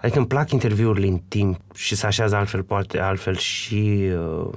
Adică 0.00 0.18
îmi 0.18 0.26
plac 0.26 0.50
interviurile 0.50 1.06
în 1.06 1.20
timp 1.28 1.60
și 1.74 1.94
să 1.94 2.06
așează 2.06 2.36
altfel, 2.36 2.62
poate 2.62 2.98
altfel 2.98 3.36
și 3.36 4.10
uh, 4.14 4.48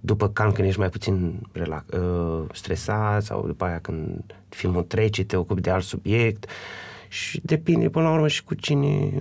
după 0.00 0.28
cam 0.28 0.52
când 0.52 0.68
ești 0.68 0.78
mai 0.78 0.88
puțin 0.88 1.46
relax, 1.52 1.92
uh, 1.92 2.44
stresat 2.52 3.22
sau 3.22 3.46
după 3.46 3.64
aia 3.64 3.78
când 3.78 4.24
filmul 4.48 4.82
trece, 4.82 5.24
te 5.24 5.36
ocupi 5.36 5.60
de 5.60 5.70
alt 5.70 5.84
subiect 5.84 6.50
și 7.08 7.40
depinde 7.42 7.88
până 7.88 8.04
la 8.04 8.12
urmă 8.12 8.28
și 8.28 8.44
cu 8.44 8.54
cine 8.54 9.12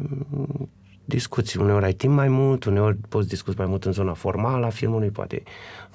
discuții. 1.06 1.60
Uneori 1.60 1.86
ai 1.86 1.94
timp 1.94 2.14
mai 2.14 2.28
mult, 2.28 2.64
uneori 2.64 2.98
poți 3.10 3.28
discuți 3.28 3.58
mai 3.58 3.68
mult 3.68 3.86
în 3.86 3.92
zona 3.92 4.14
formală 4.14 4.66
a 4.66 4.70
filmului, 4.70 5.10
poate 5.10 5.44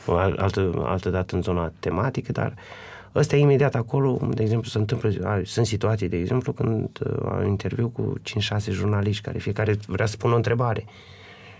altă, 0.06 0.82
altă 0.84 1.10
dată 1.10 1.34
în 1.34 1.42
zona 1.42 1.72
tematică, 1.80 2.32
dar 2.32 2.54
ăsta 3.14 3.36
e 3.36 3.38
imediat 3.38 3.74
acolo, 3.74 4.18
de 4.30 4.42
exemplu, 4.42 4.68
se 4.68 4.78
întâmplă, 4.78 5.40
sunt 5.44 5.66
situații, 5.66 6.08
de 6.08 6.16
exemplu, 6.16 6.52
când 6.52 6.98
uh, 7.06 7.28
am 7.30 7.46
interviu 7.46 7.88
cu 7.88 8.12
5-6 8.56 8.70
jurnaliști 8.70 9.22
care 9.22 9.38
fiecare 9.38 9.78
vrea 9.86 10.06
să 10.06 10.16
pună 10.16 10.32
o 10.32 10.36
întrebare. 10.36 10.84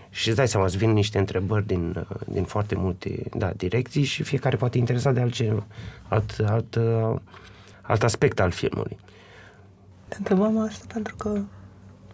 Și 0.09 0.27
îți 0.27 0.37
dai 0.37 0.47
seama, 0.47 0.65
îți 0.65 0.77
vin 0.77 0.91
niște 0.91 1.17
întrebări 1.17 1.65
din, 1.65 1.95
uh, 2.09 2.17
din 2.27 2.43
foarte 2.43 2.75
multe 2.75 3.23
da, 3.33 3.49
direcții 3.49 4.03
și 4.03 4.23
fiecare 4.23 4.55
poate 4.55 4.77
interesa 4.77 5.11
de 5.11 5.19
altceva, 5.19 5.65
alt, 6.07 6.35
alt, 6.45 6.75
uh, 6.75 7.15
alt 7.81 8.03
aspect 8.03 8.39
al 8.39 8.51
filmului. 8.51 8.97
Te 10.07 10.15
întrebam 10.17 10.57
asta 10.57 10.85
pentru 10.93 11.15
că 11.15 11.41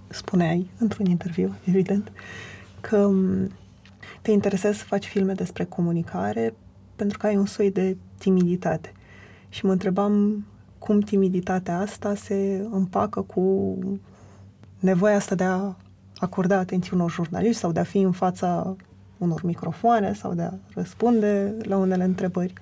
spuneai 0.08 0.70
într-un 0.78 1.06
interviu, 1.06 1.56
evident, 1.64 2.12
că 2.82 2.98
um, 2.98 3.52
te 4.22 4.32
interesează 4.32 4.78
să 4.78 4.84
faci 4.84 5.06
filme 5.06 5.34
despre 5.34 5.64
comunicare 5.64 6.54
pentru 6.96 7.18
că 7.18 7.26
ai 7.26 7.36
un 7.36 7.46
soi 7.46 7.72
de 7.72 7.98
timiditate. 8.18 8.92
Și 9.56 9.66
mă 9.66 9.72
întrebam 9.72 10.46
cum 10.80 11.00
timiditatea 11.00 11.80
asta 11.80 12.16
se 12.16 12.68
împacă 12.72 13.22
cu 13.22 13.78
nevoia 14.80 15.16
asta 15.16 15.36
de 15.36 15.44
a 15.44 15.76
acorda 16.18 16.58
atenție 16.58 16.92
unor 16.94 17.12
jurnaliști 17.12 17.60
sau 17.60 17.72
de 17.72 17.80
a 17.80 17.84
fi 17.84 17.98
în 17.98 18.12
fața 18.12 18.76
unor 19.18 19.44
microfoane 19.44 20.14
sau 20.14 20.34
de 20.34 20.42
a 20.42 20.52
răspunde 20.74 21.58
la 21.62 21.78
unele 21.78 22.04
întrebări. 22.04 22.54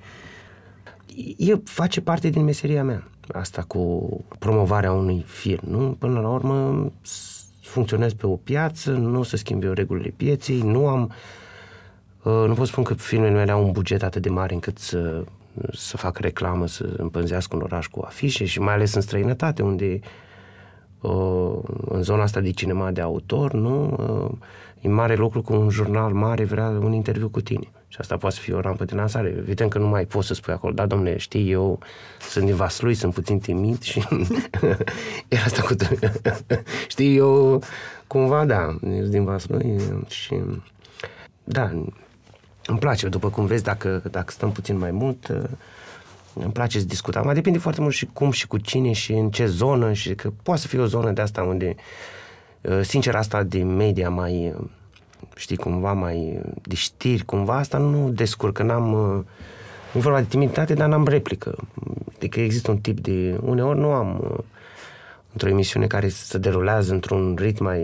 E, 1.37 1.55
face 1.63 2.01
parte 2.01 2.29
din 2.29 2.43
meseria 2.43 2.83
mea, 2.83 3.07
asta 3.31 3.63
cu 3.67 4.09
promovarea 4.39 4.91
unui 4.91 5.23
film, 5.27 5.61
nu? 5.67 5.95
Până 5.99 6.19
la 6.19 6.29
urmă 6.29 6.91
funcționez 7.61 8.13
pe 8.13 8.27
o 8.27 8.35
piață, 8.35 8.91
nu 8.91 9.19
o 9.19 9.23
să 9.23 9.37
schimbe 9.37 9.67
regulile 9.67 10.13
pieței, 10.15 10.61
nu 10.61 10.87
am 10.87 11.11
uh, 12.23 12.43
nu 12.47 12.53
pot 12.53 12.67
spun 12.67 12.83
că 12.83 12.93
filmele 12.93 13.33
mele 13.33 13.51
au 13.51 13.65
un 13.65 13.71
buget 13.71 14.03
atât 14.03 14.21
de 14.21 14.29
mare 14.29 14.53
încât 14.53 14.77
să, 14.77 15.23
să 15.71 15.97
fac 15.97 16.17
reclamă, 16.17 16.67
să 16.67 16.93
împânzească 16.97 17.55
un 17.55 17.61
oraș 17.61 17.87
cu 17.87 18.01
afișe 18.05 18.45
și 18.45 18.59
mai 18.59 18.73
ales 18.73 18.93
în 18.93 19.01
străinătate, 19.01 19.61
unde 19.61 19.99
uh, 21.01 21.59
în 21.85 22.01
zona 22.01 22.23
asta 22.23 22.39
de 22.39 22.51
cinema 22.51 22.91
de 22.91 23.01
autor, 23.01 23.53
nu? 23.53 23.95
Uh, 23.99 24.37
e 24.81 24.87
mare 24.87 25.15
lucru 25.15 25.41
cu 25.41 25.53
un 25.53 25.69
jurnal 25.69 26.13
mare 26.13 26.43
vrea 26.43 26.67
un 26.67 26.93
interviu 26.93 27.29
cu 27.29 27.41
tine. 27.41 27.71
Și 27.87 27.97
asta 27.99 28.17
poate 28.17 28.35
fi 28.39 28.53
o 28.53 28.59
rampă 28.59 28.85
de 28.85 28.95
lansare. 28.95 29.35
Evident 29.37 29.69
că 29.69 29.77
nu 29.77 29.87
mai 29.87 30.05
poți 30.05 30.27
să 30.27 30.33
spui 30.33 30.53
acolo, 30.53 30.73
da, 30.73 30.85
domnule, 30.85 31.17
știi, 31.17 31.51
eu 31.51 31.79
sunt 32.29 32.45
din 32.45 32.55
Vaslui, 32.55 32.93
sunt 32.93 33.13
puțin 33.13 33.39
timid 33.39 33.81
și 33.81 34.07
era 35.27 35.43
asta 35.43 35.61
cu... 35.61 35.75
știi, 36.87 37.15
eu 37.15 37.61
cumva, 38.07 38.45
da, 38.45 38.77
sunt 38.79 39.09
din 39.09 39.23
Vaslui 39.23 39.81
și 40.07 40.35
da, 41.43 41.71
îmi 42.65 42.79
place, 42.79 43.07
după 43.07 43.29
cum 43.29 43.45
vezi, 43.45 43.63
dacă, 43.63 44.01
dacă 44.11 44.31
stăm 44.31 44.51
puțin 44.51 44.77
mai 44.77 44.91
mult, 44.91 45.27
îmi 46.33 46.51
place 46.51 46.79
să 46.79 46.85
discutăm. 46.85 47.25
Mai 47.25 47.33
depinde 47.33 47.57
foarte 47.57 47.81
mult 47.81 47.93
și 47.93 48.07
cum 48.13 48.31
și 48.31 48.47
cu 48.47 48.57
cine 48.57 48.91
și 48.91 49.13
în 49.13 49.29
ce 49.29 49.45
zonă 49.45 49.93
și 49.93 50.15
că 50.15 50.31
poate 50.43 50.61
să 50.61 50.67
fie 50.67 50.79
o 50.79 50.85
zonă 50.85 51.11
de 51.11 51.21
asta 51.21 51.41
unde, 51.43 51.75
sincer, 52.81 53.15
asta 53.15 53.43
de 53.43 53.63
media 53.63 54.09
mai 54.09 54.53
știi, 55.35 55.57
cumva 55.57 55.93
mai 55.93 56.41
de 56.61 56.75
știri, 56.75 57.25
cumva 57.25 57.57
asta 57.57 57.77
nu 57.77 58.09
descurcă, 58.09 58.63
n-am 58.63 58.85
nu 59.93 59.99
vorba 59.99 60.19
de 60.19 60.25
timiditate, 60.25 60.73
dar 60.73 60.87
n-am 60.87 61.07
replică. 61.07 61.55
Adică 62.15 62.39
există 62.39 62.71
un 62.71 62.77
tip 62.77 62.99
de... 62.99 63.39
Uneori 63.41 63.79
nu 63.79 63.91
am 63.91 64.43
într-o 65.31 65.49
emisiune 65.49 65.87
care 65.87 66.09
se 66.09 66.37
derulează 66.37 66.93
într-un 66.93 67.35
ritm 67.39 67.63
mai... 67.63 67.79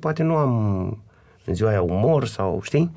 Poate 0.00 0.22
nu 0.22 0.36
am 0.36 0.84
în 1.44 1.54
ziua 1.54 1.70
aia 1.70 1.82
umor 1.82 2.26
sau, 2.26 2.60
știi? 2.62 2.90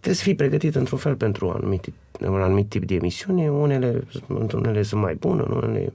Trebuie 0.00 0.14
să 0.14 0.22
fii 0.22 0.34
pregătit 0.34 0.74
într-un 0.74 0.98
fel 0.98 1.14
pentru 1.16 1.46
un 1.46 1.54
anumit, 1.56 1.92
un 2.20 2.42
anumit 2.42 2.68
tip 2.68 2.84
de 2.84 2.94
emisiune. 2.94 3.50
Unele, 3.50 4.04
unele 4.54 4.82
sunt 4.82 5.00
mai 5.00 5.14
bune, 5.14 5.42
unele... 5.42 5.92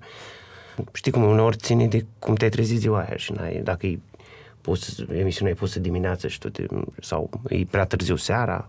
Știi 0.94 1.12
cum 1.12 1.24
uneori 1.24 1.58
ține 1.58 1.88
de 1.88 2.06
cum 2.20 2.36
te-ai 2.36 2.50
trezit 2.50 2.80
ziua 2.80 3.00
aia 3.00 3.16
și 3.16 3.32
n-ai, 3.32 3.62
dacă 3.64 3.88
e 3.88 4.00
pus, 4.62 5.04
emisiunea 5.12 5.54
e 5.54 5.58
pusă 5.58 5.80
dimineață 5.80 6.28
și 6.28 6.40
tu 6.40 6.50
te, 6.50 6.66
sau 7.02 7.30
e 7.50 7.66
prea 7.70 7.86
târziu 7.86 8.16
seara, 8.16 8.68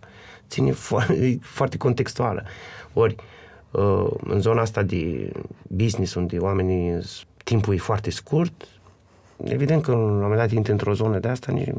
ține 0.48 0.72
foarte, 0.72 1.12
e 1.12 1.38
foarte 1.40 1.76
contextuală. 1.76 2.44
Ori, 2.92 3.16
uh, 3.70 4.06
în 4.24 4.40
zona 4.40 4.60
asta 4.60 4.82
de 4.82 5.32
business, 5.68 6.14
unde 6.14 6.38
oamenii, 6.38 6.98
timpul 7.44 7.74
e 7.74 7.78
foarte 7.78 8.10
scurt, 8.10 8.68
evident 9.44 9.82
că 9.82 9.90
la 9.90 9.96
un 9.96 10.20
moment 10.20 10.38
dat 10.38 10.50
intri 10.50 10.72
într-o 10.72 10.94
zonă 10.94 11.18
de 11.18 11.28
asta, 11.28 11.52
nici, 11.52 11.70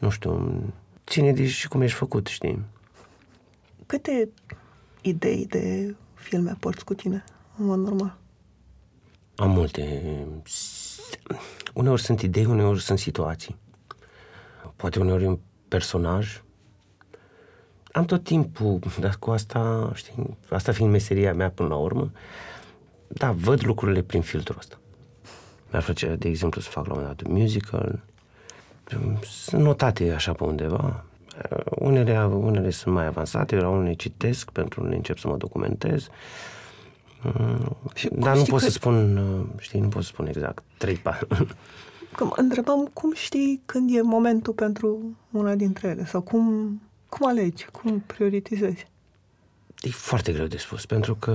nu 0.00 0.10
știu, 0.10 0.62
ține 1.08 1.32
de 1.32 1.46
și 1.46 1.68
cum 1.68 1.80
ești 1.80 1.96
făcut, 1.96 2.26
știi? 2.26 2.64
Câte 3.86 4.28
idei 5.00 5.46
de 5.46 5.94
filme 6.14 6.56
porți 6.60 6.84
cu 6.84 6.94
tine, 6.94 7.24
în 7.56 7.64
mod 7.64 7.78
normal? 7.78 8.16
Am 9.36 9.50
multe 9.50 10.02
uneori 11.74 12.02
sunt 12.02 12.20
idei, 12.20 12.44
uneori 12.44 12.80
sunt 12.80 12.98
situații. 12.98 13.56
Poate 14.76 14.98
uneori 14.98 15.24
un 15.24 15.38
personaj. 15.68 16.42
Am 17.92 18.04
tot 18.04 18.24
timpul, 18.24 18.80
dar 19.00 19.16
cu 19.18 19.30
asta, 19.30 19.90
știi, 19.94 20.36
asta 20.50 20.72
fiind 20.72 20.90
meseria 20.90 21.34
mea 21.34 21.50
până 21.50 21.68
la 21.68 21.76
urmă, 21.76 22.12
da, 23.08 23.32
văd 23.32 23.64
lucrurile 23.64 24.02
prin 24.02 24.22
filtrul 24.22 24.58
ăsta. 24.58 24.78
Mi-ar 25.70 25.82
face, 25.82 26.14
de 26.14 26.28
exemplu, 26.28 26.60
să 26.60 26.70
fac 26.70 26.86
la 26.86 26.92
un 26.92 26.98
moment 26.98 27.16
dat 27.16 27.28
un 27.28 27.40
musical. 27.40 28.04
Sunt 29.22 29.62
notate 29.62 30.12
așa 30.12 30.32
pe 30.32 30.44
undeva. 30.44 31.04
Unele, 31.64 32.24
unele 32.24 32.70
sunt 32.70 32.94
mai 32.94 33.06
avansate, 33.06 33.56
la 33.56 33.68
unele 33.68 33.94
citesc, 33.94 34.50
pentru 34.50 34.80
unele 34.80 34.96
încep 34.96 35.18
să 35.18 35.28
mă 35.28 35.36
documentez. 35.36 36.08
Și 37.94 38.08
Dar 38.12 38.36
nu 38.36 38.42
pot 38.42 38.58
că... 38.58 38.64
să 38.64 38.70
spun, 38.70 39.16
uh, 39.16 39.60
știi, 39.60 39.80
nu 39.80 39.88
pot 39.88 40.02
să 40.02 40.08
spun 40.08 40.26
exact, 40.26 40.62
3 40.78 41.02
Că 42.16 42.24
mă 42.24 42.32
întrebam 42.36 42.90
cum 42.92 43.12
știi 43.14 43.62
când 43.64 43.96
e 43.96 44.00
momentul 44.00 44.52
pentru 44.52 45.16
una 45.30 45.54
dintre 45.54 45.88
ele 45.88 46.06
sau 46.06 46.20
cum, 46.20 46.42
cum 47.08 47.26
alegi, 47.26 47.66
cum 47.72 48.00
prioritizezi? 48.06 48.86
E 49.80 49.90
foarte 49.90 50.32
greu 50.32 50.46
de 50.46 50.56
spus, 50.56 50.86
pentru 50.86 51.14
că, 51.14 51.32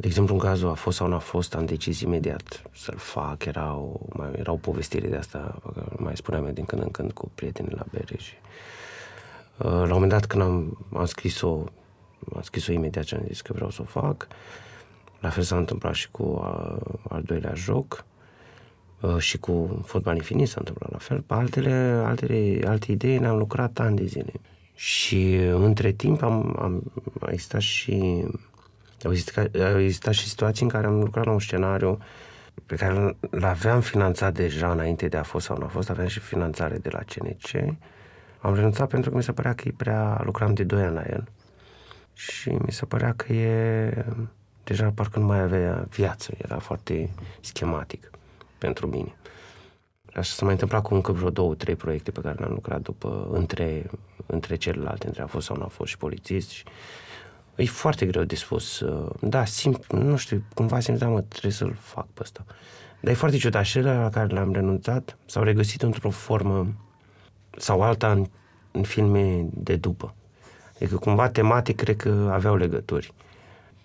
de 0.00 0.06
exemplu, 0.06 0.34
în 0.34 0.40
cazul 0.40 0.70
a 0.70 0.74
fost 0.74 0.96
sau 0.96 1.06
nu 1.06 1.14
a 1.14 1.18
fost, 1.18 1.54
am 1.54 1.64
decis 1.64 2.00
imediat 2.00 2.62
să-l 2.74 2.96
fac. 2.96 3.44
Era 3.44 3.74
o, 3.74 4.00
mai, 4.16 4.30
era 4.36 4.52
o 4.52 4.56
povestire 4.56 5.08
de 5.08 5.16
asta, 5.16 5.58
mai 5.96 6.16
spuneam 6.16 6.44
eu 6.44 6.52
din 6.52 6.64
când 6.64 6.82
în 6.82 6.90
când 6.90 7.12
cu 7.12 7.30
prietenii 7.34 7.74
la 7.74 7.84
bere 7.90 8.16
și 8.18 8.34
uh, 9.56 9.66
la 9.66 9.80
un 9.80 9.88
moment 9.88 10.10
dat 10.10 10.26
când 10.26 10.42
am, 10.42 10.78
am 10.92 11.04
scris-o 11.04 11.64
am 12.34 12.42
scris-o 12.42 12.72
imediat 12.72 13.04
ce 13.04 13.14
am 13.14 13.24
zis 13.26 13.40
că 13.40 13.52
vreau 13.52 13.70
să 13.70 13.82
o 13.82 13.84
fac. 13.84 14.28
La 15.20 15.28
fel 15.28 15.42
s-a 15.42 15.56
întâmplat 15.56 15.94
și 15.94 16.10
cu 16.10 16.40
a, 16.42 16.78
al 17.08 17.22
doilea 17.22 17.54
joc 17.54 18.04
a, 19.00 19.18
și 19.18 19.38
cu 19.38 19.82
fotbal 19.84 20.16
infinit 20.16 20.48
s-a 20.48 20.56
întâmplat 20.58 20.90
la 20.90 20.98
fel. 20.98 21.20
Pe 21.20 21.34
altele, 21.34 22.02
altele, 22.04 22.60
alte 22.66 22.92
idei 22.92 23.18
ne-am 23.18 23.36
lucrat 23.36 23.78
ani 23.78 23.96
de 23.96 24.04
zile. 24.04 24.32
Și 24.74 25.34
între 25.54 25.92
timp 25.92 26.22
am, 26.22 26.56
am 26.58 26.92
a 27.20 27.30
existat 27.30 27.60
și 27.60 28.24
au 29.04 29.10
existat, 29.10 29.56
au 29.56 29.80
existat 29.80 30.14
și 30.14 30.28
situații 30.28 30.62
în 30.62 30.70
care 30.70 30.86
am 30.86 30.98
lucrat 30.98 31.24
la 31.24 31.32
un 31.32 31.40
scenariu 31.40 31.98
pe 32.66 32.76
care 32.76 33.16
l-aveam 33.30 33.80
finanțat 33.80 34.34
deja 34.34 34.70
înainte 34.70 35.08
de 35.08 35.16
a 35.16 35.22
fost 35.22 35.46
sau 35.46 35.56
nu 35.58 35.64
a 35.64 35.68
fost, 35.68 35.90
aveam 35.90 36.06
și 36.06 36.20
finanțare 36.20 36.76
de 36.76 36.88
la 36.92 36.98
CNC. 36.98 37.76
Am 38.38 38.54
renunțat 38.54 38.88
pentru 38.88 39.10
că 39.10 39.16
mi 39.16 39.22
se 39.22 39.32
părea 39.32 39.54
că 39.54 39.62
e 39.66 39.74
prea, 39.76 40.20
lucram 40.24 40.54
de 40.54 40.64
2 40.64 40.82
ani 40.82 40.94
la 40.94 41.02
el 41.10 41.28
și 42.14 42.48
mi 42.48 42.72
se 42.72 42.84
părea 42.84 43.12
că 43.12 43.32
e 43.32 44.04
deja 44.64 44.92
parcă 44.94 45.18
nu 45.18 45.24
mai 45.24 45.40
avea 45.40 45.86
viață, 45.90 46.32
era 46.36 46.58
foarte 46.58 47.10
schematic 47.40 48.10
pentru 48.58 48.86
mine. 48.86 49.14
Așa 50.14 50.32
s-a 50.34 50.44
mai 50.44 50.52
întâmplat 50.52 50.82
cu 50.82 50.94
încă 50.94 51.12
vreo 51.12 51.30
două, 51.30 51.54
trei 51.54 51.76
proiecte 51.76 52.10
pe 52.10 52.20
care 52.20 52.36
le-am 52.38 52.52
lucrat 52.52 52.80
după, 52.80 53.28
între, 53.32 53.90
între 54.26 54.56
celelalte, 54.56 55.06
între 55.06 55.22
a 55.22 55.26
fost 55.26 55.46
sau 55.46 55.56
nu 55.56 55.62
a 55.62 55.66
fost 55.66 55.90
și 55.90 55.96
polițist 55.96 56.48
și 56.50 56.64
e 57.56 57.64
foarte 57.64 58.06
greu 58.06 58.22
de 58.24 58.34
spus. 58.34 58.80
Uh, 58.80 59.10
da, 59.20 59.44
simt, 59.44 59.92
nu 59.92 60.16
știu, 60.16 60.42
cumva 60.54 60.80
simt, 60.80 60.98
da, 60.98 61.08
mă, 61.08 61.20
trebuie 61.20 61.52
să-l 61.52 61.76
fac 61.80 62.06
pe 62.06 62.20
ăsta. 62.22 62.44
Dar 63.00 63.12
e 63.12 63.16
foarte 63.16 63.36
ciudat. 63.36 63.64
Și 63.64 63.80
la 63.80 64.08
care 64.10 64.26
le-am 64.26 64.52
renunțat 64.52 65.16
s-au 65.26 65.42
regăsit 65.42 65.82
într-o 65.82 66.10
formă 66.10 66.66
sau 67.58 67.82
alta 67.82 68.10
în, 68.10 68.26
în 68.70 68.82
filme 68.82 69.46
de 69.50 69.76
după. 69.76 70.14
Adică 70.74 70.96
cumva 70.96 71.28
tematic 71.28 71.76
cred 71.76 71.96
că 71.96 72.30
aveau 72.32 72.56
legături. 72.56 73.12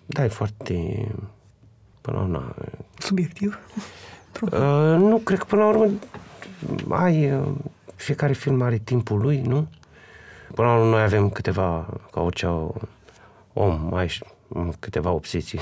Da, 0.06 0.24
e 0.24 0.28
foarte... 0.28 1.08
Până 2.00 2.16
la 2.16 2.22
urmă... 2.22 2.54
Subiectiv? 2.98 3.58
Uh, 4.42 4.50
nu, 4.98 5.20
cred 5.24 5.38
că 5.38 5.44
până 5.44 5.62
la 5.62 5.68
urmă 5.68 5.90
ai... 6.88 7.32
Uh, 7.32 7.48
fiecare 7.94 8.32
film 8.32 8.62
are 8.62 8.78
timpul 8.78 9.20
lui, 9.20 9.40
nu? 9.40 9.68
Până 10.54 10.68
la 10.68 10.74
urmă 10.74 10.90
noi 10.90 11.02
avem 11.02 11.30
câteva, 11.30 11.86
ca 12.10 12.20
orice 12.20 12.46
om, 13.58 13.88
mai 13.90 14.18
câteva 14.78 15.10
obsesii. 15.10 15.60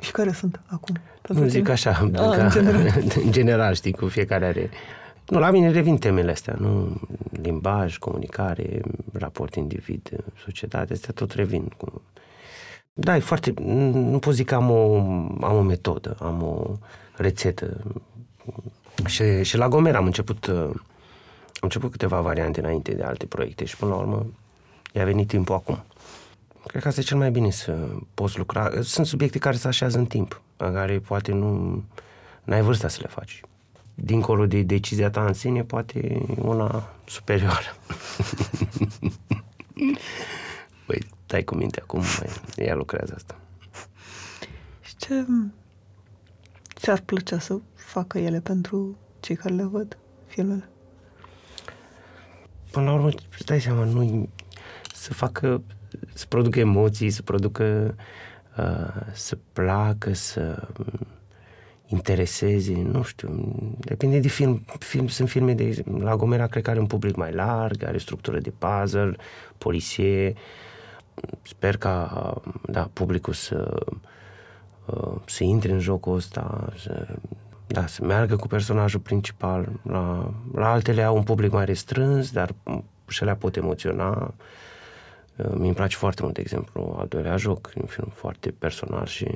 Și 0.00 0.10
care 0.10 0.32
sunt 0.32 0.60
acum? 0.66 0.96
Nu 1.28 1.46
zic 1.46 1.68
așa, 1.68 1.90
A, 1.90 2.10
ca, 2.10 2.44
în, 2.44 2.50
general. 2.50 3.02
în 3.24 3.32
general, 3.32 3.74
știi, 3.74 3.92
cu 3.92 4.06
fiecare 4.06 4.46
are... 4.46 4.70
Nu, 5.28 5.38
la 5.38 5.50
mine 5.50 5.70
revin 5.70 5.98
temele 5.98 6.30
astea, 6.30 6.56
nu? 6.58 7.00
Limbaj, 7.42 7.98
comunicare, 7.98 8.80
raport 9.12 9.54
individ, 9.54 10.24
societate, 10.44 10.92
astea 10.92 11.12
tot 11.14 11.32
revin. 11.32 11.72
Cu... 11.76 12.02
Da, 12.92 13.16
e 13.16 13.20
foarte... 13.20 13.54
Nu 13.92 14.18
pot 14.18 14.34
zic 14.34 14.46
că 14.46 14.54
am 14.54 14.70
o, 14.70 14.96
am 15.46 15.56
o 15.56 15.62
metodă, 15.62 16.16
am 16.20 16.42
o 16.42 16.76
rețetă. 17.16 17.80
Și, 19.06 19.42
și 19.42 19.56
la 19.56 19.68
Gomer 19.68 19.96
am 19.96 20.04
început, 20.04 20.48
am 20.48 20.82
început 21.60 21.90
câteva 21.90 22.20
variante 22.20 22.60
înainte 22.60 22.94
de 22.94 23.02
alte 23.02 23.26
proiecte 23.26 23.64
și 23.64 23.76
până 23.76 23.90
la 23.90 23.96
urmă 23.96 24.26
i-a 24.96 25.04
venit 25.04 25.28
timpul 25.28 25.54
acum. 25.54 25.84
Cred 26.66 26.82
că 26.82 26.88
asta 26.88 27.00
e 27.00 27.04
cel 27.04 27.16
mai 27.16 27.30
bine 27.30 27.50
să 27.50 27.88
poți 28.14 28.38
lucra. 28.38 28.70
Sunt 28.82 29.06
subiecte 29.06 29.38
care 29.38 29.56
se 29.56 29.68
așează 29.68 29.98
în 29.98 30.06
timp, 30.06 30.40
în 30.56 30.72
care 30.72 30.98
poate 30.98 31.32
nu 31.32 31.84
ai 32.48 32.62
vârsta 32.62 32.88
să 32.88 32.98
le 33.00 33.08
faci. 33.08 33.40
Dincolo 33.94 34.46
de 34.46 34.62
decizia 34.62 35.10
ta 35.10 35.26
în 35.26 35.32
sine, 35.32 35.62
poate 35.64 36.22
una 36.38 36.88
superioară. 37.04 37.76
Păi, 40.86 41.06
stai 41.24 41.44
cu 41.44 41.54
minte 41.54 41.80
acum, 41.80 42.00
mai, 42.00 42.66
ea 42.66 42.74
lucrează 42.74 43.12
asta. 43.16 43.38
Și 44.80 44.96
ce 44.96 45.26
ți-ar 46.74 47.00
plăcea 47.00 47.38
să 47.38 47.58
facă 47.74 48.18
ele 48.18 48.40
pentru 48.40 48.96
cei 49.20 49.36
care 49.36 49.54
le 49.54 49.64
văd, 49.64 49.98
filmele? 50.26 50.68
Până 52.70 52.84
la 52.86 52.92
urmă, 52.92 53.08
stai 53.38 53.60
seama, 53.60 53.84
nu 53.84 54.28
să 55.06 55.14
facă, 55.14 55.62
să 56.12 56.26
producă 56.28 56.58
emoții, 56.58 57.10
să 57.10 57.22
producă, 57.22 57.94
uh, 58.58 59.02
să 59.12 59.38
placă, 59.52 60.12
să 60.12 60.68
intereseze, 61.86 62.82
nu 62.82 63.02
știu, 63.02 63.54
depinde 63.78 64.18
de 64.18 64.28
film. 64.28 64.64
film 64.78 65.06
sunt 65.06 65.28
filme 65.28 65.54
de, 65.54 65.84
la 65.98 66.16
Gomera 66.16 66.46
cred 66.46 66.62
că 66.62 66.70
are 66.70 66.78
un 66.78 66.86
public 66.86 67.16
mai 67.16 67.32
larg, 67.32 67.84
are 67.84 67.98
structură 67.98 68.38
de 68.38 68.52
puzzle, 68.58 69.16
poliție, 69.58 70.34
sper 71.42 71.76
ca, 71.76 72.34
da, 72.64 72.90
publicul 72.92 73.32
să, 73.32 73.86
uh, 74.86 75.20
să 75.26 75.44
intre 75.44 75.72
în 75.72 75.80
jocul 75.80 76.14
ăsta, 76.14 76.72
să, 76.78 77.06
da, 77.66 77.86
să 77.86 78.04
meargă 78.04 78.36
cu 78.36 78.46
personajul 78.46 79.00
principal. 79.00 79.68
La, 79.82 80.34
la 80.54 80.70
altele 80.70 81.02
au 81.02 81.16
un 81.16 81.22
public 81.22 81.52
mai 81.52 81.64
restrâns, 81.64 82.30
dar 82.30 82.54
și 83.08 83.24
le 83.24 83.34
pot 83.34 83.56
emoționa. 83.56 84.34
Uh, 85.36 85.54
mi-mi 85.54 85.74
place 85.74 85.96
foarte 85.96 86.22
mult, 86.22 86.34
de 86.34 86.40
exemplu, 86.40 86.96
al 86.98 87.06
doilea 87.06 87.36
joc, 87.36 87.70
un 87.80 87.86
film 87.86 88.08
foarte 88.14 88.50
personal 88.50 89.06
și 89.06 89.28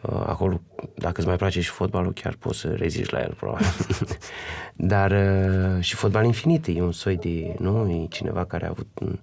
uh, 0.00 0.22
acolo, 0.26 0.60
dacă 0.94 1.14
îți 1.16 1.26
mai 1.26 1.36
place 1.36 1.60
și 1.60 1.70
fotbalul, 1.70 2.12
chiar 2.12 2.36
poți 2.38 2.58
să 2.58 2.68
reziști 2.68 3.12
la 3.12 3.20
el, 3.20 3.34
probabil. 3.34 3.66
Dar 4.92 5.10
uh, 5.10 5.82
și 5.82 5.94
fotbal 5.94 6.24
infinit 6.24 6.66
e 6.66 6.82
un 6.82 6.92
soi 6.92 7.16
de, 7.16 7.54
nu, 7.58 7.90
e 7.90 8.06
cineva 8.06 8.44
care 8.44 8.66
a 8.66 8.68
avut 8.68 8.88
un, 9.00 9.18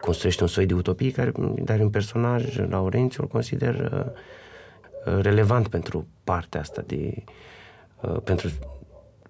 construiește 0.00 0.42
un 0.42 0.48
soi 0.48 0.66
de 0.66 0.74
utopie, 0.74 1.10
care, 1.10 1.32
dar 1.62 1.80
un 1.80 1.90
personaj, 1.90 2.58
Laurențiu, 2.68 3.22
îl 3.22 3.28
consider 3.28 3.74
uh, 3.74 5.14
uh, 5.14 5.22
relevant 5.22 5.68
pentru 5.68 6.06
partea 6.24 6.60
asta 6.60 6.82
de, 6.86 7.24
uh, 8.00 8.16
pentru 8.24 8.50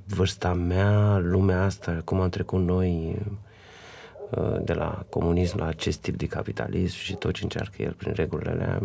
vârsta 0.07 0.53
mea, 0.53 1.19
lumea 1.19 1.63
asta, 1.63 2.01
cum 2.05 2.21
am 2.21 2.29
trecut 2.29 2.61
noi, 2.61 3.17
Uh, 3.19 3.47
de 4.61 4.73
la 4.73 5.05
comunism 5.09 5.59
la 5.59 5.67
acest 5.67 5.99
tip 5.99 6.17
de 6.17 6.27
capitalism 6.27 6.97
și 6.97 7.15
tot 7.15 7.35
ce 7.35 7.43
încearcă 7.43 7.83
el 7.83 7.93
prin 7.93 8.13
regulile 8.13 8.51
alea, 8.51 8.81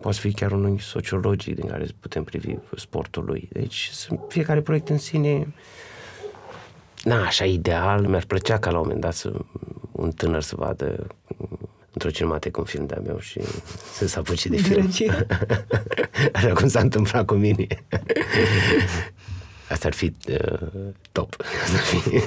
poate 0.00 0.18
fi 0.18 0.32
chiar 0.32 0.52
un 0.52 0.64
unghi 0.64 0.82
sociologic 0.82 1.54
din 1.54 1.66
care 1.66 1.86
putem 2.00 2.24
privi 2.24 2.56
sportul 2.76 3.24
lui. 3.24 3.48
Deci 3.52 3.90
fiecare 4.28 4.60
proiect 4.60 4.88
în 4.88 4.98
sine 4.98 5.46
na, 7.04 7.24
așa 7.24 7.44
ideal, 7.44 8.06
mi-ar 8.06 8.24
plăcea 8.24 8.58
ca 8.58 8.70
la 8.70 8.76
un 8.76 8.82
moment 8.82 9.00
dat 9.00 9.14
să, 9.14 9.32
un 9.92 10.10
tânăr 10.10 10.42
să 10.42 10.54
vadă 10.56 11.06
într-o 11.92 12.10
cinematecă 12.10 12.60
un 12.60 12.66
film 12.66 12.86
de-a 12.86 13.00
meu 13.04 13.18
și 13.18 13.40
să 13.92 14.06
se 14.06 14.18
apuce 14.18 14.48
de 14.48 14.56
film. 14.56 14.90
Așa 16.32 16.52
cum 16.52 16.68
s-a 16.68 16.80
întâmplat 16.80 17.24
cu 17.24 17.34
mine. 17.34 17.66
Asta 19.68 19.86
ar 19.86 19.94
fi 19.94 20.14
uh, 20.28 20.68
top. 21.12 21.36
Asta 21.62 21.76
ar 21.76 21.82
fi. 21.82 22.20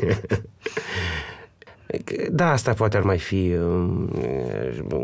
Da, 2.29 2.51
asta 2.51 2.73
poate 2.73 2.97
ar 2.97 3.03
mai 3.03 3.19
fi. 3.19 3.53
Um, 3.53 4.09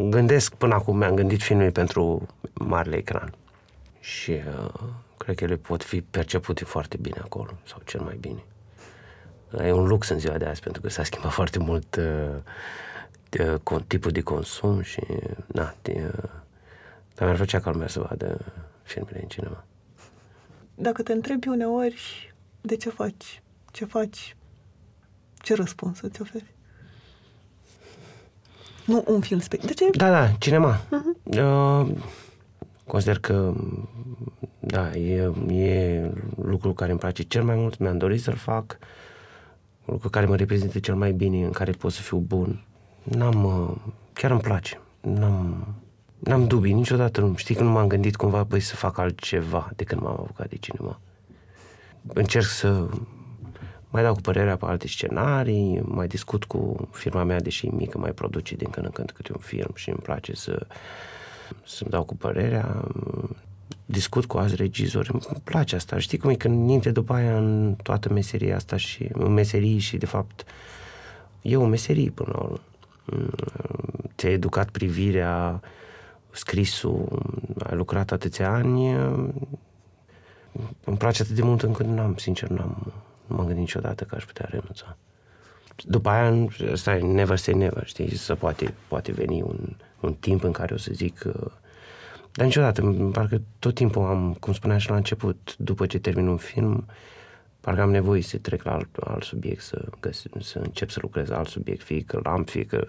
gândesc, 0.09 0.53
până 0.53 0.73
acum 0.73 0.97
mi-am 0.97 1.15
gândit 1.15 1.41
filme 1.41 1.69
pentru 1.69 2.27
marele 2.53 2.95
ecran. 2.95 3.33
Și 3.99 4.31
uh, 4.31 4.73
cred 5.17 5.35
că 5.35 5.43
ele 5.43 5.55
pot 5.55 5.83
fi 5.83 6.01
percepute 6.01 6.63
foarte 6.63 6.97
bine 6.97 7.17
acolo, 7.23 7.51
sau 7.63 7.81
cel 7.85 8.01
mai 8.01 8.17
bine. 8.19 8.43
E 9.65 9.71
un 9.71 9.87
lux 9.87 10.09
în 10.09 10.19
ziua 10.19 10.37
de 10.37 10.45
azi, 10.45 10.61
pentru 10.61 10.81
că 10.81 10.89
s-a 10.89 11.03
schimbat 11.03 11.31
foarte 11.31 11.59
mult 11.59 11.95
uh, 11.95 12.35
de, 13.29 13.59
tipul 13.87 14.11
de 14.11 14.21
consum 14.21 14.81
și, 14.81 15.01
na, 15.45 15.75
de, 15.81 15.93
uh, 16.05 16.29
dar 17.15 17.25
mi-ar 17.25 17.35
plăcea 17.35 17.59
ca 17.59 17.71
lumea 17.71 17.87
să 17.87 17.99
vadă 17.99 18.53
filmele 18.83 19.19
în 19.21 19.27
cinema. 19.27 19.65
Dacă 20.75 21.03
te 21.03 21.13
întrebi 21.13 21.47
uneori 21.47 22.33
de 22.61 22.75
ce 22.75 22.89
faci, 22.89 23.41
ce 23.71 23.85
faci, 23.85 24.35
ce 25.37 25.55
răspuns 25.55 26.01
îți 26.01 26.21
oferi? 26.21 26.52
Nu 28.85 29.03
un 29.07 29.21
film 29.21 29.39
special. 29.39 29.67
De 29.67 29.73
ce? 29.73 29.89
Da, 29.93 30.09
da, 30.09 30.31
cinema. 30.39 30.79
Uh-huh. 30.79 31.39
Uh, 31.39 31.87
consider 32.87 33.19
că 33.19 33.53
da, 34.59 34.95
e, 34.95 35.31
e 35.47 36.11
lucrul 36.41 36.73
care 36.73 36.91
îmi 36.91 36.99
place 36.99 37.23
cel 37.23 37.43
mai 37.43 37.55
mult, 37.55 37.77
mi-am 37.77 37.97
dorit 37.97 38.21
să-l 38.21 38.35
fac, 38.35 38.77
lucru 39.85 40.09
care 40.09 40.25
mă 40.25 40.35
reprezintă 40.35 40.79
cel 40.79 40.95
mai 40.95 41.11
bine, 41.11 41.45
în 41.45 41.51
care 41.51 41.71
pot 41.71 41.91
să 41.91 42.01
fiu 42.01 42.17
bun. 42.17 42.65
N-am, 43.03 43.43
uh, 43.43 43.91
chiar 44.13 44.31
îmi 44.31 44.39
place. 44.39 44.79
N-am, 45.01 45.67
n-am 46.19 46.47
dubii, 46.47 46.73
niciodată 46.73 47.21
nu. 47.21 47.35
Știi 47.35 47.55
că 47.55 47.63
nu 47.63 47.69
m-am 47.69 47.87
gândit 47.87 48.15
cumva, 48.15 48.43
băi, 48.43 48.59
să 48.59 48.75
fac 48.75 48.97
altceva 48.97 49.69
de 49.75 49.83
când 49.83 50.01
m-am 50.01 50.11
apucat 50.11 50.49
de 50.49 50.55
cinema. 50.55 50.99
Încerc 52.07 52.45
să 52.45 52.87
mai 53.93 54.03
dau 54.03 54.13
cu 54.13 54.21
părerea 54.21 54.55
pe 54.57 54.65
alte 54.65 54.87
scenarii, 54.87 55.81
mai 55.85 56.07
discut 56.07 56.43
cu 56.43 56.89
firma 56.91 57.23
mea, 57.23 57.39
deși 57.39 57.67
e 57.67 57.71
mică, 57.71 57.97
mai 57.97 58.11
produce 58.11 58.55
din 58.55 58.69
când 58.69 58.85
în 58.85 58.91
când 58.91 59.11
câte 59.11 59.31
un 59.31 59.39
film 59.39 59.71
și 59.75 59.89
îmi 59.89 59.99
place 60.03 60.35
să, 60.35 60.67
să-mi 61.65 61.89
dau 61.89 62.03
cu 62.03 62.15
părerea. 62.15 62.85
Discut 63.85 64.25
cu 64.25 64.37
alți 64.37 64.55
regizori, 64.55 65.09
îmi 65.11 65.41
place 65.43 65.75
asta. 65.75 65.99
Știi 65.99 66.17
cum 66.17 66.29
e 66.29 66.35
când 66.35 66.69
intri 66.69 66.91
după 66.91 67.13
aia 67.13 67.37
în 67.37 67.75
toată 67.83 68.13
meseria 68.13 68.55
asta 68.55 68.77
și 68.77 69.09
în 69.11 69.33
meserii 69.33 69.77
și 69.77 69.97
de 69.97 70.05
fapt 70.05 70.43
e 71.41 71.57
o 71.57 71.65
meserie 71.65 72.09
până 72.09 72.29
la 72.31 72.39
urmă. 72.43 72.59
Ți-ai 74.17 74.33
educat 74.33 74.69
privirea, 74.69 75.61
scrisul, 76.31 77.21
ai 77.63 77.75
lucrat 77.75 78.11
atâția 78.11 78.51
ani, 78.51 78.93
îmi 80.83 80.97
place 80.97 81.21
atât 81.21 81.35
de 81.35 81.43
mult 81.43 81.61
încât 81.61 81.85
n-am, 81.85 82.15
sincer, 82.15 82.49
n-am, 82.49 82.93
nu 83.27 83.35
m-am 83.35 83.45
gândit 83.45 83.63
niciodată 83.63 84.03
că 84.03 84.15
aș 84.15 84.25
putea 84.25 84.47
renunța. 84.49 84.97
După 85.85 86.09
aia, 86.09 86.47
stai, 86.73 87.01
never 87.01 87.37
say 87.37 87.53
never, 87.53 87.85
știi, 87.85 88.15
să 88.15 88.35
poate, 88.35 88.73
poate 88.87 89.11
veni 89.11 89.41
un, 89.41 89.75
un 89.99 90.13
timp 90.13 90.43
în 90.43 90.51
care 90.51 90.73
o 90.73 90.77
să 90.77 90.89
zic 90.93 91.23
uh, 91.25 91.51
dar 92.33 92.45
niciodată, 92.45 92.81
parcă 93.11 93.41
tot 93.59 93.73
timpul 93.73 94.05
am, 94.05 94.33
cum 94.39 94.53
spuneam 94.53 94.79
și 94.79 94.89
la 94.89 94.95
început, 94.95 95.55
după 95.57 95.85
ce 95.85 95.99
termin 95.99 96.27
un 96.27 96.37
film, 96.37 96.85
parcă 97.59 97.81
am 97.81 97.91
nevoie 97.91 98.21
să 98.21 98.37
trec 98.37 98.63
la 98.63 98.73
alt, 98.73 98.95
alt 98.95 99.23
subiect, 99.23 99.61
să, 99.61 99.85
găs, 99.99 100.23
să 100.39 100.59
încep 100.59 100.89
să 100.89 100.99
lucrez 101.01 101.27
la 101.27 101.37
alt 101.37 101.47
subiect, 101.47 101.83
fie 101.83 102.01
că 102.01 102.19
am, 102.23 102.43
fie 102.43 102.65
că 102.65 102.87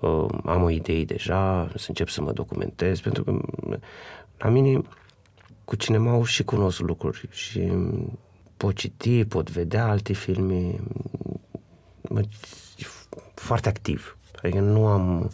uh, 0.00 0.26
am 0.44 0.62
o 0.62 0.70
idee 0.70 1.04
deja, 1.04 1.70
să 1.74 1.84
încep 1.88 2.08
să 2.08 2.22
mă 2.22 2.32
documentez, 2.32 3.00
pentru 3.00 3.24
că 3.24 3.40
la 4.38 4.48
mine 4.48 4.80
cu 5.64 5.76
cinema 5.76 6.24
și 6.24 6.44
cunosc 6.44 6.80
lucruri 6.80 7.28
și 7.30 7.72
pot 8.56 8.74
citi, 8.74 9.24
pot 9.24 9.50
vedea 9.50 9.86
alte 9.86 10.12
filme, 10.12 10.74
mă, 12.08 12.22
foarte 13.34 13.68
activ. 13.68 14.16
Adică 14.42 14.60
nu 14.60 14.86
am, 14.86 15.30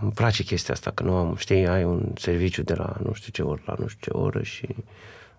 îmi 0.00 0.12
place 0.12 0.42
chestia 0.42 0.74
asta, 0.74 0.90
că 0.90 1.02
nu 1.02 1.14
am, 1.14 1.36
știi, 1.36 1.66
ai 1.66 1.84
un 1.84 2.12
serviciu 2.16 2.62
de 2.62 2.74
la 2.74 2.96
nu 3.02 3.12
știu 3.12 3.30
ce 3.32 3.42
oră 3.42 3.62
la 3.66 3.74
nu 3.78 3.86
știu 3.86 4.12
ce 4.12 4.18
oră 4.18 4.42
și 4.42 4.68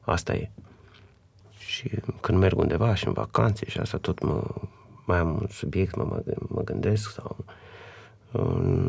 asta 0.01 0.33
e. 0.33 0.49
Și 1.57 1.91
când 2.21 2.37
merg 2.37 2.57
undeva 2.57 2.95
și 2.95 3.07
în 3.07 3.13
vacanțe 3.13 3.69
și 3.69 3.79
asta 3.79 3.97
tot 3.97 4.23
mă, 4.23 4.43
mai 5.05 5.17
am 5.17 5.29
un 5.29 5.47
subiect, 5.49 5.95
mă, 5.95 6.03
mă, 6.03 6.23
mă 6.47 6.61
gândesc 6.61 7.11
sau 7.11 7.45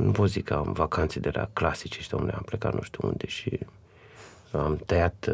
nu 0.02 0.10
pot 0.10 0.28
zic 0.28 0.44
că 0.44 0.54
am 0.54 0.72
vacanțe 0.72 1.20
de 1.20 1.30
la 1.32 1.48
clasice 1.52 2.00
și 2.00 2.08
domnule, 2.08 2.32
am 2.32 2.42
plecat 2.42 2.74
nu 2.74 2.82
știu 2.82 3.08
unde 3.08 3.26
și 3.26 3.58
am 4.52 4.76
tăiat, 4.86 5.28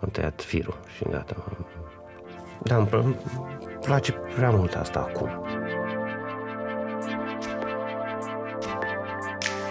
am 0.00 0.08
tăiat 0.08 0.42
firul 0.42 0.78
și 0.96 1.04
gata. 1.04 1.66
Da, 2.62 2.76
îmi 2.76 3.16
place 3.80 4.12
prea 4.12 4.50
mult 4.50 4.74
asta 4.74 4.98
acum. 4.98 5.28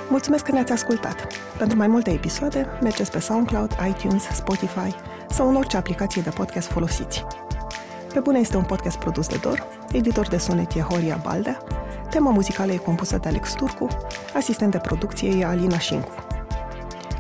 Mulțumesc 0.10 0.44
că 0.44 0.52
ne-ați 0.52 0.72
ascultat! 0.72 1.28
Pentru 1.58 1.78
mai 1.78 1.88
multe 1.88 2.12
episoade, 2.12 2.68
mergeți 2.82 3.12
pe 3.12 3.20
SoundCloud, 3.20 3.76
iTunes, 3.88 4.24
Spotify 4.24 4.96
sau 5.30 5.50
în 5.50 5.56
orice 5.56 5.78
aplicație 5.78 6.22
de 6.22 6.30
podcast 6.30 6.68
folosiți. 6.68 7.26
Pe 8.14 8.20
bune 8.20 8.40
este 8.40 8.58
un 8.58 8.64
podcast 8.64 8.98
produs 8.98 9.28
de 9.28 9.38
Dor, 9.42 9.68
editor 9.92 10.28
de 10.28 10.38
sunet 10.38 10.74
e 10.74 10.80
Horia 10.80 11.20
Baldea, 11.24 11.58
tema 12.10 12.32
muzicală 12.32 12.72
e 12.72 12.78
compusă 12.78 13.18
de 13.18 13.28
Alex 13.28 13.54
Turcu, 13.54 13.88
asistent 14.34 14.72
de 14.72 14.78
producție 14.78 15.40
e 15.40 15.46
Alina 15.46 15.78
Șincu. 15.78 16.12